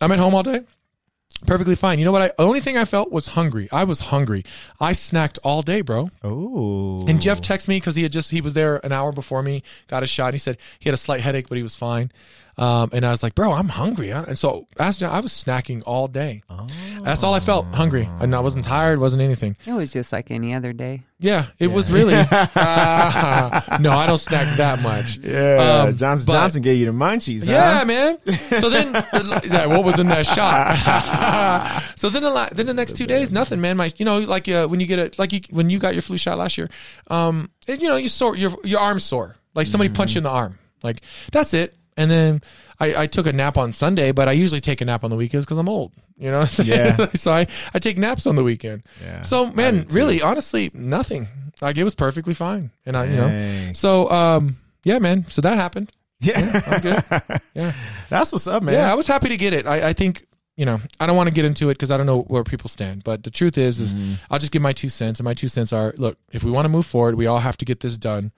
I'm 0.00 0.12
at 0.12 0.18
home 0.18 0.34
all 0.34 0.42
day. 0.42 0.62
Perfectly 1.46 1.74
fine. 1.74 1.98
You 1.98 2.04
know 2.04 2.12
what? 2.12 2.22
I 2.22 2.28
the 2.28 2.44
only 2.44 2.60
thing 2.60 2.76
I 2.76 2.84
felt 2.84 3.10
was 3.10 3.28
hungry. 3.28 3.68
I 3.72 3.82
was 3.82 3.98
hungry. 3.98 4.44
I 4.78 4.92
snacked 4.92 5.38
all 5.42 5.62
day, 5.62 5.80
bro. 5.80 6.10
Oh. 6.22 7.04
And 7.08 7.20
Jeff 7.20 7.40
texted 7.40 7.68
me 7.68 7.76
because 7.76 7.96
he 7.96 8.04
had 8.04 8.12
just 8.12 8.30
he 8.30 8.40
was 8.40 8.52
there 8.52 8.84
an 8.84 8.92
hour 8.92 9.10
before 9.10 9.42
me, 9.42 9.64
got 9.88 10.04
a 10.04 10.06
shot. 10.06 10.26
And 10.26 10.34
he 10.34 10.38
said 10.38 10.58
he 10.78 10.88
had 10.88 10.94
a 10.94 10.98
slight 10.98 11.20
headache, 11.20 11.48
but 11.48 11.56
he 11.56 11.62
was 11.62 11.74
fine. 11.74 12.12
Um, 12.58 12.90
and 12.92 13.04
I 13.04 13.10
was 13.10 13.22
like, 13.22 13.34
bro, 13.34 13.52
I'm 13.52 13.68
hungry. 13.68 14.10
And 14.10 14.38
so 14.38 14.66
as 14.78 15.02
I 15.02 15.20
was 15.20 15.32
snacking 15.32 15.82
all 15.86 16.06
day. 16.06 16.42
That's 17.02 17.22
all 17.22 17.34
I 17.34 17.40
felt, 17.40 17.66
hungry. 17.66 18.08
And 18.20 18.34
I 18.34 18.40
wasn't 18.40 18.64
tired, 18.64 18.98
wasn't 19.00 19.22
anything. 19.22 19.56
It 19.66 19.72
was 19.72 19.92
just 19.92 20.12
like 20.12 20.30
any 20.30 20.54
other 20.54 20.72
day. 20.72 21.02
Yeah, 21.18 21.46
it 21.58 21.68
was 21.68 21.90
really. 21.90 22.14
Ah, 22.16 23.78
no, 23.80 23.92
I 23.92 24.06
don't 24.06 24.18
snack 24.18 24.56
that 24.58 24.82
much. 24.82 25.16
Yeah. 25.18 25.84
Um, 25.88 25.96
Johnson 25.96 26.26
but- 26.26 26.32
Johnson 26.32 26.62
gave 26.62 26.78
you 26.78 26.86
the 26.86 26.92
munchies, 26.92 27.48
Yeah, 27.48 27.78
huh? 27.78 27.84
man. 27.84 28.18
So 28.60 28.68
then, 28.68 28.92
yeah, 29.44 29.66
what 29.66 29.84
was 29.84 29.98
in 29.98 30.08
that 30.08 30.26
shot? 30.26 31.82
so 31.96 32.08
then, 32.10 32.22
the 32.22 32.30
la- 32.30 32.48
then 32.52 32.66
the 32.66 32.74
next 32.74 32.96
two 32.96 33.06
days, 33.06 33.30
nothing, 33.30 33.60
man. 33.60 33.76
My, 33.76 33.90
you 33.96 34.04
know, 34.04 34.18
like 34.18 34.48
uh, 34.48 34.66
when 34.66 34.80
you 34.80 34.86
get 34.86 34.98
a, 34.98 35.10
like 35.20 35.32
you, 35.32 35.40
when 35.50 35.70
you 35.70 35.78
got 35.78 35.94
your 35.94 36.02
flu 36.02 36.18
shot 36.18 36.38
last 36.38 36.58
year, 36.58 36.68
um, 37.08 37.50
and, 37.68 37.80
you 37.80 37.88
know, 37.88 37.96
you 37.96 38.08
sore 38.08 38.36
your 38.36 38.56
your 38.64 38.80
arm's 38.80 39.04
sore, 39.04 39.36
like 39.54 39.66
somebody 39.68 39.90
punched 39.90 40.14
you 40.14 40.18
in 40.18 40.24
the 40.24 40.30
arm, 40.30 40.58
like 40.82 41.02
that's 41.30 41.54
it. 41.54 41.76
And 41.96 42.10
then 42.10 42.40
I, 42.80 43.02
I 43.02 43.06
took 43.06 43.26
a 43.26 43.32
nap 43.32 43.56
on 43.58 43.72
Sunday, 43.72 44.12
but 44.12 44.28
I 44.28 44.32
usually 44.32 44.60
take 44.60 44.80
a 44.80 44.84
nap 44.84 45.04
on 45.04 45.10
the 45.10 45.16
weekends 45.16 45.44
because 45.44 45.58
I'm 45.58 45.68
old, 45.68 45.92
you 46.16 46.30
know. 46.30 46.46
Yeah. 46.64 47.06
so 47.14 47.32
I 47.32 47.46
I 47.74 47.78
take 47.78 47.98
naps 47.98 48.26
on 48.26 48.34
the 48.36 48.42
weekend. 48.42 48.82
Yeah, 49.02 49.22
So 49.22 49.50
man, 49.52 49.86
too. 49.86 49.94
really, 49.96 50.22
honestly, 50.22 50.70
nothing. 50.72 51.28
Like 51.60 51.76
it 51.76 51.84
was 51.84 51.94
perfectly 51.94 52.34
fine, 52.34 52.70
and 52.86 52.96
I, 52.96 53.04
you 53.06 53.16
know. 53.16 53.72
So 53.74 54.10
um, 54.10 54.56
yeah, 54.84 54.98
man. 54.98 55.26
So 55.28 55.42
that 55.42 55.56
happened. 55.56 55.92
Yeah. 56.20 56.62
I'm 56.66 56.80
good. 56.80 57.02
Yeah. 57.54 57.72
That's 58.08 58.32
what's 58.32 58.46
up, 58.46 58.62
man. 58.62 58.74
Yeah, 58.74 58.90
I 58.90 58.94
was 58.94 59.06
happy 59.06 59.28
to 59.28 59.36
get 59.36 59.52
it. 59.52 59.66
I, 59.66 59.88
I 59.88 59.92
think 59.92 60.24
you 60.56 60.64
know 60.64 60.80
I 60.98 61.06
don't 61.06 61.16
want 61.16 61.28
to 61.28 61.34
get 61.34 61.44
into 61.44 61.68
it 61.68 61.74
because 61.74 61.90
I 61.90 61.96
don't 61.98 62.06
know 62.06 62.22
where 62.22 62.42
people 62.44 62.68
stand. 62.70 63.04
But 63.04 63.22
the 63.24 63.30
truth 63.30 63.58
is, 63.58 63.78
is 63.80 63.92
Mm-hmm. 63.92 64.14
I'll 64.30 64.38
just 64.38 64.50
give 64.52 64.62
my 64.62 64.72
two 64.72 64.88
cents, 64.88 65.20
and 65.20 65.24
my 65.24 65.34
two 65.34 65.48
cents 65.48 65.72
are: 65.72 65.92
look, 65.98 66.16
if 66.32 66.42
we 66.42 66.50
want 66.50 66.64
to 66.64 66.68
move 66.70 66.86
forward, 66.86 67.16
we 67.16 67.26
all 67.26 67.38
have 67.40 67.56
to 67.58 67.64
get 67.64 67.80
this 67.80 67.98
done, 67.98 68.32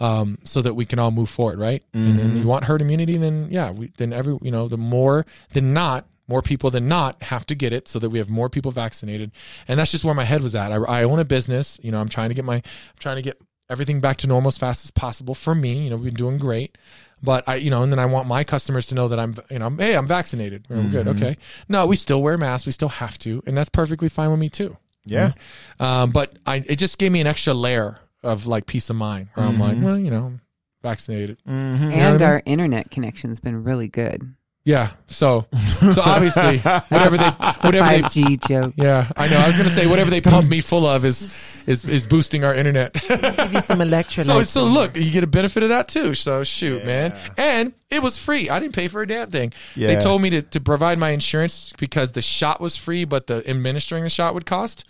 um, 0.00 0.38
so 0.44 0.62
that 0.62 0.74
we 0.74 0.84
can 0.86 0.98
all 0.98 1.10
move 1.10 1.28
forward, 1.30 1.58
right? 1.58 1.84
And 1.92 2.18
then 2.18 2.28
Mm-hmm. 2.30 2.36
you 2.38 2.46
want 2.46 2.64
herd 2.64 2.80
immunity, 2.82 3.16
then 3.16 3.48
yeah, 3.50 3.70
we 3.70 3.92
then 3.98 4.12
every 4.12 4.36
you 4.42 4.50
know 4.50 4.66
the 4.68 4.78
more 4.78 5.26
than 5.52 5.72
not. 5.72 6.06
More 6.28 6.42
people 6.42 6.70
than 6.70 6.86
not 6.86 7.20
have 7.24 7.44
to 7.46 7.56
get 7.56 7.72
it 7.72 7.88
so 7.88 7.98
that 7.98 8.08
we 8.10 8.18
have 8.18 8.30
more 8.30 8.48
people 8.48 8.70
vaccinated. 8.70 9.32
And 9.66 9.80
that's 9.80 9.90
just 9.90 10.04
where 10.04 10.14
my 10.14 10.22
head 10.22 10.42
was 10.44 10.54
at. 10.54 10.70
I, 10.70 10.76
I 10.76 11.02
own 11.02 11.18
a 11.18 11.24
business. 11.24 11.76
You 11.82 11.90
know, 11.90 12.00
I'm 12.00 12.08
trying 12.08 12.28
to 12.28 12.36
get 12.36 12.44
my, 12.44 12.54
I'm 12.54 12.62
trying 13.00 13.16
to 13.16 13.22
get 13.22 13.42
everything 13.68 13.98
back 13.98 14.18
to 14.18 14.28
normal 14.28 14.46
as 14.46 14.56
fast 14.56 14.84
as 14.84 14.92
possible 14.92 15.34
for 15.34 15.56
me. 15.56 15.82
You 15.82 15.90
know, 15.90 15.96
we've 15.96 16.04
been 16.04 16.14
doing 16.14 16.38
great. 16.38 16.78
But 17.20 17.48
I, 17.48 17.56
you 17.56 17.68
know, 17.68 17.82
and 17.82 17.90
then 17.90 17.98
I 17.98 18.06
want 18.06 18.28
my 18.28 18.44
customers 18.44 18.86
to 18.86 18.94
know 18.94 19.08
that 19.08 19.18
I'm, 19.18 19.34
you 19.50 19.58
know, 19.58 19.70
hey, 19.70 19.96
I'm 19.96 20.06
vaccinated. 20.06 20.66
I'm 20.70 20.92
good. 20.92 21.08
Okay. 21.08 21.36
No, 21.68 21.86
we 21.86 21.96
still 21.96 22.22
wear 22.22 22.38
masks. 22.38 22.64
We 22.64 22.70
still 22.70 22.90
have 22.90 23.18
to, 23.20 23.42
and 23.44 23.56
that's 23.56 23.68
perfectly 23.68 24.08
fine 24.08 24.30
with 24.30 24.38
me 24.38 24.50
too. 24.50 24.76
Yeah. 25.04 25.32
Um, 25.80 26.10
but 26.12 26.38
I, 26.46 26.62
it 26.64 26.76
just 26.76 26.96
gave 26.98 27.10
me 27.10 27.20
an 27.20 27.26
extra 27.26 27.54
layer 27.54 27.98
of 28.22 28.46
like 28.46 28.66
peace 28.66 28.90
of 28.90 28.96
mind. 28.96 29.28
Where 29.34 29.46
I'm 29.46 29.58
like, 29.58 29.76
well, 29.80 29.98
you 29.98 30.10
know, 30.10 30.26
I'm 30.26 30.40
vaccinated. 30.82 31.38
Mm-hmm. 31.48 31.84
what 31.86 31.92
I 31.94 31.96
And 31.98 32.20
mean? 32.20 32.28
our 32.28 32.42
internet 32.46 32.90
connection's 32.90 33.40
been 33.40 33.64
really 33.64 33.88
good. 33.88 34.34
Yeah. 34.62 34.90
So, 35.06 35.46
so 35.94 36.02
obviously, 36.02 36.58
whatever 36.90 37.16
they, 37.16 37.30
whatever 37.30 37.70
they, 37.88 38.02
5G 38.02 38.46
joke. 38.46 38.74
yeah, 38.76 39.10
I 39.16 39.26
know. 39.28 39.38
I 39.38 39.46
was 39.46 39.56
gonna 39.56 39.70
say 39.70 39.86
whatever 39.86 40.10
they 40.10 40.20
pump 40.20 40.50
me 40.50 40.60
full 40.60 40.84
of 40.86 41.02
is 41.06 41.64
is 41.66 41.86
is 41.86 42.06
boosting 42.06 42.44
our 42.44 42.54
internet. 42.54 42.92
Give 42.92 43.10
you 43.54 43.60
some 43.62 43.78
electrolytes. 43.80 44.26
So, 44.26 44.42
so 44.42 44.64
look, 44.64 44.98
you 44.98 45.10
get 45.10 45.24
a 45.24 45.26
benefit 45.26 45.62
of 45.62 45.70
that 45.70 45.88
too. 45.88 46.12
So 46.14 46.44
shoot, 46.44 46.84
man. 46.84 47.14
And 47.38 47.72
it 47.88 48.02
was 48.02 48.18
free. 48.18 48.50
I 48.50 48.60
didn't 48.60 48.74
pay 48.74 48.88
for 48.88 49.00
a 49.00 49.08
damn 49.08 49.30
thing. 49.30 49.54
They 49.74 49.96
told 49.96 50.20
me 50.20 50.28
to, 50.30 50.42
to 50.42 50.60
provide 50.60 50.98
my 50.98 51.10
insurance 51.10 51.72
because 51.78 52.12
the 52.12 52.22
shot 52.22 52.60
was 52.60 52.76
free, 52.76 53.06
but 53.06 53.28
the 53.28 53.42
administering 53.48 54.04
the 54.04 54.10
shot 54.10 54.34
would 54.34 54.44
cost. 54.44 54.84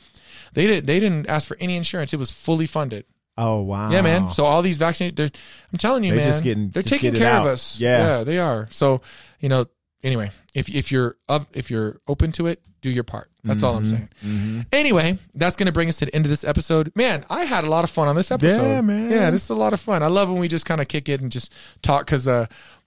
They 0.55 0.67
didn't. 0.67 0.87
They 0.87 0.99
didn't 0.99 1.29
ask 1.29 1.47
for 1.47 1.57
any 1.61 1.77
insurance. 1.77 2.13
It 2.13 2.19
was 2.19 2.33
fully 2.33 2.67
funded. 2.67 3.05
Oh 3.39 3.61
wow. 3.63 3.91
Yeah, 3.91 4.03
man. 4.03 4.31
So 4.31 4.45
all 4.45 4.61
these 4.63 4.79
vaccinated, 4.79 5.17
they're, 5.17 5.31
I'm 5.73 5.79
telling 5.79 6.05
you, 6.05 6.11
They're 6.13 6.21
man, 6.23 6.31
just 6.31 6.45
getting- 6.45 6.69
they're 6.71 6.83
just 6.83 6.93
taking 6.95 7.15
care 7.15 7.35
of 7.37 7.47
us. 7.47 7.81
Yeah. 7.81 8.25
they 8.25 8.39
are. 8.39 8.69
So 8.71 9.01
you 9.41 9.49
know, 9.49 9.65
anyway, 10.03 10.31
if 10.55 10.69
if 10.69 10.93
you're 10.93 11.17
up, 11.29 11.49
if 11.55 11.71
you're 11.71 12.01
open 12.07 12.33
to 12.33 12.47
it, 12.49 12.61
do 12.83 12.91
your 12.91 13.05
part. 13.05 13.31
That's 13.43 13.63
all 13.63 13.77
I'm 13.77 13.85
Mm-hmm. 13.85 14.07
saying. 14.23 14.67
Anyway, 14.73 15.19
that's 15.35 15.57
going 15.57 15.67
to 15.67 15.73
bring 15.73 15.89
us 15.89 15.97
to 15.99 16.05
the 16.07 16.15
end 16.15 16.27
of 16.27 16.29
this 16.31 16.45
episode. 16.45 16.93
Man, 16.95 17.25
I 17.31 17.45
had 17.45 17.65
a 17.65 17.71
lot 17.71 17.85
of 17.85 17.91
fun 17.91 18.07
on 18.09 18.15
this 18.17 18.31
episode. 18.31 18.63
Yeah, 18.63 18.81
man. 18.83 19.11
Yeah, 19.11 19.31
this 19.31 19.45
is 19.45 19.51
a 19.51 19.55
lot 19.55 19.73
of 19.73 19.81
fun. 19.81 20.03
I 20.03 20.09
love 20.09 20.31
when 20.31 20.39
we 20.41 20.47
just 20.49 20.67
kind 20.67 20.79
of 20.81 20.89
kick 20.89 21.09
it 21.09 21.23
and 21.23 21.33
just 21.33 21.51
talk 21.81 22.05
because 22.05 22.29
uh, 22.29 22.47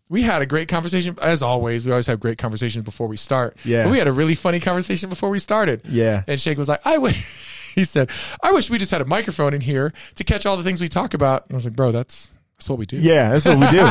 we 0.09 0.21
had 0.21 0.43
a 0.43 0.45
great 0.45 0.67
conversation. 0.67 1.17
As 1.19 1.41
always, 1.41 1.87
we 1.87 1.91
always 1.91 2.05
have 2.05 2.19
great 2.19 2.37
conversations 2.37 2.83
before 2.83 3.07
we 3.07 3.17
start. 3.17 3.57
Yeah. 3.65 3.85
But 3.85 3.91
we 3.93 3.97
had 3.97 4.07
a 4.07 4.11
really 4.13 4.35
funny 4.35 4.59
conversation 4.59 5.09
before 5.09 5.29
we 5.31 5.39
started. 5.39 5.81
Yeah. 5.89 6.23
And 6.27 6.39
Shank 6.39 6.59
was 6.59 6.69
like, 6.69 6.85
I 6.85 6.99
wish, 6.99 7.25
he 7.75 7.83
said, 7.83 8.09
I 8.41 8.51
wish 8.51 8.69
we 8.69 8.77
just 8.77 8.91
had 8.91 9.01
a 9.01 9.05
microphone 9.05 9.53
in 9.53 9.61
here 9.61 9.93
to 10.15 10.23
catch 10.23 10.45
all 10.45 10.57
the 10.57 10.63
things 10.63 10.81
we 10.81 10.89
talk 10.89 11.13
about. 11.13 11.45
And 11.47 11.53
I 11.53 11.55
was 11.55 11.65
like, 11.65 11.75
bro, 11.75 11.91
that's, 11.91 12.31
that's 12.57 12.69
what 12.69 12.79
we 12.79 12.85
do. 12.85 12.97
Yeah, 12.97 13.29
that's 13.29 13.45
what 13.45 13.57
we 13.59 13.67
do. 13.67 13.83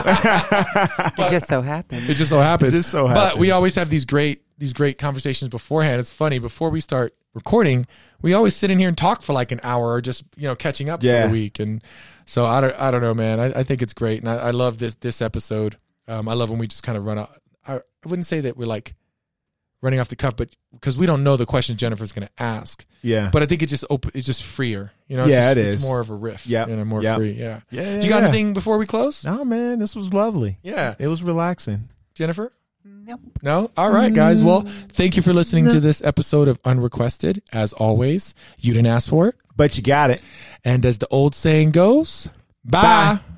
It 1.24 1.30
just 1.30 1.48
so 1.48 1.62
happened. 1.62 2.08
It 2.08 2.14
just 2.14 2.30
so 2.30 2.40
happens. 2.40 2.72
It 2.72 2.76
just 2.78 2.90
so 2.90 3.06
happens. 3.06 3.32
But 3.32 3.38
we 3.38 3.50
always 3.50 3.74
have 3.74 3.90
these 3.90 4.04
great, 4.04 4.42
these 4.58 4.72
great 4.72 4.98
conversations 4.98 5.48
beforehand. 5.48 6.00
It's 6.00 6.12
funny. 6.12 6.38
Before 6.38 6.70
we 6.70 6.80
start 6.80 7.14
recording, 7.34 7.86
we 8.22 8.32
always 8.34 8.54
sit 8.56 8.70
in 8.70 8.78
here 8.78 8.88
and 8.88 8.96
talk 8.96 9.22
for 9.22 9.32
like 9.32 9.52
an 9.52 9.60
hour 9.62 9.92
or 9.92 10.00
just, 10.00 10.24
you 10.36 10.48
know, 10.48 10.54
catching 10.56 10.88
up 10.88 11.02
Yeah. 11.02 11.22
for 11.22 11.28
the 11.28 11.32
week. 11.32 11.58
And 11.58 11.82
so 12.26 12.46
I 12.46 12.60
don't, 12.60 12.74
I 12.76 12.90
don't 12.90 13.02
know, 13.02 13.14
man. 13.14 13.40
I, 13.40 13.60
I 13.60 13.62
think 13.62 13.82
it's 13.82 13.92
great. 13.92 14.20
And 14.20 14.28
I, 14.28 14.36
I 14.36 14.50
love 14.52 14.78
this, 14.78 14.94
this 14.96 15.20
episode. 15.20 15.76
Um, 16.08 16.28
I 16.28 16.34
love 16.34 16.50
when 16.50 16.58
we 16.58 16.66
just 16.66 16.82
kind 16.82 16.96
of 16.98 17.04
run 17.04 17.18
out. 17.18 17.30
I, 17.66 17.74
I 17.76 17.80
wouldn't 18.06 18.26
say 18.26 18.40
that 18.40 18.56
we're 18.56 18.66
like 18.66 18.94
running 19.82 20.00
off 20.00 20.08
the 20.08 20.16
cuff, 20.16 20.36
but 20.36 20.48
because 20.72 20.96
we 20.96 21.04
don't 21.04 21.22
know 21.22 21.36
the 21.36 21.44
question 21.44 21.76
Jennifer's 21.76 22.12
going 22.12 22.26
to 22.26 22.42
ask. 22.42 22.86
yeah. 23.02 23.28
But 23.32 23.42
I 23.42 23.46
think 23.46 23.62
it's 23.62 23.70
just 23.70 23.84
open. 23.90 24.12
It's 24.14 24.24
just 24.24 24.42
freer. 24.44 24.92
You 25.08 25.16
know. 25.18 25.24
It's 25.24 25.32
Yeah, 25.32 25.52
just, 25.52 25.66
it 25.66 25.72
It's 25.74 25.82
more 25.82 26.00
of 26.00 26.08
a 26.08 26.14
riff. 26.14 26.46
Yeah. 26.46 26.64
And 26.64 26.80
a 26.80 26.84
more 26.84 27.02
Yep. 27.02 27.16
free. 27.18 27.32
Yeah. 27.32 27.60
yeah. 27.70 27.98
Do 28.00 28.06
you 28.06 28.08
got 28.08 28.22
yeah. 28.22 28.28
anything 28.28 28.52
before 28.54 28.78
we 28.78 28.86
close? 28.86 29.24
No, 29.24 29.44
man, 29.44 29.78
this 29.80 29.94
was 29.94 30.14
lovely. 30.14 30.58
Yeah. 30.62 30.94
It 30.98 31.08
was 31.08 31.22
relaxing. 31.22 31.88
Jennifer. 32.14 32.52
Nope. 32.84 33.20
No? 33.42 33.70
All 33.76 33.90
right, 33.90 34.12
guys. 34.14 34.42
Well, 34.42 34.62
thank 34.88 35.16
you 35.16 35.22
for 35.22 35.32
listening 35.34 35.64
to 35.66 35.80
this 35.80 36.00
episode 36.02 36.46
of 36.48 36.60
Unrequested. 36.64 37.42
As 37.52 37.72
always, 37.72 38.34
you 38.58 38.72
didn't 38.72 38.86
ask 38.86 39.10
for 39.10 39.28
it. 39.28 39.34
But 39.56 39.76
you 39.76 39.82
got 39.82 40.10
it. 40.10 40.20
And 40.64 40.86
as 40.86 40.98
the 40.98 41.08
old 41.08 41.34
saying 41.34 41.72
goes, 41.72 42.28
bye. 42.64 42.80
Bye. 42.82 43.31